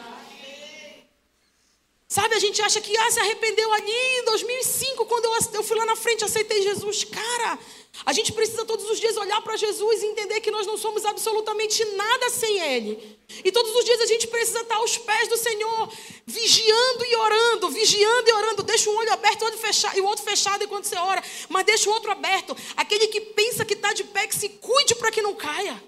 Sabe, 2.11 2.35
a 2.35 2.39
gente 2.39 2.63
acha 2.63 2.81
que 2.81 2.97
ah, 2.97 3.11
se 3.11 3.21
arrependeu 3.21 3.71
ali 3.71 3.93
em 3.93 4.25
2005, 4.25 5.05
quando 5.05 5.27
eu, 5.27 5.33
eu 5.53 5.63
fui 5.63 5.77
lá 5.77 5.85
na 5.85 5.95
frente, 5.95 6.25
aceitei 6.25 6.63
Jesus. 6.63 7.05
Cara, 7.05 7.59
A 8.07 8.13
gente 8.13 8.33
precisa 8.33 8.65
todos 8.65 8.89
os 8.89 8.99
dias 8.99 9.17
olhar 9.17 9.41
para 9.43 9.57
Jesus 9.57 10.03
e 10.03 10.07
entender 10.07 10.41
que 10.41 10.51
nós 10.51 10.67
não 10.67 10.79
somos 10.79 11.05
absolutamente 11.05 11.85
nada 11.85 12.31
sem 12.31 12.61
Ele. 12.61 13.19
E 13.45 13.53
todos 13.53 13.75
os 13.75 13.85
dias 13.85 14.01
a 14.01 14.07
gente 14.07 14.27
precisa 14.27 14.61
estar 14.61 14.77
aos 14.77 14.97
pés 14.97 15.29
do 15.29 15.37
Senhor, 15.37 15.93
vigiando 16.27 17.05
e 17.05 17.17
orando, 17.17 17.69
vigiando 17.69 18.31
e 18.31 18.33
orando. 18.33 18.63
Deixa 18.63 18.89
um 18.89 18.97
olho 18.97 19.13
aberto 19.13 19.43
outro 19.43 19.59
fechado, 19.59 19.99
e 19.99 20.01
o 20.01 20.07
outro 20.07 20.25
fechado 20.25 20.65
enquanto 20.65 20.85
você 20.85 20.97
ora, 20.97 21.23
mas 21.49 21.67
deixa 21.67 21.91
o 21.91 21.93
outro 21.93 22.11
aberto. 22.11 22.57
Aquele 22.77 23.09
que 23.09 23.21
pensa 23.21 23.65
que 23.65 23.75
está 23.75 23.93
de 23.93 24.05
pé, 24.05 24.27
que 24.27 24.37
se 24.37 24.49
cuide 24.49 24.95
para 24.95 25.11
que 25.11 25.21
não 25.21 25.35
caia. 25.35 25.83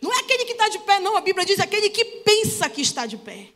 Não 0.00 0.12
é 0.12 0.20
aquele 0.20 0.44
que 0.46 0.52
está 0.52 0.68
de 0.68 0.78
pé, 0.78 1.00
não. 1.00 1.16
A 1.16 1.20
Bíblia 1.20 1.44
diz 1.44 1.60
aquele 1.60 1.90
que 1.90 2.04
pensa 2.04 2.70
que 2.70 2.80
está 2.80 3.04
de 3.04 3.18
pé. 3.18 3.48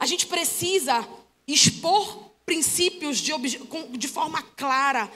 A 0.00 0.06
gente 0.06 0.26
precisa 0.26 1.06
expor 1.46 2.30
princípios 2.46 3.18
de, 3.18 3.32
de 3.98 4.08
forma 4.08 4.42
clara, 4.42 5.12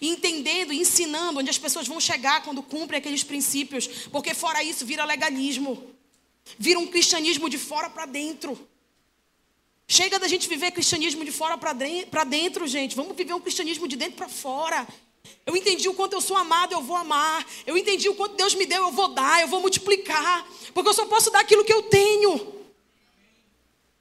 entendendo, 0.00 0.72
ensinando 0.72 1.40
onde 1.40 1.50
as 1.50 1.58
pessoas 1.58 1.88
vão 1.88 2.00
chegar 2.00 2.44
quando 2.44 2.62
cumprem 2.62 2.98
aqueles 2.98 3.24
princípios, 3.24 3.88
porque 4.12 4.32
fora 4.32 4.62
isso 4.62 4.86
vira 4.86 5.04
legalismo, 5.04 5.90
vira 6.56 6.78
um 6.78 6.86
cristianismo 6.86 7.50
de 7.50 7.58
fora 7.58 7.90
para 7.90 8.06
dentro. 8.06 8.56
Chega 9.88 10.18
da 10.18 10.28
gente 10.28 10.48
viver 10.48 10.70
cristianismo 10.70 11.24
de 11.24 11.32
fora 11.32 11.58
para 11.58 11.72
dentro, 12.24 12.66
gente. 12.66 12.94
Vamos 12.94 13.16
viver 13.16 13.32
um 13.32 13.40
cristianismo 13.40 13.88
de 13.88 13.96
dentro 13.96 14.18
para 14.18 14.28
fora. 14.28 14.86
Eu 15.44 15.56
entendi 15.56 15.88
o 15.88 15.94
quanto 15.94 16.12
eu 16.12 16.20
sou 16.20 16.36
amado, 16.36 16.72
eu 16.72 16.82
vou 16.82 16.94
amar. 16.94 17.44
Eu 17.66 17.76
entendi 17.76 18.08
o 18.08 18.14
quanto 18.14 18.36
Deus 18.36 18.54
me 18.54 18.66
deu, 18.66 18.82
eu 18.84 18.92
vou 18.92 19.08
dar, 19.08 19.40
eu 19.40 19.48
vou 19.48 19.60
multiplicar. 19.60 20.46
Porque 20.72 20.90
eu 20.90 20.94
só 20.94 21.06
posso 21.06 21.30
dar 21.30 21.40
aquilo 21.40 21.64
que 21.64 21.72
eu 21.72 21.82
tenho. 21.84 22.57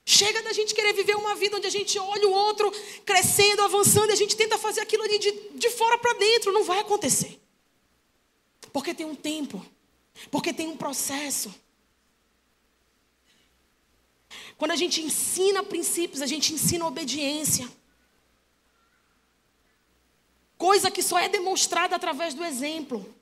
Chega 0.10 0.42
da 0.42 0.54
gente 0.54 0.74
querer 0.74 0.94
viver 0.94 1.18
uma 1.18 1.36
vida 1.36 1.58
onde 1.58 1.68
a 1.68 1.70
gente 1.70 2.00
olha 2.00 2.30
o 2.30 2.32
outro 2.32 2.72
crescendo, 3.06 3.62
avançando, 3.62 4.10
e 4.10 4.14
a 4.14 4.16
gente 4.16 4.38
tenta 4.38 4.58
fazer 4.58 4.80
aquilo 4.80 5.04
ali 5.04 5.20
de, 5.20 5.32
de 5.56 5.70
fora 5.70 5.98
para 5.98 6.14
dentro. 6.14 6.54
Não 6.54 6.64
vai 6.64 6.80
acontecer. 6.80 7.38
Porque 8.72 8.94
tem 8.94 9.06
um 9.06 9.14
tempo. 9.14 9.64
Porque 10.32 10.54
tem 10.54 10.70
um 10.70 10.78
processo. 10.78 11.54
Quando 14.58 14.72
a 14.72 14.78
gente 14.78 15.02
ensina 15.02 15.62
princípios, 15.62 16.22
a 16.22 16.26
gente 16.26 16.54
ensina 16.54 16.88
obediência. 16.88 17.70
Coisa 20.58 20.90
que 20.90 21.04
só 21.04 21.20
é 21.20 21.28
demonstrada 21.28 21.98
através 21.98 22.34
do 22.34 22.46
exemplo. 22.46 23.14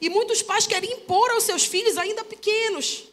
E 0.00 0.08
muitos 0.08 0.40
pais 0.40 0.66
querem 0.66 0.90
impor 0.90 1.30
aos 1.32 1.44
seus 1.44 1.66
filhos 1.66 1.98
ainda 1.98 2.24
pequenos 2.24 3.08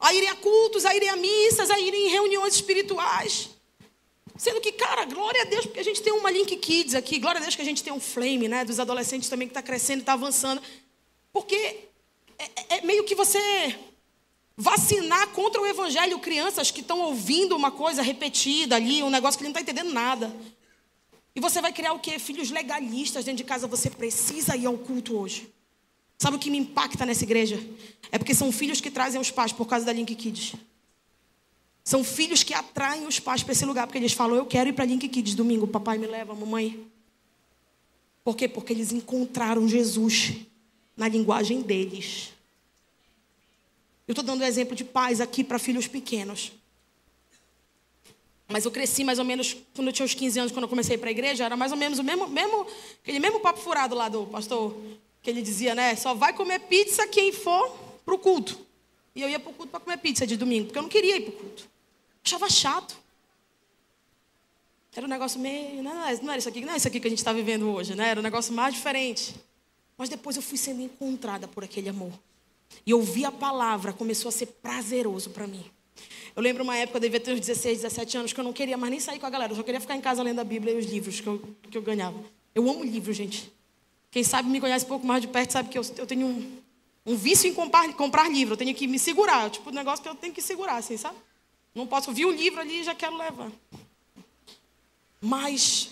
a 0.00 0.14
irem 0.14 0.30
a 0.30 0.34
cultos, 0.36 0.86
a 0.86 0.96
irem 0.96 1.10
a 1.10 1.16
missas, 1.16 1.70
a 1.70 1.78
irem 1.78 2.06
em 2.06 2.10
reuniões 2.10 2.54
espirituais. 2.54 3.50
Sendo 4.36 4.60
que, 4.60 4.72
cara, 4.72 5.04
glória 5.04 5.42
a 5.42 5.44
Deus, 5.44 5.66
porque 5.66 5.80
a 5.80 5.84
gente 5.84 6.00
tem 6.00 6.12
uma 6.14 6.30
Link 6.30 6.56
Kids 6.56 6.94
aqui, 6.94 7.18
glória 7.18 7.38
a 7.38 7.42
Deus 7.42 7.54
que 7.54 7.60
a 7.60 7.64
gente 7.64 7.84
tem 7.84 7.92
um 7.92 8.00
flame, 8.00 8.48
né, 8.48 8.64
dos 8.64 8.80
adolescentes 8.80 9.28
também 9.28 9.46
que 9.46 9.52
está 9.52 9.62
crescendo, 9.62 10.00
está 10.00 10.14
avançando. 10.14 10.62
Porque 11.30 11.54
é, 12.38 12.44
é, 12.44 12.78
é 12.78 12.80
meio 12.80 13.04
que 13.04 13.14
você 13.14 13.78
vacinar 14.56 15.28
contra 15.28 15.60
o 15.60 15.66
evangelho 15.66 16.18
crianças 16.18 16.70
que 16.70 16.80
estão 16.80 17.00
ouvindo 17.00 17.54
uma 17.54 17.70
coisa 17.70 18.00
repetida 18.00 18.76
ali, 18.76 19.02
um 19.02 19.10
negócio 19.10 19.38
que 19.38 19.44
ele 19.44 19.52
não 19.52 19.60
está 19.60 19.72
entendendo 19.72 19.92
nada. 19.92 20.34
E 21.34 21.40
você 21.40 21.60
vai 21.60 21.72
criar 21.72 21.92
o 21.92 21.98
quê? 21.98 22.18
Filhos 22.18 22.50
legalistas 22.50 23.24
dentro 23.24 23.38
de 23.38 23.44
casa. 23.44 23.66
Você 23.66 23.88
precisa 23.88 24.56
ir 24.56 24.66
ao 24.66 24.76
culto 24.76 25.18
hoje. 25.18 25.52
Sabe 26.20 26.36
o 26.36 26.38
que 26.38 26.50
me 26.50 26.58
impacta 26.58 27.06
nessa 27.06 27.24
igreja? 27.24 27.58
É 28.12 28.18
porque 28.18 28.34
são 28.34 28.52
filhos 28.52 28.78
que 28.78 28.90
trazem 28.90 29.18
os 29.18 29.30
pais 29.30 29.52
por 29.52 29.66
causa 29.66 29.86
da 29.86 29.92
Link 29.92 30.14
Kids. 30.14 30.52
São 31.82 32.04
filhos 32.04 32.42
que 32.42 32.52
atraem 32.52 33.06
os 33.06 33.18
pais 33.18 33.42
para 33.42 33.52
esse 33.52 33.64
lugar, 33.64 33.86
porque 33.86 33.96
eles 33.96 34.12
falam: 34.12 34.36
Eu 34.36 34.44
quero 34.44 34.68
ir 34.68 34.74
para 34.74 34.84
Link 34.84 35.08
Kids 35.08 35.34
domingo, 35.34 35.66
papai 35.66 35.96
me 35.96 36.06
leva, 36.06 36.34
mamãe. 36.34 36.86
Por 38.22 38.36
quê? 38.36 38.46
Porque 38.46 38.70
eles 38.70 38.92
encontraram 38.92 39.66
Jesus 39.66 40.34
na 40.94 41.08
linguagem 41.08 41.62
deles. 41.62 42.34
Eu 44.06 44.12
estou 44.12 44.22
dando 44.22 44.42
um 44.42 44.46
exemplo 44.46 44.76
de 44.76 44.84
pais 44.84 45.22
aqui 45.22 45.42
para 45.42 45.58
filhos 45.58 45.88
pequenos. 45.88 46.52
Mas 48.46 48.66
eu 48.66 48.70
cresci 48.70 49.04
mais 49.04 49.18
ou 49.18 49.24
menos 49.24 49.56
quando 49.74 49.88
eu 49.88 49.92
tinha 49.94 50.04
uns 50.04 50.12
15 50.12 50.38
anos, 50.38 50.52
quando 50.52 50.64
eu 50.64 50.68
comecei 50.68 50.98
para 50.98 51.08
a 51.08 51.12
igreja, 51.12 51.46
era 51.46 51.56
mais 51.56 51.72
ou 51.72 51.78
menos 51.78 51.98
o 51.98 52.04
mesmo, 52.04 52.28
mesmo, 52.28 52.66
aquele 53.02 53.20
mesmo 53.20 53.40
papo 53.40 53.58
furado 53.58 53.94
lá 53.94 54.10
do 54.10 54.26
pastor 54.26 54.76
que 55.22 55.30
ele 55.30 55.42
dizia, 55.42 55.74
né? 55.74 55.94
Só 55.96 56.14
vai 56.14 56.32
comer 56.32 56.60
pizza 56.60 57.06
quem 57.06 57.32
for 57.32 57.70
para 58.04 58.14
o 58.14 58.18
culto. 58.18 58.58
E 59.14 59.22
eu 59.22 59.28
ia 59.28 59.38
para 59.38 59.50
o 59.50 59.54
culto 59.54 59.70
para 59.70 59.80
comer 59.80 59.98
pizza 59.98 60.26
de 60.26 60.36
domingo, 60.36 60.66
porque 60.66 60.78
eu 60.78 60.82
não 60.82 60.88
queria 60.88 61.16
ir 61.16 61.22
para 61.22 61.34
o 61.34 61.36
culto. 61.36 61.68
Achava 62.24 62.48
chato. 62.48 62.96
Era 64.94 65.06
um 65.06 65.08
negócio 65.08 65.40
meio. 65.40 65.82
Não, 65.82 65.92
não 65.92 66.30
era 66.30 66.38
isso 66.38 66.48
aqui, 66.48 66.60
não 66.62 66.72
é 66.72 66.76
isso 66.76 66.88
aqui 66.88 67.00
que 67.00 67.06
a 67.06 67.10
gente 67.10 67.18
está 67.18 67.32
vivendo 67.32 67.70
hoje, 67.70 67.94
né? 67.94 68.08
Era 68.08 68.20
um 68.20 68.22
negócio 68.22 68.52
mais 68.52 68.74
diferente. 68.74 69.34
Mas 69.96 70.08
depois 70.08 70.36
eu 70.36 70.42
fui 70.42 70.58
sendo 70.58 70.80
encontrada 70.80 71.46
por 71.46 71.62
aquele 71.62 71.88
amor. 71.88 72.12
E 72.86 72.94
ouvir 72.94 73.24
a 73.24 73.32
palavra 73.32 73.92
começou 73.92 74.28
a 74.28 74.32
ser 74.32 74.46
prazeroso 74.46 75.30
para 75.30 75.46
mim. 75.46 75.64
Eu 76.34 76.42
lembro 76.42 76.62
uma 76.62 76.76
época, 76.76 76.98
eu 76.98 77.02
devia 77.02 77.20
ter 77.20 77.32
uns 77.32 77.40
16, 77.40 77.82
17 77.82 78.16
anos, 78.16 78.32
que 78.32 78.40
eu 78.40 78.44
não 78.44 78.52
queria 78.52 78.76
mais 78.76 78.90
nem 78.90 79.00
sair 79.00 79.18
com 79.18 79.26
a 79.26 79.30
galera. 79.30 79.52
Eu 79.52 79.56
só 79.56 79.62
queria 79.62 79.80
ficar 79.80 79.96
em 79.96 80.00
casa 80.00 80.22
lendo 80.22 80.40
a 80.40 80.44
Bíblia 80.44 80.72
e 80.74 80.78
os 80.78 80.86
livros 80.86 81.20
que 81.20 81.26
eu, 81.26 81.42
que 81.70 81.76
eu 81.76 81.82
ganhava. 81.82 82.18
Eu 82.54 82.68
amo 82.68 82.84
livros, 82.84 83.16
gente. 83.16 83.52
Quem 84.10 84.24
sabe 84.24 84.48
me 84.48 84.60
conhece 84.60 84.84
um 84.84 84.88
pouco 84.88 85.06
mais 85.06 85.22
de 85.22 85.28
perto 85.28 85.52
sabe 85.52 85.68
que 85.68 85.78
eu, 85.78 85.82
eu 85.96 86.06
tenho 86.06 86.26
um, 86.26 86.58
um 87.06 87.16
vício 87.16 87.48
em 87.48 87.54
comprar, 87.54 87.92
comprar 87.94 88.28
livro. 88.28 88.54
Eu 88.54 88.58
tenho 88.58 88.74
que 88.74 88.86
me 88.86 88.98
segurar. 88.98 89.48
Tipo, 89.50 89.70
um 89.70 89.72
negócio 89.72 90.02
que 90.02 90.08
eu 90.08 90.14
tenho 90.14 90.34
que 90.34 90.42
segurar, 90.42 90.76
assim, 90.76 90.96
sabe? 90.96 91.16
Não 91.74 91.86
posso 91.86 92.12
vir 92.12 92.26
um 92.26 92.32
livro 92.32 92.60
ali 92.60 92.80
e 92.80 92.84
já 92.84 92.94
quero 92.94 93.16
levar. 93.16 93.50
Mas 95.20 95.90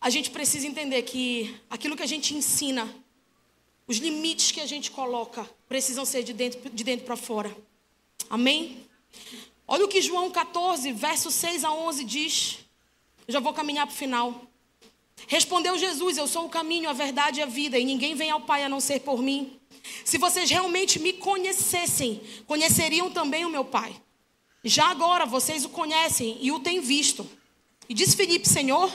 a 0.00 0.10
gente 0.10 0.30
precisa 0.30 0.66
entender 0.66 1.02
que 1.02 1.58
aquilo 1.70 1.96
que 1.96 2.02
a 2.02 2.06
gente 2.06 2.34
ensina, 2.34 2.92
os 3.86 3.96
limites 3.96 4.50
que 4.50 4.60
a 4.60 4.66
gente 4.66 4.90
coloca, 4.90 5.48
precisam 5.68 6.04
ser 6.04 6.22
de 6.22 6.32
dentro, 6.32 6.68
de 6.68 6.84
dentro 6.84 7.06
para 7.06 7.16
fora. 7.16 7.56
Amém? 8.28 8.86
Olha 9.66 9.84
o 9.84 9.88
que 9.88 10.02
João 10.02 10.30
14, 10.30 10.92
verso 10.92 11.30
6 11.30 11.64
a 11.64 11.72
11 11.72 12.04
diz. 12.04 12.58
Eu 13.26 13.32
já 13.32 13.40
vou 13.40 13.54
caminhar 13.54 13.86
para 13.86 13.94
o 13.94 13.96
final. 13.96 14.51
Respondeu 15.26 15.78
Jesus: 15.78 16.16
Eu 16.16 16.26
sou 16.26 16.46
o 16.46 16.48
caminho, 16.48 16.88
a 16.88 16.92
verdade 16.92 17.40
e 17.40 17.42
a 17.42 17.46
vida, 17.46 17.78
e 17.78 17.84
ninguém 17.84 18.14
vem 18.14 18.30
ao 18.30 18.40
Pai 18.40 18.64
a 18.64 18.68
não 18.68 18.80
ser 18.80 19.00
por 19.00 19.22
mim. 19.22 19.58
Se 20.04 20.18
vocês 20.18 20.50
realmente 20.50 20.98
me 20.98 21.12
conhecessem, 21.12 22.20
conheceriam 22.46 23.10
também 23.10 23.44
o 23.44 23.50
meu 23.50 23.64
Pai. 23.64 23.94
Já 24.64 24.86
agora 24.90 25.26
vocês 25.26 25.64
o 25.64 25.68
conhecem 25.68 26.38
e 26.40 26.52
o 26.52 26.60
têm 26.60 26.80
visto. 26.80 27.28
E 27.88 27.94
disse 27.94 28.16
Felipe: 28.16 28.48
Senhor, 28.48 28.90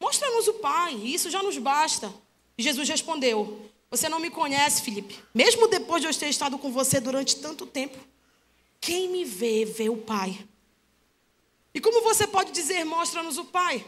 mostra-nos 0.00 0.48
o 0.48 0.54
Pai, 0.54 0.94
isso 0.94 1.30
já 1.30 1.42
nos 1.42 1.58
basta. 1.58 2.12
E 2.58 2.62
Jesus 2.62 2.88
respondeu: 2.88 3.70
Você 3.90 4.08
não 4.08 4.18
me 4.18 4.30
conhece, 4.30 4.82
Felipe, 4.82 5.18
mesmo 5.32 5.68
depois 5.68 6.02
de 6.02 6.08
eu 6.08 6.14
ter 6.14 6.28
estado 6.28 6.58
com 6.58 6.72
você 6.72 7.00
durante 7.00 7.36
tanto 7.36 7.66
tempo. 7.66 7.98
Quem 8.80 9.08
me 9.08 9.24
vê, 9.24 9.64
vê 9.64 9.88
o 9.88 9.96
Pai. 9.96 10.46
E 11.72 11.80
como 11.80 12.02
você 12.02 12.26
pode 12.26 12.52
dizer, 12.52 12.84
mostra-nos 12.84 13.38
o 13.38 13.46
Pai? 13.46 13.84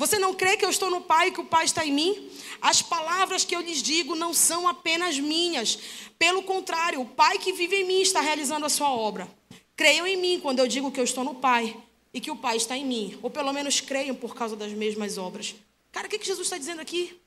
Você 0.00 0.18
não 0.18 0.32
crê 0.32 0.56
que 0.56 0.64
eu 0.64 0.70
estou 0.70 0.90
no 0.90 1.02
Pai 1.02 1.28
e 1.28 1.30
que 1.30 1.42
o 1.42 1.44
Pai 1.44 1.66
está 1.66 1.84
em 1.84 1.92
mim? 1.92 2.30
As 2.58 2.80
palavras 2.80 3.44
que 3.44 3.54
eu 3.54 3.60
lhes 3.60 3.82
digo 3.82 4.14
não 4.14 4.32
são 4.32 4.66
apenas 4.66 5.18
minhas. 5.18 5.78
Pelo 6.18 6.42
contrário, 6.42 7.02
o 7.02 7.04
Pai 7.04 7.36
que 7.36 7.52
vive 7.52 7.76
em 7.76 7.86
mim 7.86 8.00
está 8.00 8.22
realizando 8.22 8.64
a 8.64 8.70
sua 8.70 8.88
obra. 8.88 9.28
Creiam 9.76 10.06
em 10.06 10.16
mim 10.16 10.40
quando 10.40 10.60
eu 10.60 10.66
digo 10.66 10.90
que 10.90 10.98
eu 10.98 11.04
estou 11.04 11.22
no 11.22 11.34
Pai 11.34 11.76
e 12.14 12.18
que 12.18 12.30
o 12.30 12.36
Pai 12.36 12.56
está 12.56 12.74
em 12.78 12.86
mim. 12.86 13.18
Ou 13.20 13.28
pelo 13.28 13.52
menos 13.52 13.82
creiam 13.82 14.16
por 14.16 14.34
causa 14.34 14.56
das 14.56 14.72
mesmas 14.72 15.18
obras. 15.18 15.54
Cara, 15.92 16.06
o 16.06 16.10
que, 16.10 16.24
Jesus 16.24 16.46
está 16.46 16.56
dizendo 16.56 16.80
aqui? 16.80 17.20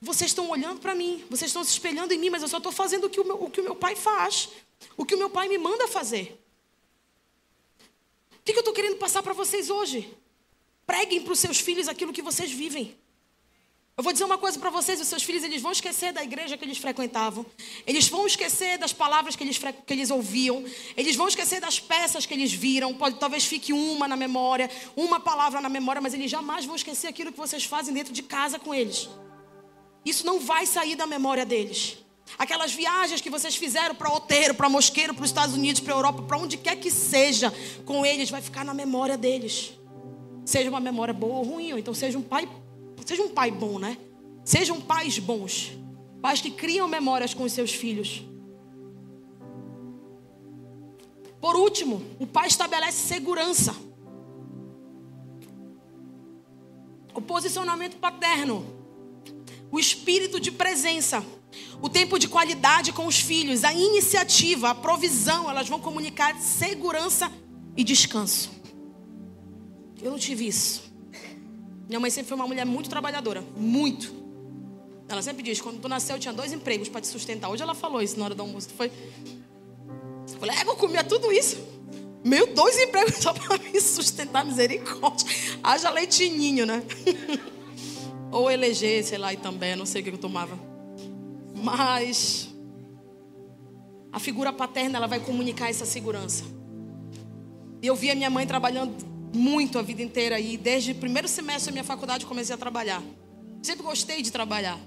Vocês 0.00 0.30
estão 0.30 0.48
olhando 0.48 0.80
para 0.80 0.94
mim, 0.94 1.26
vocês 1.28 1.50
estão 1.50 1.62
se 1.62 1.72
espelhando 1.72 2.14
em 2.14 2.18
mim, 2.18 2.30
mas 2.30 2.40
eu 2.40 2.48
só 2.48 2.56
estou 2.56 2.72
fazendo 2.72 3.04
o 3.04 3.10
que 3.10 3.20
o, 3.20 3.24
meu, 3.24 3.44
o 3.44 3.50
que 3.50 3.60
o 3.60 3.64
meu 3.64 3.76
Pai 3.76 3.94
faz, 3.94 4.48
o 4.96 5.04
que 5.04 5.14
o 5.14 5.18
meu 5.18 5.28
Pai 5.28 5.46
me 5.46 5.58
manda 5.58 5.86
fazer. 5.88 6.42
O 8.32 8.42
que 8.42 8.52
eu 8.52 8.60
estou 8.60 8.72
querendo 8.72 8.96
passar 8.96 9.22
para 9.22 9.34
vocês 9.34 9.68
hoje? 9.68 10.10
Preguem 10.86 11.22
para 11.22 11.32
os 11.32 11.38
seus 11.38 11.58
filhos 11.58 11.88
aquilo 11.88 12.12
que 12.12 12.22
vocês 12.22 12.50
vivem. 12.50 12.96
Eu 13.96 14.02
vou 14.02 14.12
dizer 14.12 14.24
uma 14.24 14.36
coisa 14.36 14.58
para 14.58 14.70
vocês: 14.70 15.00
os 15.00 15.06
seus 15.06 15.22
filhos 15.22 15.44
eles 15.44 15.62
vão 15.62 15.70
esquecer 15.70 16.12
da 16.12 16.22
igreja 16.22 16.56
que 16.56 16.64
eles 16.64 16.78
frequentavam, 16.78 17.46
eles 17.86 18.08
vão 18.08 18.26
esquecer 18.26 18.76
das 18.76 18.92
palavras 18.92 19.36
que 19.36 19.44
eles, 19.44 19.56
que 19.56 19.92
eles 19.92 20.10
ouviam, 20.10 20.64
eles 20.96 21.14
vão 21.14 21.28
esquecer 21.28 21.60
das 21.60 21.78
peças 21.78 22.26
que 22.26 22.34
eles 22.34 22.52
viram. 22.52 22.92
Pode, 22.92 23.20
talvez 23.20 23.44
fique 23.44 23.72
uma 23.72 24.08
na 24.08 24.16
memória, 24.16 24.68
uma 24.96 25.20
palavra 25.20 25.60
na 25.60 25.68
memória, 25.68 26.02
mas 26.02 26.12
eles 26.12 26.28
jamais 26.28 26.64
vão 26.64 26.74
esquecer 26.74 27.06
aquilo 27.06 27.30
que 27.30 27.38
vocês 27.38 27.64
fazem 27.64 27.94
dentro 27.94 28.12
de 28.12 28.22
casa 28.22 28.58
com 28.58 28.74
eles. 28.74 29.08
Isso 30.04 30.26
não 30.26 30.40
vai 30.40 30.66
sair 30.66 30.96
da 30.96 31.06
memória 31.06 31.46
deles. 31.46 31.96
Aquelas 32.36 32.72
viagens 32.72 33.20
que 33.20 33.30
vocês 33.30 33.54
fizeram 33.54 33.94
para 33.94 34.12
Oteiro, 34.12 34.54
para 34.54 34.68
Mosqueiro, 34.68 35.14
para 35.14 35.22
os 35.22 35.30
Estados 35.30 35.54
Unidos, 35.54 35.80
para 35.80 35.94
a 35.94 35.96
Europa, 35.96 36.22
para 36.22 36.36
onde 36.36 36.56
quer 36.56 36.76
que 36.76 36.90
seja, 36.90 37.52
com 37.84 38.04
eles, 38.04 38.28
vai 38.28 38.42
ficar 38.42 38.64
na 38.64 38.74
memória 38.74 39.16
deles. 39.16 39.72
Seja 40.44 40.68
uma 40.68 40.80
memória 40.80 41.14
boa 41.14 41.36
ou 41.36 41.44
ruim, 41.44 41.72
ou 41.72 41.78
então 41.78 41.94
seja 41.94 42.18
um 42.18 42.22
pai, 42.22 42.48
seja 43.04 43.22
um 43.22 43.28
pai 43.28 43.50
bom, 43.50 43.78
né? 43.78 43.96
Sejam 44.44 44.80
pais 44.80 45.18
bons. 45.18 45.72
Pais 46.20 46.40
que 46.40 46.50
criam 46.50 46.86
memórias 46.86 47.32
com 47.32 47.44
os 47.44 47.52
seus 47.52 47.72
filhos. 47.72 48.22
Por 51.40 51.56
último, 51.56 52.02
o 52.18 52.26
pai 52.26 52.46
estabelece 52.46 53.06
segurança. 53.06 53.74
O 57.14 57.20
posicionamento 57.20 57.96
paterno. 57.96 58.64
O 59.70 59.78
espírito 59.78 60.40
de 60.40 60.50
presença. 60.50 61.24
O 61.82 61.88
tempo 61.88 62.18
de 62.18 62.28
qualidade 62.28 62.92
com 62.92 63.06
os 63.06 63.20
filhos. 63.20 63.62
A 63.64 63.72
iniciativa, 63.72 64.70
a 64.70 64.74
provisão. 64.74 65.48
Elas 65.50 65.68
vão 65.68 65.78
comunicar 65.78 66.38
segurança 66.40 67.30
e 67.76 67.84
descanso. 67.84 68.50
Eu 70.04 70.10
não 70.10 70.18
tive 70.18 70.46
isso. 70.46 70.92
Minha 71.88 71.98
mãe 71.98 72.10
sempre 72.10 72.28
foi 72.28 72.36
uma 72.36 72.46
mulher 72.46 72.66
muito 72.66 72.90
trabalhadora. 72.90 73.42
Muito. 73.56 74.12
Ela 75.08 75.22
sempre 75.22 75.42
diz: 75.42 75.62
quando 75.62 75.80
tu 75.80 75.88
nasceu, 75.88 76.16
eu 76.16 76.20
tinha 76.20 76.34
dois 76.34 76.52
empregos 76.52 76.90
para 76.90 77.00
te 77.00 77.06
sustentar. 77.06 77.48
Hoje 77.48 77.62
ela 77.62 77.74
falou 77.74 78.02
isso 78.02 78.18
na 78.18 78.26
hora 78.26 78.34
do 78.34 78.42
almoço. 78.42 78.68
Foi. 78.76 78.92
Eu 80.30 80.38
falei: 80.38 80.56
é, 80.58 80.68
eu 80.68 80.76
comia 80.76 81.02
tudo 81.02 81.32
isso. 81.32 81.56
Meu, 82.22 82.54
dois 82.54 82.78
empregos 82.78 83.16
só 83.24 83.32
para 83.32 83.56
me 83.56 83.80
sustentar, 83.80 84.44
misericórdia. 84.44 85.26
Haja 85.62 85.88
leitinho, 85.88 86.66
né? 86.66 86.82
Ou 88.30 88.50
eleger, 88.50 89.04
sei 89.04 89.16
lá, 89.16 89.32
e 89.32 89.38
também, 89.38 89.74
não 89.74 89.86
sei 89.86 90.02
o 90.02 90.04
que 90.04 90.10
eu 90.10 90.18
tomava. 90.18 90.58
Mas 91.54 92.50
a 94.12 94.18
figura 94.18 94.52
paterna, 94.52 94.98
ela 94.98 95.06
vai 95.06 95.20
comunicar 95.20 95.70
essa 95.70 95.86
segurança. 95.86 96.44
E 97.80 97.86
eu 97.86 97.96
via 97.96 98.14
minha 98.14 98.28
mãe 98.28 98.46
trabalhando 98.46 99.13
muito 99.34 99.78
a 99.78 99.82
vida 99.82 100.02
inteira 100.02 100.38
e 100.38 100.56
desde 100.56 100.92
o 100.92 100.94
primeiro 100.94 101.26
semestre 101.28 101.66
da 101.66 101.72
minha 101.72 101.84
faculdade 101.84 102.24
comecei 102.24 102.54
a 102.54 102.58
trabalhar. 102.58 103.02
Sempre 103.62 103.82
gostei 103.82 104.22
de 104.22 104.30
trabalhar. 104.30 104.78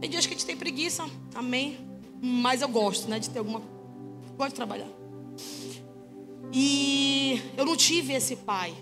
Tem 0.00 0.08
dias 0.08 0.26
que 0.26 0.34
a 0.34 0.36
gente 0.36 0.46
tem 0.46 0.56
preguiça, 0.56 1.08
amém. 1.34 1.78
Mas 2.22 2.62
eu 2.62 2.68
gosto, 2.68 3.08
né, 3.08 3.18
de 3.18 3.30
ter 3.30 3.40
alguma. 3.40 3.60
Gosto 4.36 4.50
de 4.50 4.54
trabalhar. 4.54 4.88
E 6.52 7.42
eu 7.56 7.64
não 7.64 7.76
tive 7.76 8.12
esse 8.12 8.36
pai 8.36 8.74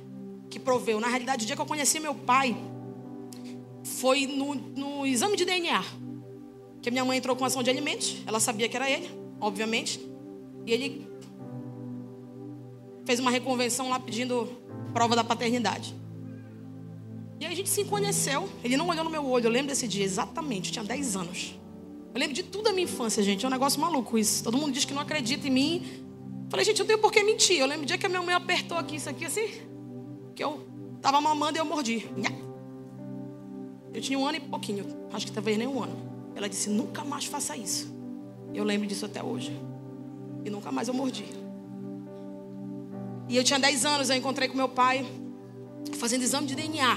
que 0.51 0.59
proveu. 0.59 1.01
Na 1.01 1.09
realidade, 1.09 1.45
o 1.45 1.47
dia 1.47 1.57
que 1.57 1.63
eu 1.63 1.67
conheci 1.67 1.99
meu 1.99 2.15
pai 2.15 2.57
foi 3.83 4.27
no, 4.27 4.55
no 4.55 5.07
exame 5.07 5.37
de 5.37 5.45
DNA. 5.45 5.83
Que 6.83 6.91
minha 6.91 7.05
mãe 7.05 7.19
entrou 7.19 7.35
com 7.35 7.45
ação 7.45 7.63
de 7.63 7.71
alimentos. 7.71 8.17
Ela 8.27 8.39
sabia 8.39 8.69
que 8.69 8.77
era 8.77 8.91
ele, 8.91 9.11
obviamente. 9.41 10.01
E 10.67 10.73
ele 10.73 11.06
fez 13.07 13.21
uma 13.21 13.31
reconvenção 13.31 13.89
lá 13.89 13.99
pedindo 13.99 14.49
prova 14.93 15.17
da 15.17 15.25
paternidade. 15.25 15.95
E 17.41 17.47
aí 17.47 17.53
a 17.53 17.57
gente 17.57 17.71
se 17.71 17.85
conheceu. 17.85 18.49
Ele 18.63 18.77
não 18.77 18.89
olhou 18.89 19.05
no 19.05 19.11
meu 19.11 19.25
olho, 19.25 19.47
eu 19.47 19.51
lembro 19.51 19.69
desse 19.69 19.87
dia 19.87 20.05
exatamente, 20.05 20.69
eu 20.69 20.73
tinha 20.73 20.85
10 20.85 21.17
anos. 21.17 21.59
Eu 22.13 22.19
lembro 22.19 22.35
de 22.35 22.43
tudo 22.43 22.65
da 22.65 22.73
minha 22.73 22.85
infância, 22.85 23.23
gente. 23.23 23.45
É 23.45 23.49
um 23.49 23.51
negócio 23.51 23.79
maluco 23.79 24.17
isso. 24.17 24.43
Todo 24.43 24.57
mundo 24.57 24.73
diz 24.73 24.87
que 24.87 24.95
não 24.95 25.03
acredita 25.03 25.47
em 25.47 25.51
mim. 25.51 25.87
Falei, 26.49 26.65
gente, 26.65 26.81
eu 26.81 26.87
tenho 26.87 26.99
por 26.99 27.13
que 27.13 27.23
mentir. 27.23 27.59
Eu 27.59 27.67
lembro 27.67 27.85
do 27.85 27.87
dia 27.87 27.99
que 27.99 28.07
a 28.07 28.09
minha 28.09 28.23
mãe 28.23 28.35
apertou 28.35 28.79
aqui, 28.79 28.97
isso 28.97 29.11
aqui 29.11 29.27
assim. 29.27 29.47
Que 30.35 30.43
eu 30.43 30.67
tava 31.03 31.21
mamando 31.21 31.59
e 31.59 31.61
eu 31.61 31.65
mordi. 31.67 32.09
Eu 33.93 34.01
tinha 34.01 34.19
um 34.19 34.27
ano 34.27 34.39
e 34.39 34.41
pouquinho. 34.41 34.87
Acho 35.13 35.27
que 35.27 35.33
talvez 35.33 35.59
nem 35.59 35.69
um 35.69 35.83
ano. 35.83 35.95
Ela 36.35 36.49
disse, 36.49 36.71
nunca 36.71 37.05
mais 37.05 37.27
faça 37.27 37.55
isso. 37.55 37.95
Eu 38.55 38.65
lembro 38.65 38.87
disso 38.87 39.05
até 39.05 39.23
hoje. 39.23 39.53
E 40.43 40.49
nunca 40.49 40.73
mais 40.73 40.89
eu 40.89 40.95
mordi. 40.95 41.27
E 43.29 43.37
eu 43.37 43.45
tinha 43.45 43.59
10 43.59 43.85
anos, 43.85 44.11
eu 44.11 44.17
encontrei 44.17 44.49
com 44.49 44.57
meu 44.57 44.69
pai 44.69 45.05
fazendo 45.99 46.23
exame 46.23 46.47
de 46.47 46.55
DNA. 46.55 46.97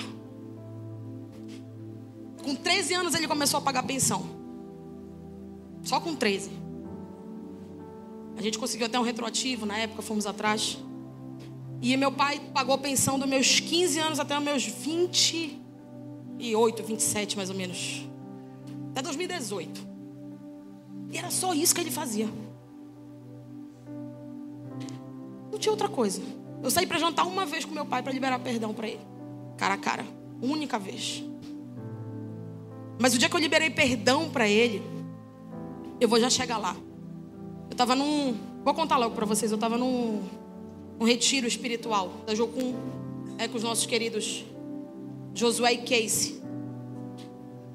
Com 2.44 2.54
13 2.56 2.94
anos 2.94 3.16
ele 3.16 3.28
começou 3.28 3.58
a 3.58 3.62
pagar 3.62 3.84
pensão. 3.84 4.26
Só 5.84 6.00
com 6.00 6.16
13. 6.16 6.52
A 8.38 8.42
gente 8.42 8.58
conseguiu 8.58 8.88
até 8.88 8.98
um 9.00 9.04
retroativo, 9.04 9.66
na 9.66 9.78
época 9.78 10.02
fomos 10.02 10.26
atrás. 10.26 10.78
E 11.82 11.96
meu 11.98 12.12
pai 12.12 12.40
pagou 12.54 12.78
pensão 12.78 13.18
dos 13.18 13.28
meus 13.28 13.60
15 13.60 14.00
anos 14.00 14.20
até 14.20 14.38
os 14.38 14.44
meus 14.44 14.66
28, 14.66 16.84
27 16.84 17.38
mais 17.38 17.50
ou 17.50 17.56
menos. 17.56 18.06
Até 18.92 19.02
2018. 19.02 19.90
E 21.12 21.18
era 21.18 21.32
só 21.32 21.54
isso 21.54 21.74
que 21.74 21.82
ele 21.82 21.92
fazia. 21.92 22.30
Não 25.52 25.58
tinha 25.60 25.72
outra 25.72 25.90
coisa. 25.90 26.22
Eu 26.62 26.70
saí 26.70 26.86
para 26.86 26.98
jantar 26.98 27.26
uma 27.26 27.46
vez 27.46 27.66
com 27.66 27.74
meu 27.74 27.86
pai 27.86 28.04
para 28.04 28.12
liberar 28.12 28.40
perdão 28.40 28.74
para 28.74 28.88
ele. 28.88 29.02
Cara 29.58 29.76
a 29.76 29.78
cara. 29.78 30.06
Única 30.42 30.78
vez. 30.78 31.24
Mas 33.00 33.14
o 33.14 33.18
dia 33.18 33.30
que 33.30 33.36
eu 33.36 33.40
liberei 33.40 33.70
perdão 33.70 34.30
para 34.30 34.48
ele, 34.48 34.82
eu 36.00 36.08
vou 36.08 36.20
já 36.20 36.30
chegar 36.30 36.58
lá. 36.58 36.76
Eu 37.70 37.72
estava 37.72 37.96
num. 37.96 38.36
Vou 38.64 38.74
contar 38.74 38.98
logo 38.98 39.16
para 39.16 39.26
vocês. 39.26 39.52
Eu 39.52 39.56
estava 39.56 39.78
num 39.78 40.22
um 41.00 41.06
retiro 41.06 41.48
espiritual 41.48 42.12
da 42.28 42.36
Jocum, 42.36 42.76
é, 43.38 43.48
com 43.48 43.56
os 43.56 43.64
nossos 43.64 43.86
queridos 43.86 44.44
Josué 45.34 45.74
e 45.74 45.78
Casey. 45.78 46.42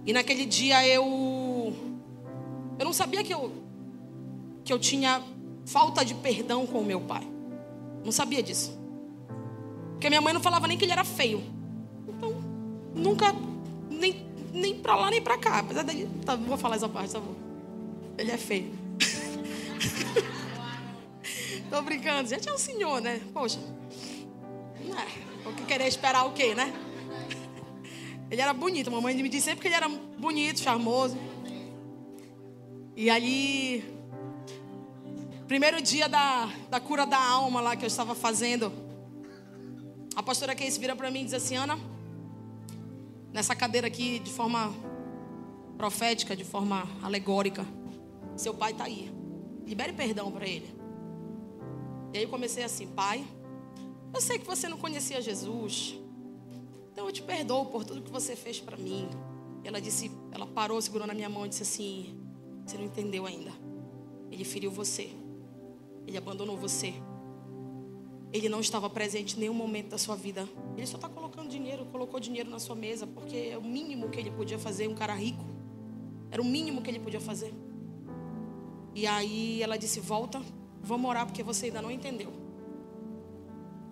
E 0.07 0.13
naquele 0.13 0.45
dia 0.45 0.87
eu. 0.87 1.75
Eu 2.79 2.85
não 2.85 2.93
sabia 2.93 3.25
que 3.25 3.33
eu. 3.33 3.51
Que 4.63 4.73
eu 4.73 4.79
tinha 4.79 5.23
falta 5.65 6.05
de 6.05 6.15
perdão 6.15 6.67
com 6.67 6.81
o 6.81 6.85
meu 6.85 7.01
pai. 7.01 7.34
Não 8.05 8.13
sabia 8.13 8.43
disso. 8.43 8.79
Porque 9.93 10.09
minha 10.09 10.21
mãe 10.21 10.35
não 10.35 10.41
falava 10.41 10.69
nem 10.69 10.77
que 10.77 10.85
ele 10.85 10.93
era 10.93 11.05
feio. 11.05 11.43
Então, 12.07 12.33
nunca, 12.95 13.35
nem, 13.91 14.27
nem 14.53 14.79
pra 14.79 14.95
lá 14.95 15.11
nem 15.11 15.23
pra 15.23 15.39
cá. 15.39 15.61
Apesar 15.61 15.83
dele. 15.83 16.09
Tá, 16.25 16.37
vou 16.37 16.59
falar 16.59 16.77
essa 16.77 16.89
parte, 16.89 17.13
tá 17.13 17.21
bom. 17.21 17.35
Ele 18.19 18.31
é 18.31 18.37
feio. 18.37 18.73
Tô 21.71 21.81
brincando. 21.83 22.29
Já 22.29 22.39
tinha 22.39 22.55
um 22.55 22.59
senhor, 22.59 23.01
né? 23.01 23.21
Poxa. 23.33 23.59
É, 24.79 25.25
que 25.55 25.65
querer 25.65 25.87
esperar 25.87 26.27
o 26.27 26.33
quê, 26.33 26.55
né? 26.55 26.73
Ele 28.31 28.41
era 28.41 28.53
bonito. 28.53 28.89
A 28.89 28.91
mamãe 28.91 29.15
me 29.15 29.29
disse 29.29 29.47
sempre 29.47 29.63
que 29.63 29.69
ele 29.69 29.75
era 29.75 29.89
bonito, 29.89 30.61
charmoso. 30.61 31.17
E 32.97 33.11
ali 33.11 33.85
Primeiro 35.55 35.81
dia 35.81 36.09
da, 36.09 36.47
da 36.69 36.81
cura 36.81 37.07
da 37.07 37.17
alma 37.17 37.61
lá 37.61 37.77
que 37.77 37.85
eu 37.85 37.87
estava 37.87 38.13
fazendo. 38.13 38.73
A 40.17 40.21
pastora 40.21 40.53
Case 40.53 40.81
vira 40.81 40.97
para 40.97 41.13
mim 41.13 41.21
e 41.21 41.25
diz 41.27 41.35
assim: 41.35 41.55
Ana, 41.55 41.79
nessa 43.33 43.55
cadeira 43.55 43.87
aqui, 43.87 44.19
de 44.19 44.33
forma 44.33 44.75
profética, 45.79 46.35
de 46.35 46.43
forma 46.43 46.89
alegórica, 47.01 47.65
seu 48.37 48.53
pai 48.53 48.73
está 48.73 48.83
aí. 48.83 49.13
Libere 49.65 49.93
perdão 49.93 50.33
para 50.33 50.45
ele. 50.45 50.75
E 52.13 52.19
aí 52.19 52.25
eu 52.25 52.29
comecei 52.29 52.65
assim: 52.65 52.89
Pai, 52.89 53.25
eu 54.13 54.21
sei 54.21 54.41
que 54.41 54.47
você 54.49 54.69
não 54.69 54.77
conhecia 54.77 55.23
Jesus, 55.23 55.95
então 56.91 57.07
eu 57.07 57.13
te 57.13 57.23
perdoo 57.23 57.67
por 57.67 57.85
tudo 57.85 58.03
que 58.03 58.11
você 58.11 58.35
fez 58.35 58.59
para 58.59 58.77
mim. 58.77 59.09
E 59.63 59.69
ela 59.69 59.81
disse, 59.81 60.11
ela 60.33 60.49
parou, 60.49 60.83
segurou 60.83 61.07
na 61.07 61.15
minha 61.15 61.29
mão 61.29 61.47
e 61.47 61.49
disse 61.49 61.63
assim: 61.63 62.21
Você 62.67 62.77
não 62.77 62.87
entendeu 62.87 63.25
ainda. 63.25 63.53
Ele 64.33 64.43
feriu 64.43 64.73
você. 64.73 65.23
Ele 66.07 66.17
abandonou 66.17 66.57
você. 66.57 66.95
Ele 68.33 68.49
não 68.49 68.61
estava 68.61 68.91
presente 68.91 69.37
em 69.37 69.41
nenhum 69.41 69.55
momento 69.55 69.91
da 69.91 69.99
sua 69.99 70.17
vida. 70.17 70.49
Ele 70.77 70.87
só 70.87 70.97
está 70.97 71.09
colocando 71.09 71.49
dinheiro, 71.49 71.87
colocou 71.87 72.19
dinheiro 72.19 72.51
na 72.51 72.59
sua 72.59 72.75
mesa, 72.75 73.07
porque 73.07 73.37
é 73.53 73.59
o 73.59 73.63
mínimo 73.63 74.09
que 74.09 74.19
ele 74.19 74.31
podia 74.31 74.59
fazer, 74.59 74.89
um 74.89 74.95
cara 74.95 75.15
rico. 75.15 75.45
Era 76.31 76.43
o 76.43 76.45
mínimo 76.45 76.83
que 76.83 76.91
ele 76.91 76.99
podia 76.99 77.21
fazer. 77.21 77.55
E 78.95 79.07
aí 79.07 79.63
ela 79.63 79.77
disse: 79.77 80.01
Volta, 80.01 80.43
vamos 80.83 81.09
orar, 81.09 81.27
porque 81.27 81.43
você 81.43 81.67
ainda 81.67 81.81
não 81.81 81.91
entendeu. 81.91 82.33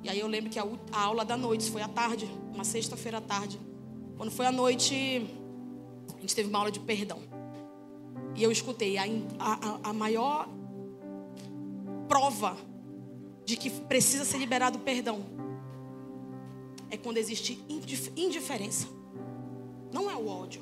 E 0.03 0.09
aí 0.09 0.19
eu 0.19 0.27
lembro 0.27 0.51
que 0.51 0.59
a, 0.59 0.67
a 0.93 1.03
aula 1.03 1.25
da 1.25 1.37
noite, 1.37 1.71
foi 1.71 1.81
à 1.81 1.89
tarde, 1.89 2.29
uma 2.53 2.65
sexta-feira 2.65 3.19
à 3.19 3.21
tarde. 3.21 3.61
Quando 4.17 4.31
foi 4.31 4.47
à 4.47 4.53
noite, 4.53 5.25
a 6.17 6.21
gente 6.21 6.35
teve 6.35 6.49
uma 6.49 6.59
aula 6.59 6.71
de 6.73 6.81
perdão. 6.81 7.21
E 8.35 8.43
eu 8.43 8.51
escutei 8.51 8.99
a, 8.99 9.05
a, 9.39 9.91
a 9.91 9.93
maior 9.93 10.49
prova 12.13 12.59
de 13.43 13.57
que 13.57 13.71
precisa 13.71 14.23
ser 14.27 14.37
liberado 14.37 14.79
perdão 14.81 15.25
é 16.91 16.97
quando 16.99 17.17
existe 17.17 17.59
indiferença. 18.15 18.87
Não 19.91 20.11
é 20.11 20.15
o 20.15 20.29
ódio. 20.29 20.61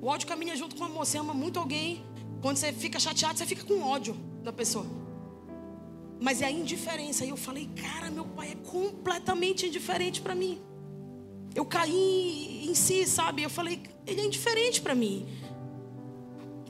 O 0.00 0.06
ódio 0.06 0.28
caminha 0.28 0.54
junto 0.54 0.76
com 0.76 0.82
o 0.82 0.86
amor. 0.86 1.04
Você 1.04 1.18
ama 1.18 1.34
muito 1.34 1.58
alguém, 1.58 2.04
quando 2.40 2.56
você 2.56 2.72
fica 2.72 3.00
chateado, 3.00 3.36
você 3.36 3.46
fica 3.46 3.64
com 3.64 3.82
ódio 3.82 4.14
da 4.44 4.52
pessoa. 4.52 4.86
Mas 6.20 6.40
é 6.40 6.46
a 6.46 6.50
indiferença. 6.52 7.24
E 7.24 7.30
eu 7.30 7.36
falei, 7.36 7.68
cara, 7.74 8.08
meu 8.08 8.24
pai 8.24 8.52
é 8.52 8.70
completamente 8.70 9.66
indiferente 9.66 10.20
para 10.20 10.36
mim. 10.36 10.60
Eu 11.52 11.64
caí 11.64 12.64
em 12.64 12.74
si, 12.76 13.04
sabe? 13.08 13.42
Eu 13.42 13.50
falei, 13.50 13.82
ele 14.06 14.20
é 14.20 14.24
indiferente 14.24 14.80
para 14.80 14.94
mim. 14.94 15.26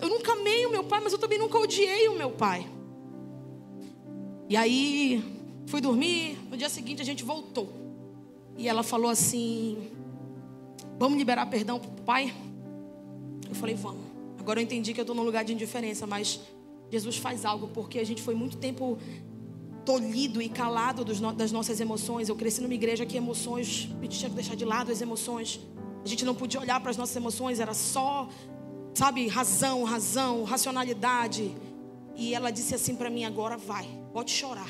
Eu 0.00 0.08
nunca 0.08 0.32
amei 0.32 0.64
o 0.64 0.70
meu 0.70 0.84
pai, 0.84 1.00
mas 1.00 1.12
eu 1.12 1.18
também 1.18 1.38
nunca 1.38 1.58
odiei 1.58 2.08
o 2.08 2.14
meu 2.16 2.30
pai. 2.30 2.78
E 4.49 4.57
aí 4.57 5.22
fui 5.66 5.80
dormir, 5.80 6.38
no 6.51 6.57
dia 6.57 6.68
seguinte 6.68 7.03
a 7.03 7.05
gente 7.05 7.22
voltou. 7.22 7.68
E 8.57 8.68
ela 8.68 8.82
falou 8.82 9.11
assim: 9.11 9.90
Vamos 10.99 11.18
liberar 11.18 11.46
perdão 11.46 11.78
para 11.78 11.90
o 11.90 12.03
pai? 12.03 12.34
Eu 13.49 13.55
falei: 13.55 13.74
Vamos. 13.74 14.09
Agora 14.38 14.61
eu 14.61 14.64
entendi 14.64 14.94
que 14.94 15.01
eu 15.01 15.03
estou 15.03 15.14
num 15.14 15.22
lugar 15.22 15.44
de 15.44 15.53
indiferença, 15.53 16.07
mas 16.07 16.40
Jesus 16.90 17.18
faz 17.18 17.44
algo, 17.44 17.68
porque 17.68 17.99
a 17.99 18.05
gente 18.05 18.22
foi 18.22 18.34
muito 18.34 18.57
tempo 18.57 18.99
tolhido 19.84 20.40
e 20.40 20.49
calado 20.49 21.05
das 21.05 21.53
nossas 21.53 21.80
emoções. 21.80 22.28
Eu 22.28 22.36
cresci 22.36 22.61
numa 22.62 22.74
igreja 22.74 23.05
que 23.05 23.16
emoções, 23.16 23.88
a 23.99 24.03
gente 24.03 24.18
tinha 24.18 24.30
que 24.30 24.36
deixar 24.36 24.55
de 24.55 24.64
lado 24.64 24.90
as 24.90 25.01
emoções. 25.03 25.61
A 26.05 26.09
gente 26.09 26.24
não 26.24 26.34
podia 26.34 26.61
olhar 26.61 26.80
para 26.80 26.90
as 26.90 26.96
nossas 26.96 27.16
emoções, 27.16 27.61
era 27.61 27.74
só, 27.74 28.28
sabe, 28.94 29.26
razão, 29.28 29.84
razão, 29.84 30.44
racionalidade. 30.44 31.55
E 32.16 32.34
ela 32.34 32.51
disse 32.51 32.74
assim 32.74 32.96
para 32.96 33.11
mim: 33.11 33.24
agora 33.24 33.57
vai, 33.57 33.86
pode 34.12 34.30
chorar. 34.30 34.68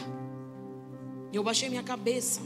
Eu 1.32 1.42
baixei 1.42 1.68
minha 1.68 1.82
cabeça. 1.82 2.40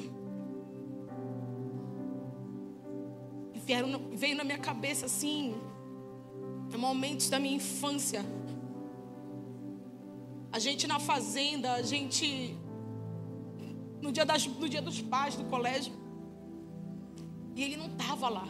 E 3.54 3.58
vieram, 3.60 4.10
veio 4.12 4.36
na 4.36 4.44
minha 4.44 4.58
cabeça 4.58 5.06
assim, 5.06 5.54
momentos 6.76 7.28
da 7.28 7.38
minha 7.38 7.56
infância. 7.56 8.24
A 10.50 10.58
gente 10.58 10.86
na 10.86 10.98
fazenda, 10.98 11.72
a 11.72 11.82
gente 11.82 12.56
no 14.02 14.10
dia, 14.10 14.24
das, 14.24 14.46
no 14.46 14.68
dia 14.68 14.82
dos 14.82 15.00
pais 15.00 15.36
do 15.36 15.44
colégio. 15.44 15.92
E 17.54 17.62
ele 17.62 17.76
não 17.76 17.86
estava 17.86 18.28
lá. 18.28 18.46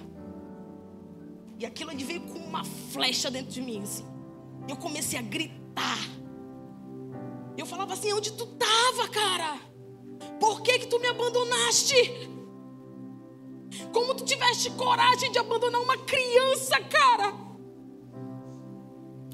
E 1.58 1.66
aquilo 1.66 1.90
veio 1.96 2.22
com 2.22 2.38
uma 2.38 2.64
flecha 2.64 3.30
dentro 3.30 3.52
de 3.52 3.60
mim. 3.60 3.82
Assim. 3.82 4.04
Eu 4.68 4.76
comecei 4.76 5.18
a 5.18 5.22
gritar. 5.22 5.98
Eu 7.56 7.66
falava 7.66 7.92
assim: 7.92 8.12
onde 8.12 8.32
tu 8.32 8.44
estava, 8.44 9.08
cara? 9.08 9.60
Por 10.40 10.62
que, 10.62 10.80
que 10.80 10.86
tu 10.86 10.98
me 10.98 11.08
abandonaste? 11.08 11.96
Como 13.92 14.14
tu 14.14 14.24
tiveste 14.24 14.70
coragem 14.70 15.32
de 15.32 15.38
abandonar 15.38 15.80
uma 15.80 15.96
criança, 15.98 16.80
cara? 16.80 17.32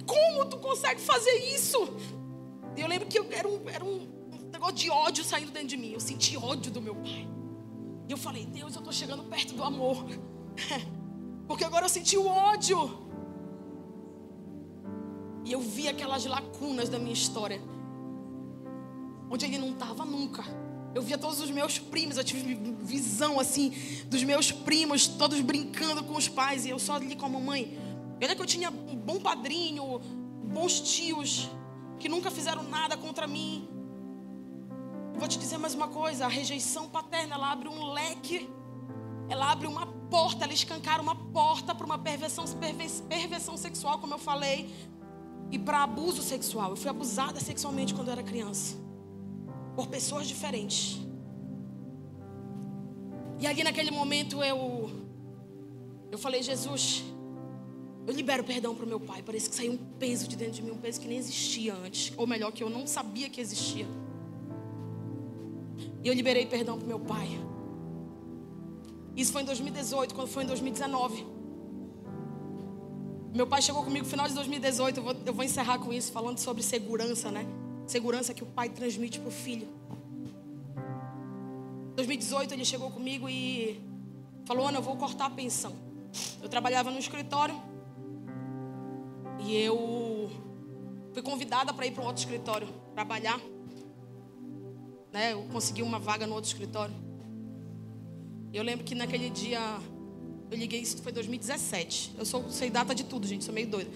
Como 0.07 0.45
tu 0.47 0.59
consegue 0.59 1.01
fazer 1.01 1.35
isso? 1.55 1.79
E 2.77 2.81
eu 2.81 2.89
lembro 2.89 3.09
que 3.09 3.19
eu, 3.19 3.27
era, 3.31 3.49
um, 3.49 3.69
era 3.69 3.85
um 3.85 4.07
negócio 4.53 4.77
de 4.77 4.91
ódio 4.91 5.25
saindo 5.25 5.51
dentro 5.51 5.69
de 5.69 5.77
mim. 5.77 5.93
Eu 5.93 6.01
senti 6.01 6.37
ódio 6.37 6.71
do 6.71 6.81
meu 6.81 6.95
pai. 6.95 7.29
E 8.09 8.13
eu 8.13 8.17
falei, 8.17 8.47
Deus, 8.47 8.75
eu 8.75 8.79
estou 8.79 8.93
chegando 8.93 9.25
perto 9.25 9.55
do 9.55 9.63
amor. 9.63 10.05
Porque 11.47 11.65
agora 11.65 11.85
eu 11.85 11.89
senti 11.89 12.17
o 12.17 12.27
ódio. 12.27 13.07
E 15.45 15.53
eu 15.53 15.61
vi 15.61 15.89
aquelas 15.89 16.25
lacunas 16.25 16.89
da 16.89 16.99
minha 16.99 17.13
história. 17.13 17.61
Onde 19.31 19.45
ele 19.45 19.59
não 19.59 19.71
estava 19.71 20.05
nunca. 20.05 20.45
Eu 20.95 21.03
via 21.03 21.19
todos 21.19 21.41
os 21.41 21.51
meus 21.51 21.79
primos, 21.79 22.17
eu 22.17 22.25
tive 22.25 22.55
visão 22.81 23.39
assim 23.39 23.73
dos 24.07 24.25
meus 24.25 24.51
primos, 24.51 25.07
todos 25.07 25.41
brincando 25.41 26.03
com 26.03 26.17
os 26.17 26.29
pais, 26.29 26.65
e 26.65 26.71
eu 26.71 26.79
só 26.79 26.95
ali 26.95 27.15
com 27.15 27.27
a 27.27 27.29
mamãe. 27.29 27.79
Olha 28.21 28.35
que 28.35 28.43
eu 28.43 28.47
tinha 28.47 28.71
um 28.71 28.97
bom 28.97 29.21
padrinho, 29.21 30.01
bons 30.45 30.81
tios, 30.81 31.49
que 31.99 32.09
nunca 32.09 32.31
fizeram 32.31 32.63
nada 32.63 32.97
contra 32.97 33.27
mim. 33.27 33.69
Vou 35.15 35.29
te 35.29 35.39
dizer 35.39 35.59
mais 35.59 35.75
uma 35.75 35.89
coisa: 35.89 36.25
a 36.25 36.29
rejeição 36.29 36.89
paterna 36.89 37.35
ela 37.35 37.53
abre 37.53 37.69
um 37.69 37.93
leque, 37.93 38.49
ela 39.29 39.51
abre 39.53 39.67
uma 39.67 39.87
porta, 39.87 40.45
ela 40.45 40.53
escancara 40.53 41.03
uma 41.03 41.15
porta 41.15 41.75
para 41.75 41.85
uma 41.85 41.99
perversão, 41.99 42.45
perversão 43.09 43.57
sexual, 43.57 43.99
como 43.99 44.15
eu 44.15 44.19
falei, 44.19 44.73
e 45.51 45.59
para 45.59 45.83
abuso 45.83 46.23
sexual. 46.23 46.71
Eu 46.71 46.77
fui 46.77 46.89
abusada 46.89 47.39
sexualmente 47.41 47.95
quando 47.95 48.09
eu 48.09 48.13
era 48.13 48.23
criança, 48.23 48.77
por 49.79 49.87
pessoas 49.87 50.27
diferentes. 50.27 50.99
E 53.39 53.47
ali 53.47 53.63
naquele 53.63 53.93
momento 53.93 54.43
eu, 54.43 54.91
eu 56.11 56.19
falei, 56.19 56.43
Jesus, 56.43 57.05
eu 58.05 58.13
libero 58.13 58.43
perdão 58.43 58.75
para 58.75 58.85
o 58.85 58.89
meu 58.89 58.99
pai. 58.99 59.23
Parece 59.23 59.49
que 59.49 59.55
saiu 59.55 59.75
um 59.75 59.77
peso 59.77 60.27
de 60.27 60.35
dentro 60.37 60.55
de 60.55 60.63
mim, 60.63 60.73
um 60.73 60.79
peso 60.79 61.01
que 61.01 61.07
nem 61.07 61.17
existia 61.17 61.77
antes, 61.77 62.13
ou 62.17 62.27
melhor, 62.27 62.51
que 62.51 62.65
eu 62.65 62.69
não 62.69 62.89
sabia 62.89 63.31
que 63.31 63.41
existia. 63.41 63.87
E 66.03 66.09
eu 66.09 66.13
liberei 66.13 66.45
perdão 66.45 66.77
para 66.77 66.89
meu 66.89 66.99
pai. 66.99 67.29
Isso 69.15 69.31
foi 69.31 69.43
em 69.43 69.45
2018, 69.45 70.13
quando 70.13 70.27
foi 70.27 70.43
em 70.43 70.47
2019. 70.49 71.25
Meu 73.33 73.47
pai 73.47 73.63
chegou 73.63 73.85
comigo 73.85 74.05
no 74.05 74.11
final 74.11 74.27
de 74.27 74.35
2018. 74.35 74.97
Eu 74.97 75.05
vou, 75.05 75.17
eu 75.25 75.33
vou 75.33 75.45
encerrar 75.45 75.79
com 75.79 75.93
isso, 75.93 76.11
falando 76.11 76.39
sobre 76.39 76.65
segurança, 76.65 77.31
né? 77.31 77.47
Segurança 77.89 78.33
que 78.33 78.45
o 78.45 78.47
pai 78.47 78.69
transmite 78.69 79.19
para 79.19 79.29
o 79.29 79.33
filho. 79.33 79.67
Em 81.93 81.97
2018 81.97 82.55
ele 82.55 82.65
chegou 82.65 82.91
comigo 82.93 83.29
e 83.29 83.83
falou: 84.45 84.69
Ana, 84.69 84.79
eu 84.79 84.83
vou 84.83 84.97
cortar 84.97 85.27
a 85.27 85.31
pensão. 85.31 85.75
Eu 86.41 86.49
trabalhava 86.49 86.93
no 86.93 86.99
escritório 86.99 87.61
e 89.41 89.57
eu 89.57 90.31
fui 91.13 91.23
convidada 91.23 91.75
para 91.75 91.87
ir 91.87 91.91
para 91.91 92.05
um 92.05 92.07
outro 92.07 92.23
escritório 92.23 92.69
trabalhar 92.95 93.41
né? 95.13 95.33
Eu 95.33 95.43
consegui 95.53 95.83
uma 95.83 95.99
vaga 95.99 96.27
no 96.27 96.35
outro 96.35 96.49
escritório. 96.49 96.95
Eu 98.53 98.63
lembro 98.63 98.85
que 98.85 98.95
naquele 98.95 99.31
dia 99.31 99.61
eu 100.51 100.57
liguei, 100.57 100.81
isso 100.81 101.03
foi 101.03 101.13
2017. 101.13 102.15
Eu 102.19 102.25
sou, 102.25 102.49
sei 102.51 102.71
data 102.71 102.95
de 102.95 103.05
tudo, 103.05 103.27
gente, 103.27 103.45
sou 103.45 103.53
meio 103.53 103.67
doida. 103.67 103.91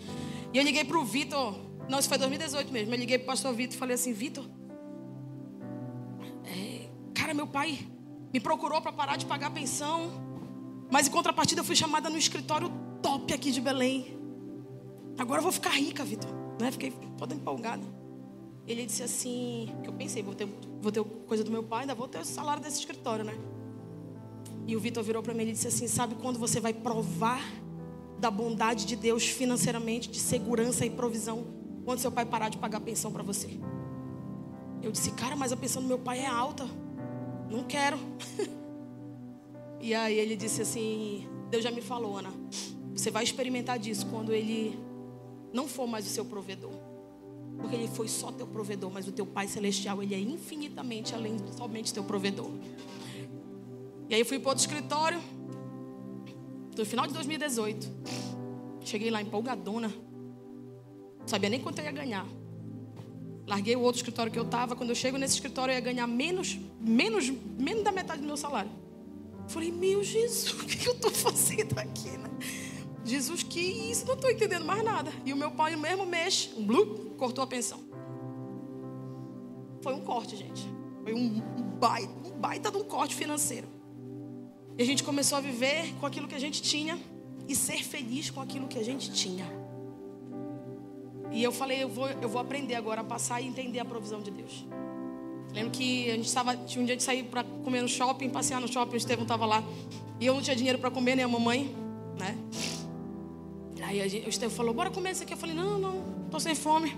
E 0.53 0.59
eu 0.59 0.65
liguei 0.65 0.85
pro 0.85 1.05
Vitor, 1.05 1.55
não, 1.89 1.99
isso 1.99 2.09
foi 2.09 2.19
2018 2.19 2.73
mesmo. 2.73 2.95
Eu 2.95 2.99
liguei 2.99 3.19
pro 3.19 3.27
pastor 3.29 3.55
Vitor 3.55 3.75
e 3.75 3.79
falei 3.79 3.95
assim: 3.95 4.13
Vitor, 4.13 4.45
é, 6.45 6.89
cara, 7.15 7.35
meu 7.35 7.47
pai 7.47 7.79
me 8.33 8.41
procurou 8.41 8.81
para 8.81 8.93
parar 8.93 9.17
de 9.17 9.27
pagar 9.27 9.51
pensão, 9.51 10.11
mas 10.91 11.09
em 11.09 11.11
contrapartida 11.11 11.61
eu 11.61 11.65
fui 11.65 11.77
chamada 11.77 12.09
no 12.09 12.17
escritório 12.17 12.71
top 13.03 13.33
aqui 13.33 13.51
de 13.51 13.61
Belém. 13.61 14.17
Agora 15.19 15.41
eu 15.41 15.43
vou 15.43 15.53
ficar 15.53 15.71
rica, 15.71 16.05
Vitor. 16.05 16.31
Né? 16.61 16.71
Fiquei 16.71 16.93
toda 17.19 17.35
empolgada. 17.35 17.83
Ele 18.67 18.87
disse 18.87 19.03
assim, 19.03 19.75
que 19.83 19.89
eu 19.89 19.93
pensei, 19.93 20.23
vou 20.23 20.35
ter, 20.35 20.49
vou 20.81 20.93
ter 20.93 21.03
coisa 21.27 21.43
do 21.43 21.51
meu 21.51 21.65
pai, 21.65 21.81
ainda 21.81 21.95
vou 21.95 22.07
ter 22.07 22.21
o 22.21 22.25
salário 22.25 22.63
desse 22.63 22.79
escritório, 22.79 23.25
né? 23.25 23.37
E 24.67 24.77
o 24.77 24.81
Vitor 24.81 25.03
virou 25.03 25.23
para 25.23 25.35
mim 25.35 25.43
e 25.43 25.53
disse 25.53 25.67
assim, 25.67 25.89
sabe 25.89 26.15
quando 26.15 26.39
você 26.39 26.61
vai 26.61 26.73
provar 26.73 27.43
da 28.21 28.31
bondade 28.31 28.87
de 28.87 28.95
Deus 28.95 29.25
financeiramente, 29.27 30.09
de 30.09 30.21
segurança 30.21 30.87
e 30.87 30.91
provisão, 30.91 31.45
quando 31.85 31.99
seu 31.99 32.13
pai 32.13 32.25
parar 32.25 32.49
de 32.49 32.59
pagar 32.59 32.81
pensão 32.81 33.13
para 33.13 33.23
você? 33.23 33.59
Eu 34.83 34.91
disse, 34.91 35.13
cara, 35.13 35.37
mas 35.37 35.53
a 35.53 35.57
pensão 35.57 35.81
do 35.81 35.89
meu 35.89 35.99
pai 35.99 36.21
é 36.21 36.27
alta. 36.27 36.65
Não 37.51 37.65
quero. 37.65 37.99
e 39.81 39.95
aí 39.95 40.19
ele 40.19 40.37
disse 40.37 40.63
assim, 40.63 41.29
Deus 41.51 41.63
já 41.63 41.71
me 41.71 41.81
falou, 41.81 42.17
Ana, 42.19 42.31
você 42.95 43.11
vai 43.11 43.23
experimentar 43.25 43.79
disso 43.79 44.07
quando 44.07 44.33
ele 44.33 44.79
não 45.53 45.69
for 45.69 45.87
mais 45.87 46.07
o 46.07 46.09
seu 46.09 46.25
provedor. 46.25 46.73
Porque 47.59 47.77
ele 47.77 47.89
foi 47.89 48.09
só 48.09 48.33
teu 48.33 48.47
provedor, 48.47 48.91
mas 48.91 49.07
o 49.07 49.13
teu 49.13 49.27
Pai 49.27 49.47
Celestial, 49.47 50.03
ele 50.03 50.15
é 50.15 50.19
infinitamente 50.19 51.15
além 51.15 51.37
de 51.37 51.55
somente 51.55 51.93
teu 51.93 52.03
provedor. 52.03 52.51
E 54.09 54.15
aí 54.15 54.25
fui 54.25 54.39
para 54.39 54.51
outro 54.51 54.65
escritório, 54.65 55.21
no 56.77 56.85
final 56.85 57.07
de 57.07 57.13
2018. 57.15 57.89
Cheguei 58.81 59.11
lá 59.11 59.23
empolgadona. 59.23 59.93
Sabia 61.27 61.49
nem 61.49 61.61
quanto 61.61 61.79
eu 61.79 61.85
ia 61.85 61.93
ganhar. 61.93 62.27
Larguei 63.47 63.75
o 63.77 63.81
outro 63.81 63.99
escritório 63.99 64.31
que 64.31 64.39
eu 64.39 64.45
estava. 64.45 64.77
Quando 64.77 64.91
eu 64.91 64.97
chego 64.97 65.19
nesse 65.19 65.35
escritório, 65.35 65.73
eu 65.73 65.77
ia 65.77 65.81
ganhar 65.81 66.07
menos, 66.07 66.59
menos, 66.81 67.31
menos 67.59 67.83
da 67.83 67.93
metade 67.93 68.21
do 68.21 68.27
meu 68.27 68.37
salário. 68.37 68.71
Falei, 69.49 69.71
meu 69.71 70.03
Jesus, 70.03 70.53
o 70.61 70.67
que 70.67 70.87
eu 70.87 70.93
estou 70.93 71.11
fazendo 71.11 71.79
aqui? 71.79 72.11
Né? 72.11 72.31
Jesus, 73.05 73.43
que 73.43 73.61
isso? 73.61 74.07
Não 74.07 74.15
estou 74.15 74.31
entendendo 74.31 74.65
mais 74.65 74.85
nada. 74.85 75.13
E 75.25 75.33
o 75.33 75.37
meu 75.37 75.51
pai, 75.51 75.73
no 75.73 75.83
mesmo 75.83 76.07
mês, 76.07 76.51
um 76.57 76.65
blue, 76.65 77.15
cortou 77.19 77.43
a 77.43 77.47
pensão. 77.47 77.81
Foi 79.83 79.95
um 79.95 80.01
corte, 80.01 80.37
gente. 80.37 80.63
Foi 81.03 81.13
um 81.13 81.41
baita, 81.81 82.29
um 82.29 82.31
baita 82.31 82.71
de 82.71 82.77
um 82.77 82.85
corte 82.85 83.15
financeiro. 83.15 83.67
E 84.79 84.83
a 84.83 84.87
gente 84.87 85.03
começou 85.03 85.37
a 85.37 85.41
viver 85.41 85.93
com 86.01 86.07
aquilo 86.07 86.29
que 86.29 86.35
a 86.35 86.39
gente 86.39 86.63
tinha 86.63 86.99
e 87.49 87.57
ser 87.57 87.83
feliz 87.83 88.31
com 88.31 88.41
aquilo 88.41 88.69
que 88.69 88.79
a 88.79 88.85
gente 88.85 89.13
tinha. 89.13 89.62
E 91.33 91.43
eu 91.43 91.51
falei, 91.51 91.83
eu 91.83 91.89
vou, 91.89 92.09
eu 92.09 92.29
vou 92.29 92.41
aprender 92.41 92.75
agora 92.75 93.01
a 93.01 93.05
passar 93.05 93.41
e 93.41 93.47
entender 93.47 93.79
a 93.79 93.85
provisão 93.85 94.21
de 94.21 94.31
Deus. 94.31 94.65
Lembro 95.55 95.71
que 95.71 96.11
a 96.11 96.17
gente 96.17 96.27
estava, 96.27 96.57
tinha 96.57 96.83
um 96.83 96.87
dia 96.87 96.97
de 96.97 97.03
sair 97.03 97.25
para 97.25 97.43
comer 97.43 97.83
no 97.83 97.89
shopping, 97.89 98.31
passear 98.31 98.61
no 98.61 98.69
shopping, 98.69 98.95
o 98.95 98.97
Estevão 98.97 99.25
estava 99.25 99.47
lá. 99.47 99.63
E 100.21 100.27
eu 100.27 100.35
não 100.35 100.43
tinha 100.43 100.57
dinheiro 100.57 100.79
para 100.79 100.91
comer, 100.91 101.17
nem 101.17 101.25
a 101.25 101.29
mamãe, 101.29 101.75
né? 102.19 102.37
Aí 103.83 104.01
a 104.01 104.09
gente, 104.09 104.27
o 104.27 104.31
Estevão 104.31 104.55
falou, 104.55 104.75
bora 104.75 104.91
comer 104.91 105.13
isso 105.13 105.23
aqui. 105.23 105.35
Eu 105.35 105.39
falei, 105.39 105.55
não, 105.55 105.79
não, 105.79 106.03
tô 106.31 106.39
sem 106.39 106.55
fome. 106.55 106.97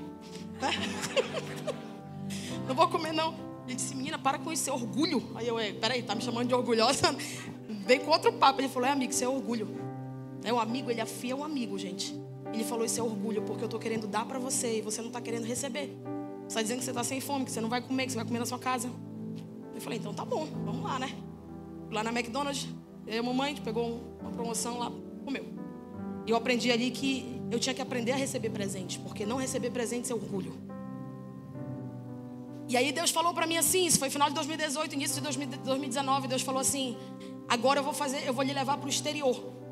não 2.68 2.74
vou 2.74 2.88
comer, 2.88 3.12
não. 3.12 3.34
Ele 3.66 3.76
disse, 3.76 3.94
menina, 3.94 4.18
para 4.18 4.38
com 4.38 4.52
esse 4.52 4.70
orgulho. 4.70 5.22
Aí 5.34 5.48
eu, 5.48 5.58
é, 5.58 5.72
peraí, 5.72 6.02
tá 6.02 6.14
me 6.14 6.22
chamando 6.22 6.48
de 6.48 6.54
orgulhosa? 6.54 7.16
Vem 7.86 8.00
com 8.00 8.10
outro 8.10 8.32
papo. 8.34 8.60
Ele 8.60 8.68
falou, 8.68 8.88
é 8.88 8.92
amigo, 8.92 9.12
isso 9.12 9.24
é 9.24 9.28
orgulho. 9.28 9.68
É 10.44 10.52
um 10.52 10.60
amigo, 10.60 10.90
ele 10.90 11.00
afia 11.00 11.34
um 11.34 11.42
amigo, 11.42 11.78
gente. 11.78 12.14
Ele 12.54 12.62
falou, 12.62 12.84
isso 12.84 13.00
é 13.00 13.02
orgulho, 13.02 13.42
porque 13.42 13.64
eu 13.64 13.68
tô 13.68 13.80
querendo 13.80 14.06
dar 14.06 14.24
para 14.24 14.38
você 14.38 14.78
e 14.78 14.80
você 14.80 15.02
não 15.02 15.10
tá 15.10 15.20
querendo 15.20 15.44
receber. 15.44 15.90
Você 16.42 16.46
está 16.46 16.62
dizendo 16.62 16.78
que 16.78 16.84
você 16.84 16.92
tá 16.92 17.02
sem 17.02 17.20
fome, 17.20 17.44
que 17.44 17.50
você 17.50 17.60
não 17.60 17.68
vai 17.68 17.82
comer, 17.82 18.06
que 18.06 18.12
você 18.12 18.16
vai 18.16 18.24
comer 18.24 18.38
na 18.38 18.46
sua 18.46 18.60
casa. 18.60 18.88
Eu 19.74 19.80
falei, 19.80 19.98
então 19.98 20.14
tá 20.14 20.24
bom, 20.24 20.46
vamos 20.64 20.84
lá, 20.84 21.00
né? 21.00 21.10
Lá 21.90 22.04
na 22.04 22.10
McDonald's, 22.10 22.68
eu 23.08 23.20
a 23.20 23.22
mamãe, 23.24 23.56
pegou 23.56 24.00
uma 24.20 24.30
promoção 24.30 24.78
lá, 24.78 24.92
comeu. 25.24 25.44
E 26.24 26.30
eu 26.30 26.36
aprendi 26.36 26.70
ali 26.70 26.92
que 26.92 27.40
eu 27.50 27.58
tinha 27.58 27.74
que 27.74 27.82
aprender 27.82 28.12
a 28.12 28.16
receber 28.16 28.50
presente, 28.50 29.00
porque 29.00 29.26
não 29.26 29.36
receber 29.36 29.70
presentes 29.70 30.10
é 30.12 30.14
orgulho. 30.14 30.54
E 32.68 32.76
aí 32.76 32.92
Deus 32.92 33.10
falou 33.10 33.34
para 33.34 33.48
mim 33.48 33.56
assim, 33.56 33.84
isso 33.84 33.98
foi 33.98 34.10
final 34.10 34.28
de 34.28 34.34
2018, 34.36 34.94
início 34.94 35.20
de 35.20 35.56
2019, 35.58 36.28
Deus 36.28 36.42
falou 36.42 36.60
assim: 36.60 36.96
"Agora 37.48 37.80
eu 37.80 37.84
vou 37.84 37.92
fazer, 37.92 38.26
eu 38.26 38.32
vou 38.32 38.44
lhe 38.44 38.52
levar 38.52 38.78
para 38.78 38.86
o 38.86 38.88
exterior. 38.88 39.63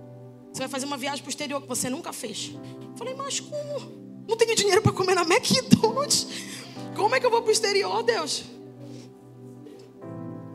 Você 0.52 0.60
vai 0.60 0.68
fazer 0.68 0.86
uma 0.86 0.96
viagem 0.96 1.22
para 1.22 1.28
o 1.28 1.30
exterior 1.30 1.62
que 1.62 1.68
você 1.68 1.88
nunca 1.88 2.12
fez." 2.12 2.52
Eu 2.54 2.96
falei: 2.96 3.14
"Mas 3.14 3.40
como? 3.40 4.02
Não 4.28 4.36
tenho 4.36 4.54
dinheiro 4.54 4.82
para 4.82 4.92
comer 4.92 5.14
na 5.14 5.22
McDonald's. 5.22 6.26
Como 6.94 7.14
é 7.14 7.20
que 7.20 7.26
eu 7.26 7.30
vou 7.30 7.42
para 7.42 7.48
o 7.48 7.52
exterior, 7.52 8.02
Deus?" 8.02 8.44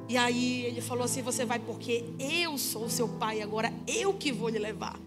E 0.09 0.15
aí 0.15 0.63
ele 0.65 0.81
falou 0.81 1.03
assim: 1.03 1.21
Você 1.21 1.45
vai 1.45 1.59
porque 1.59 2.05
eu 2.17 2.57
sou 2.57 2.89
seu 2.89 3.07
pai, 3.07 3.41
agora 3.41 3.73
eu 3.85 4.13
que 4.13 4.31
vou 4.31 4.49
lhe 4.49 4.59
levar. 4.59 4.97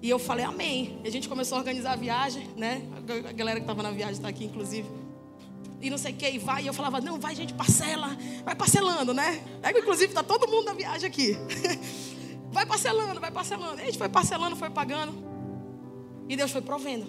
E 0.00 0.08
eu 0.08 0.18
falei: 0.18 0.44
Amém. 0.44 0.98
E 1.04 1.08
a 1.08 1.10
gente 1.10 1.28
começou 1.28 1.56
a 1.56 1.58
organizar 1.58 1.92
a 1.92 1.96
viagem, 1.96 2.48
né? 2.56 2.82
A 3.28 3.32
galera 3.32 3.60
que 3.60 3.64
estava 3.64 3.82
na 3.82 3.90
viagem 3.90 4.14
está 4.14 4.28
aqui, 4.28 4.44
inclusive. 4.44 4.88
E 5.80 5.90
não 5.90 5.98
sei 5.98 6.12
o 6.12 6.16
que, 6.16 6.28
e 6.28 6.38
vai. 6.38 6.62
E 6.62 6.66
eu 6.66 6.72
falava: 6.72 7.00
Não, 7.00 7.20
vai, 7.20 7.34
gente, 7.34 7.52
parcela. 7.52 8.16
Vai 8.44 8.54
parcelando, 8.54 9.12
né? 9.12 9.42
Aí, 9.62 9.78
inclusive, 9.78 10.08
está 10.08 10.22
todo 10.22 10.48
mundo 10.48 10.64
na 10.64 10.72
viagem 10.72 11.06
aqui. 11.06 11.36
vai 12.54 12.64
parcelando, 12.64 13.20
vai 13.20 13.30
parcelando. 13.30 13.82
A 13.82 13.84
gente 13.84 13.98
foi 13.98 14.08
parcelando, 14.08 14.56
foi 14.56 14.70
pagando. 14.70 15.12
E 16.28 16.36
Deus 16.36 16.50
foi 16.50 16.62
provendo. 16.62 17.06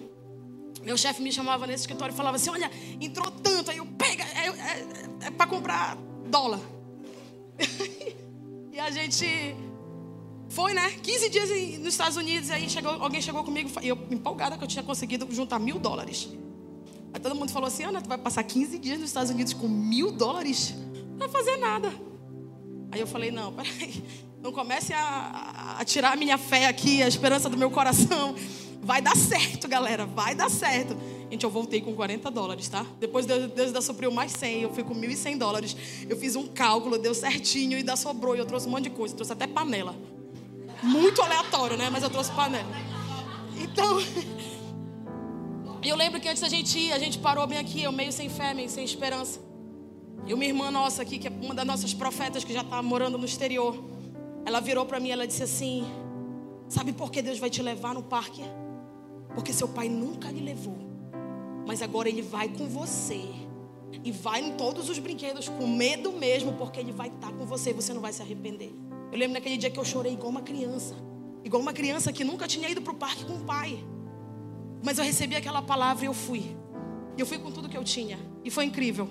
Meu 0.83 0.97
chefe 0.97 1.21
me 1.21 1.31
chamava 1.31 1.65
nesse 1.65 1.83
escritório 1.83 2.13
e 2.13 2.17
falava 2.17 2.35
assim: 2.35 2.49
Olha, 2.49 2.69
entrou 2.99 3.31
tanto. 3.31 3.71
Aí 3.71 3.77
eu 3.77 3.85
pega, 3.85 4.23
é, 4.23 4.47
é, 4.47 5.27
é 5.27 5.31
para 5.31 5.47
comprar 5.47 5.97
dólar. 6.27 6.59
e 8.73 8.79
a 8.79 8.89
gente 8.91 9.55
foi, 10.49 10.73
né? 10.73 10.89
15 10.91 11.29
dias 11.29 11.49
nos 11.79 11.93
Estados 11.93 12.17
Unidos. 12.17 12.49
Aí 12.49 12.69
chegou, 12.69 12.91
alguém 12.91 13.21
chegou 13.21 13.43
comigo 13.43 13.69
e 13.81 13.87
eu 13.87 13.97
empolgada 14.11 14.57
que 14.57 14.63
eu 14.63 14.67
tinha 14.67 14.83
conseguido 14.83 15.27
juntar 15.31 15.59
mil 15.59 15.79
dólares. 15.79 16.29
Aí 17.13 17.19
todo 17.19 17.35
mundo 17.35 17.51
falou 17.51 17.67
assim: 17.67 17.83
Ana, 17.83 18.01
tu 18.01 18.09
vai 18.09 18.17
passar 18.17 18.43
15 18.43 18.77
dias 18.79 18.99
nos 18.99 19.09
Estados 19.09 19.29
Unidos 19.29 19.53
com 19.53 19.67
mil 19.67 20.11
dólares? 20.11 20.75
Não 21.11 21.19
vai 21.19 21.29
fazer 21.29 21.57
nada. 21.57 21.93
Aí 22.91 22.99
eu 22.99 23.07
falei: 23.07 23.31
Não, 23.31 23.53
peraí. 23.53 24.03
Não 24.45 24.51
comece 24.51 24.93
a, 24.93 25.77
a 25.79 25.83
tirar 25.83 26.13
a 26.13 26.15
minha 26.15 26.37
fé 26.37 26.67
aqui, 26.67 27.01
a 27.01 27.07
esperança 27.07 27.49
do 27.49 27.57
meu 27.57 27.71
coração. 27.71 28.35
Vai 28.79 29.01
dar 29.01 29.17
certo, 29.17 29.67
galera. 29.67 30.05
Vai 30.05 30.35
dar 30.35 30.51
certo. 30.51 30.95
Gente, 31.31 31.43
eu 31.43 31.49
voltei 31.49 31.81
com 31.81 31.95
40 31.95 32.29
dólares, 32.29 32.69
tá? 32.69 32.85
Depois 32.99 33.25
Deus, 33.25 33.51
Deus 33.51 33.67
ainda 33.69 33.81
supriu 33.81 34.11
mais 34.11 34.31
100, 34.33 34.61
eu 34.61 34.71
fui 34.71 34.83
com 34.83 34.93
1.100 34.93 35.39
dólares. 35.39 35.75
Eu 36.07 36.15
fiz 36.15 36.35
um 36.35 36.45
cálculo, 36.45 36.99
deu 36.99 37.15
certinho 37.15 37.71
e 37.71 37.75
ainda 37.77 37.95
sobrou. 37.95 38.35
E 38.35 38.37
eu 38.37 38.45
trouxe 38.45 38.67
um 38.67 38.69
monte 38.69 38.83
de 38.83 38.91
coisa, 38.91 39.15
trouxe 39.15 39.33
até 39.33 39.47
panela. 39.47 39.95
Muito 40.83 41.23
aleatório, 41.23 41.75
né? 41.75 41.89
Mas 41.91 42.03
eu 42.03 42.09
trouxe 42.11 42.31
panela. 42.33 42.69
Então, 43.59 43.97
eu 45.83 45.95
lembro 45.95 46.21
que 46.21 46.29
antes 46.29 46.41
da 46.41 46.49
gente 46.49 46.77
ir, 46.77 46.91
a 46.91 46.99
gente 46.99 47.17
parou 47.17 47.47
bem 47.47 47.57
aqui, 47.57 47.81
eu 47.81 47.91
meio 47.91 48.11
sem 48.11 48.29
fé, 48.29 48.53
meio 48.53 48.69
sem 48.69 48.85
esperança. 48.85 49.39
E 50.27 50.35
uma 50.35 50.45
irmã 50.45 50.69
nossa 50.69 51.01
aqui, 51.01 51.17
que 51.17 51.27
é 51.27 51.31
uma 51.31 51.55
das 51.55 51.65
nossas 51.65 51.95
profetas 51.95 52.43
que 52.43 52.53
já 52.53 52.61
está 52.61 52.79
morando 52.83 53.17
no 53.17 53.25
exterior, 53.25 53.94
ela 54.45 54.59
virou 54.59 54.85
para 54.85 54.99
mim, 54.99 55.09
ela 55.09 55.25
disse 55.25 55.43
assim: 55.43 55.85
Sabe 56.69 56.93
por 56.93 57.11
que 57.11 57.21
Deus 57.21 57.39
vai 57.39 57.49
te 57.49 57.61
levar 57.61 57.93
no 57.93 58.03
parque? 58.03 58.43
Porque 59.33 59.51
seu 59.51 59.67
pai 59.67 59.89
nunca 59.89 60.31
lhe 60.31 60.39
levou. 60.39 60.77
Mas 61.67 61.81
agora 61.81 62.07
ele 62.07 62.21
vai 62.21 62.47
com 62.49 62.67
você. 62.67 63.21
E 64.03 64.11
vai 64.11 64.41
em 64.41 64.53
todos 64.53 64.89
os 64.89 64.99
brinquedos 64.99 65.49
com 65.49 65.67
medo 65.67 66.11
mesmo, 66.11 66.53
porque 66.53 66.79
ele 66.79 66.91
vai 66.91 67.07
estar 67.07 67.31
com 67.31 67.45
você 67.45 67.71
e 67.71 67.73
você 67.73 67.93
não 67.93 68.01
vai 68.01 68.13
se 68.13 68.21
arrepender. 68.21 68.71
Eu 69.11 69.17
lembro 69.17 69.33
naquele 69.33 69.57
dia 69.57 69.69
que 69.69 69.79
eu 69.79 69.85
chorei 69.85 70.13
igual 70.13 70.29
uma 70.29 70.41
criança. 70.41 70.95
Igual 71.43 71.61
uma 71.61 71.73
criança 71.73 72.11
que 72.11 72.23
nunca 72.23 72.47
tinha 72.47 72.69
ido 72.69 72.81
para 72.81 72.93
o 72.93 72.95
parque 72.95 73.25
com 73.25 73.33
o 73.33 73.45
pai. 73.45 73.83
Mas 74.83 74.97
eu 74.97 75.03
recebi 75.03 75.35
aquela 75.35 75.61
palavra 75.61 76.05
e 76.05 76.07
eu 76.07 76.13
fui. 76.13 76.55
Eu 77.17 77.25
fui 77.25 77.39
com 77.39 77.51
tudo 77.51 77.69
que 77.69 77.77
eu 77.77 77.83
tinha. 77.83 78.19
E 78.43 78.51
foi 78.51 78.65
incrível. 78.65 79.09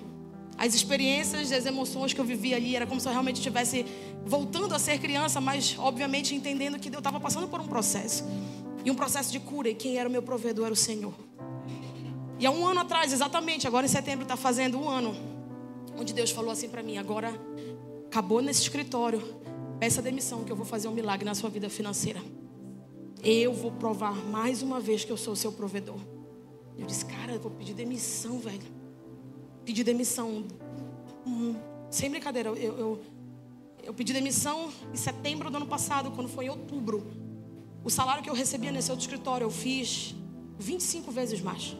As 0.57 0.73
experiências, 0.73 1.51
as 1.51 1.65
emoções 1.65 2.13
que 2.13 2.19
eu 2.19 2.25
vivi 2.25 2.53
ali, 2.53 2.75
era 2.75 2.87
como 2.87 2.99
se 2.99 3.07
eu 3.07 3.11
realmente 3.11 3.37
estivesse 3.37 3.85
voltando 4.25 4.73
a 4.73 4.79
ser 4.79 4.99
criança, 4.99 5.41
mas 5.41 5.75
obviamente 5.77 6.33
entendendo 6.33 6.79
que 6.79 6.89
eu 6.89 6.97
estava 6.99 7.19
passando 7.19 7.47
por 7.47 7.59
um 7.59 7.67
processo. 7.67 8.23
E 8.83 8.91
um 8.91 8.95
processo 8.95 9.31
de 9.31 9.39
cura. 9.39 9.69
E 9.69 9.75
quem 9.75 9.97
era 9.97 10.07
o 10.07 10.11
meu 10.11 10.21
provedor 10.21 10.65
era 10.65 10.73
o 10.73 10.77
Senhor. 10.77 11.13
E 12.39 12.45
há 12.45 12.51
um 12.51 12.65
ano 12.67 12.81
atrás, 12.81 13.11
exatamente, 13.11 13.67
agora 13.67 13.85
em 13.85 13.89
setembro 13.89 14.23
está 14.23 14.35
fazendo 14.35 14.77
um 14.77 14.89
ano, 14.89 15.15
onde 15.97 16.13
Deus 16.13 16.31
falou 16.31 16.51
assim 16.51 16.69
para 16.69 16.83
mim: 16.83 16.97
agora 16.97 17.33
acabou 18.07 18.41
nesse 18.41 18.61
escritório, 18.61 19.21
peça 19.79 20.01
demissão 20.01 20.43
que 20.43 20.51
eu 20.51 20.55
vou 20.55 20.65
fazer 20.65 20.87
um 20.87 20.91
milagre 20.91 21.25
na 21.25 21.35
sua 21.35 21.49
vida 21.49 21.69
financeira. 21.69 22.21
Eu 23.23 23.53
vou 23.53 23.71
provar 23.71 24.13
mais 24.13 24.61
uma 24.61 24.79
vez 24.79 25.03
que 25.03 25.11
eu 25.11 25.17
sou 25.17 25.33
o 25.33 25.35
seu 25.35 25.51
provedor. 25.51 25.99
Eu 26.77 26.85
disse, 26.85 27.05
cara, 27.05 27.33
eu 27.33 27.39
vou 27.39 27.49
pedir 27.49 27.73
demissão, 27.73 28.37
velho. 28.37 28.74
Pedir 29.65 29.83
demissão. 29.83 30.45
Hum, 31.25 31.55
sem 31.89 32.09
brincadeira, 32.09 32.49
eu, 32.49 32.77
eu, 32.77 33.01
eu 33.83 33.93
pedi 33.93 34.13
demissão 34.13 34.71
em 34.93 34.97
setembro 34.97 35.49
do 35.49 35.57
ano 35.57 35.67
passado, 35.67 36.11
quando 36.11 36.29
foi 36.29 36.45
em 36.45 36.49
outubro. 36.49 37.05
O 37.83 37.89
salário 37.89 38.23
que 38.23 38.29
eu 38.29 38.33
recebia 38.33 38.71
nesse 38.71 38.91
outro 38.91 39.03
escritório, 39.03 39.45
eu 39.45 39.51
fiz 39.51 40.15
25 40.57 41.11
vezes 41.11 41.41
mais 41.41 41.75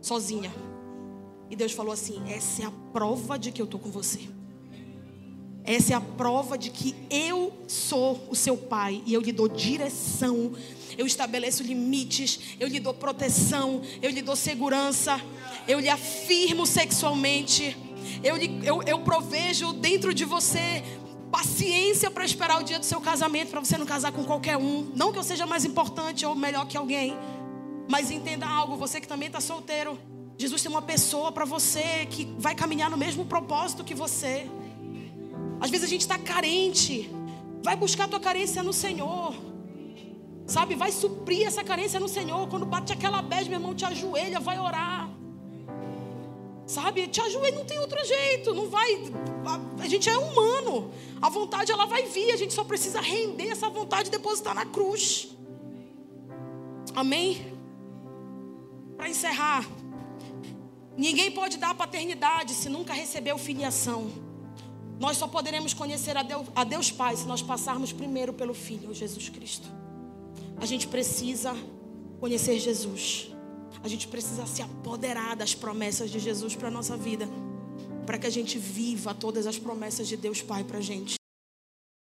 sozinha. 0.00 0.52
E 1.48 1.56
Deus 1.56 1.72
falou 1.72 1.92
assim: 1.92 2.22
essa 2.28 2.62
é 2.62 2.66
a 2.66 2.72
prova 2.92 3.38
de 3.38 3.50
que 3.50 3.60
eu 3.60 3.64
estou 3.64 3.80
com 3.80 3.90
você. 3.90 4.20
Essa 5.64 5.92
é 5.92 5.96
a 5.96 6.00
prova 6.00 6.56
de 6.56 6.70
que 6.70 6.94
eu 7.10 7.52
sou 7.68 8.26
o 8.30 8.34
seu 8.34 8.56
pai 8.56 9.02
e 9.04 9.12
eu 9.12 9.20
lhe 9.20 9.32
dou 9.32 9.48
direção, 9.48 10.52
eu 11.00 11.06
estabeleço 11.06 11.62
limites, 11.62 12.38
eu 12.60 12.68
lhe 12.68 12.78
dou 12.78 12.92
proteção, 12.92 13.80
eu 14.02 14.10
lhe 14.10 14.20
dou 14.20 14.36
segurança, 14.36 15.18
eu 15.66 15.80
lhe 15.80 15.88
afirmo 15.88 16.66
sexualmente, 16.66 17.74
eu, 18.22 18.36
lhe, 18.36 18.60
eu, 18.62 18.82
eu 18.82 18.98
provejo 18.98 19.72
dentro 19.72 20.12
de 20.12 20.26
você 20.26 20.84
paciência 21.32 22.10
para 22.10 22.22
esperar 22.22 22.60
o 22.60 22.62
dia 22.62 22.78
do 22.78 22.84
seu 22.84 23.00
casamento, 23.00 23.48
para 23.48 23.60
você 23.60 23.78
não 23.78 23.86
casar 23.86 24.12
com 24.12 24.24
qualquer 24.24 24.58
um. 24.58 24.92
Não 24.94 25.10
que 25.10 25.18
eu 25.18 25.22
seja 25.22 25.46
mais 25.46 25.64
importante 25.64 26.26
ou 26.26 26.34
melhor 26.34 26.66
que 26.66 26.76
alguém. 26.76 27.16
Mas 27.88 28.10
entenda 28.10 28.46
algo, 28.46 28.76
você 28.76 29.00
que 29.00 29.08
também 29.08 29.28
está 29.28 29.40
solteiro. 29.40 29.98
Jesus 30.36 30.60
tem 30.60 30.70
uma 30.70 30.82
pessoa 30.82 31.32
para 31.32 31.46
você 31.46 32.06
que 32.10 32.26
vai 32.38 32.54
caminhar 32.54 32.90
no 32.90 32.98
mesmo 32.98 33.24
propósito 33.24 33.82
que 33.82 33.94
você. 33.94 34.46
Às 35.62 35.70
vezes 35.70 35.86
a 35.86 35.88
gente 35.88 36.02
está 36.02 36.18
carente. 36.18 37.10
Vai 37.62 37.74
buscar 37.74 38.04
a 38.04 38.08
tua 38.08 38.20
carência 38.20 38.62
no 38.62 38.72
Senhor. 38.74 39.49
Sabe, 40.50 40.74
vai 40.74 40.90
suprir 40.90 41.46
essa 41.46 41.62
carência 41.62 42.00
no 42.00 42.08
Senhor. 42.08 42.48
Quando 42.48 42.66
bate 42.66 42.92
aquela 42.92 43.22
bad, 43.22 43.48
meu 43.48 43.60
irmão, 43.60 43.72
te 43.72 43.84
ajoelha, 43.84 44.40
vai 44.40 44.58
orar. 44.58 45.08
Sabe, 46.66 47.06
te 47.06 47.20
ajoelha, 47.20 47.56
não 47.56 47.64
tem 47.64 47.78
outro 47.78 48.04
jeito. 48.04 48.52
Não 48.52 48.68
vai. 48.68 48.94
A, 49.46 49.84
a 49.84 49.86
gente 49.86 50.10
é 50.10 50.18
humano. 50.18 50.90
A 51.22 51.28
vontade 51.28 51.70
ela 51.70 51.86
vai 51.86 52.02
vir. 52.06 52.32
A 52.32 52.36
gente 52.36 52.52
só 52.52 52.64
precisa 52.64 53.00
render 53.00 53.46
essa 53.46 53.70
vontade 53.70 54.08
e 54.08 54.10
depositar 54.10 54.52
na 54.52 54.66
cruz. 54.66 55.28
Amém? 56.96 57.56
Para 58.96 59.08
encerrar, 59.08 59.64
ninguém 60.96 61.30
pode 61.30 61.58
dar 61.58 61.76
paternidade 61.76 62.54
se 62.54 62.68
nunca 62.68 62.92
recebeu 62.92 63.38
filiação. 63.38 64.10
Nós 64.98 65.16
só 65.16 65.28
poderemos 65.28 65.74
conhecer 65.74 66.16
a 66.16 66.24
Deus, 66.24 66.48
a 66.56 66.64
Deus 66.64 66.90
Pai 66.90 67.14
se 67.14 67.24
nós 67.24 67.40
passarmos 67.40 67.92
primeiro 67.92 68.32
pelo 68.32 68.52
Filho, 68.52 68.92
Jesus 68.92 69.28
Cristo. 69.28 69.79
A 70.60 70.66
gente 70.66 70.86
precisa 70.86 71.54
conhecer 72.20 72.58
Jesus. 72.58 73.30
A 73.82 73.88
gente 73.88 74.06
precisa 74.06 74.44
se 74.46 74.60
apoderar 74.60 75.34
das 75.34 75.54
promessas 75.54 76.10
de 76.10 76.18
Jesus 76.18 76.54
para 76.54 76.68
a 76.68 76.70
nossa 76.70 76.96
vida. 76.96 77.26
Para 78.04 78.18
que 78.18 78.26
a 78.26 78.30
gente 78.30 78.58
viva 78.58 79.14
todas 79.14 79.46
as 79.46 79.58
promessas 79.58 80.06
de 80.06 80.16
Deus 80.16 80.42
Pai 80.42 80.62
para 80.62 80.78
a 80.78 80.82
gente. 80.82 81.19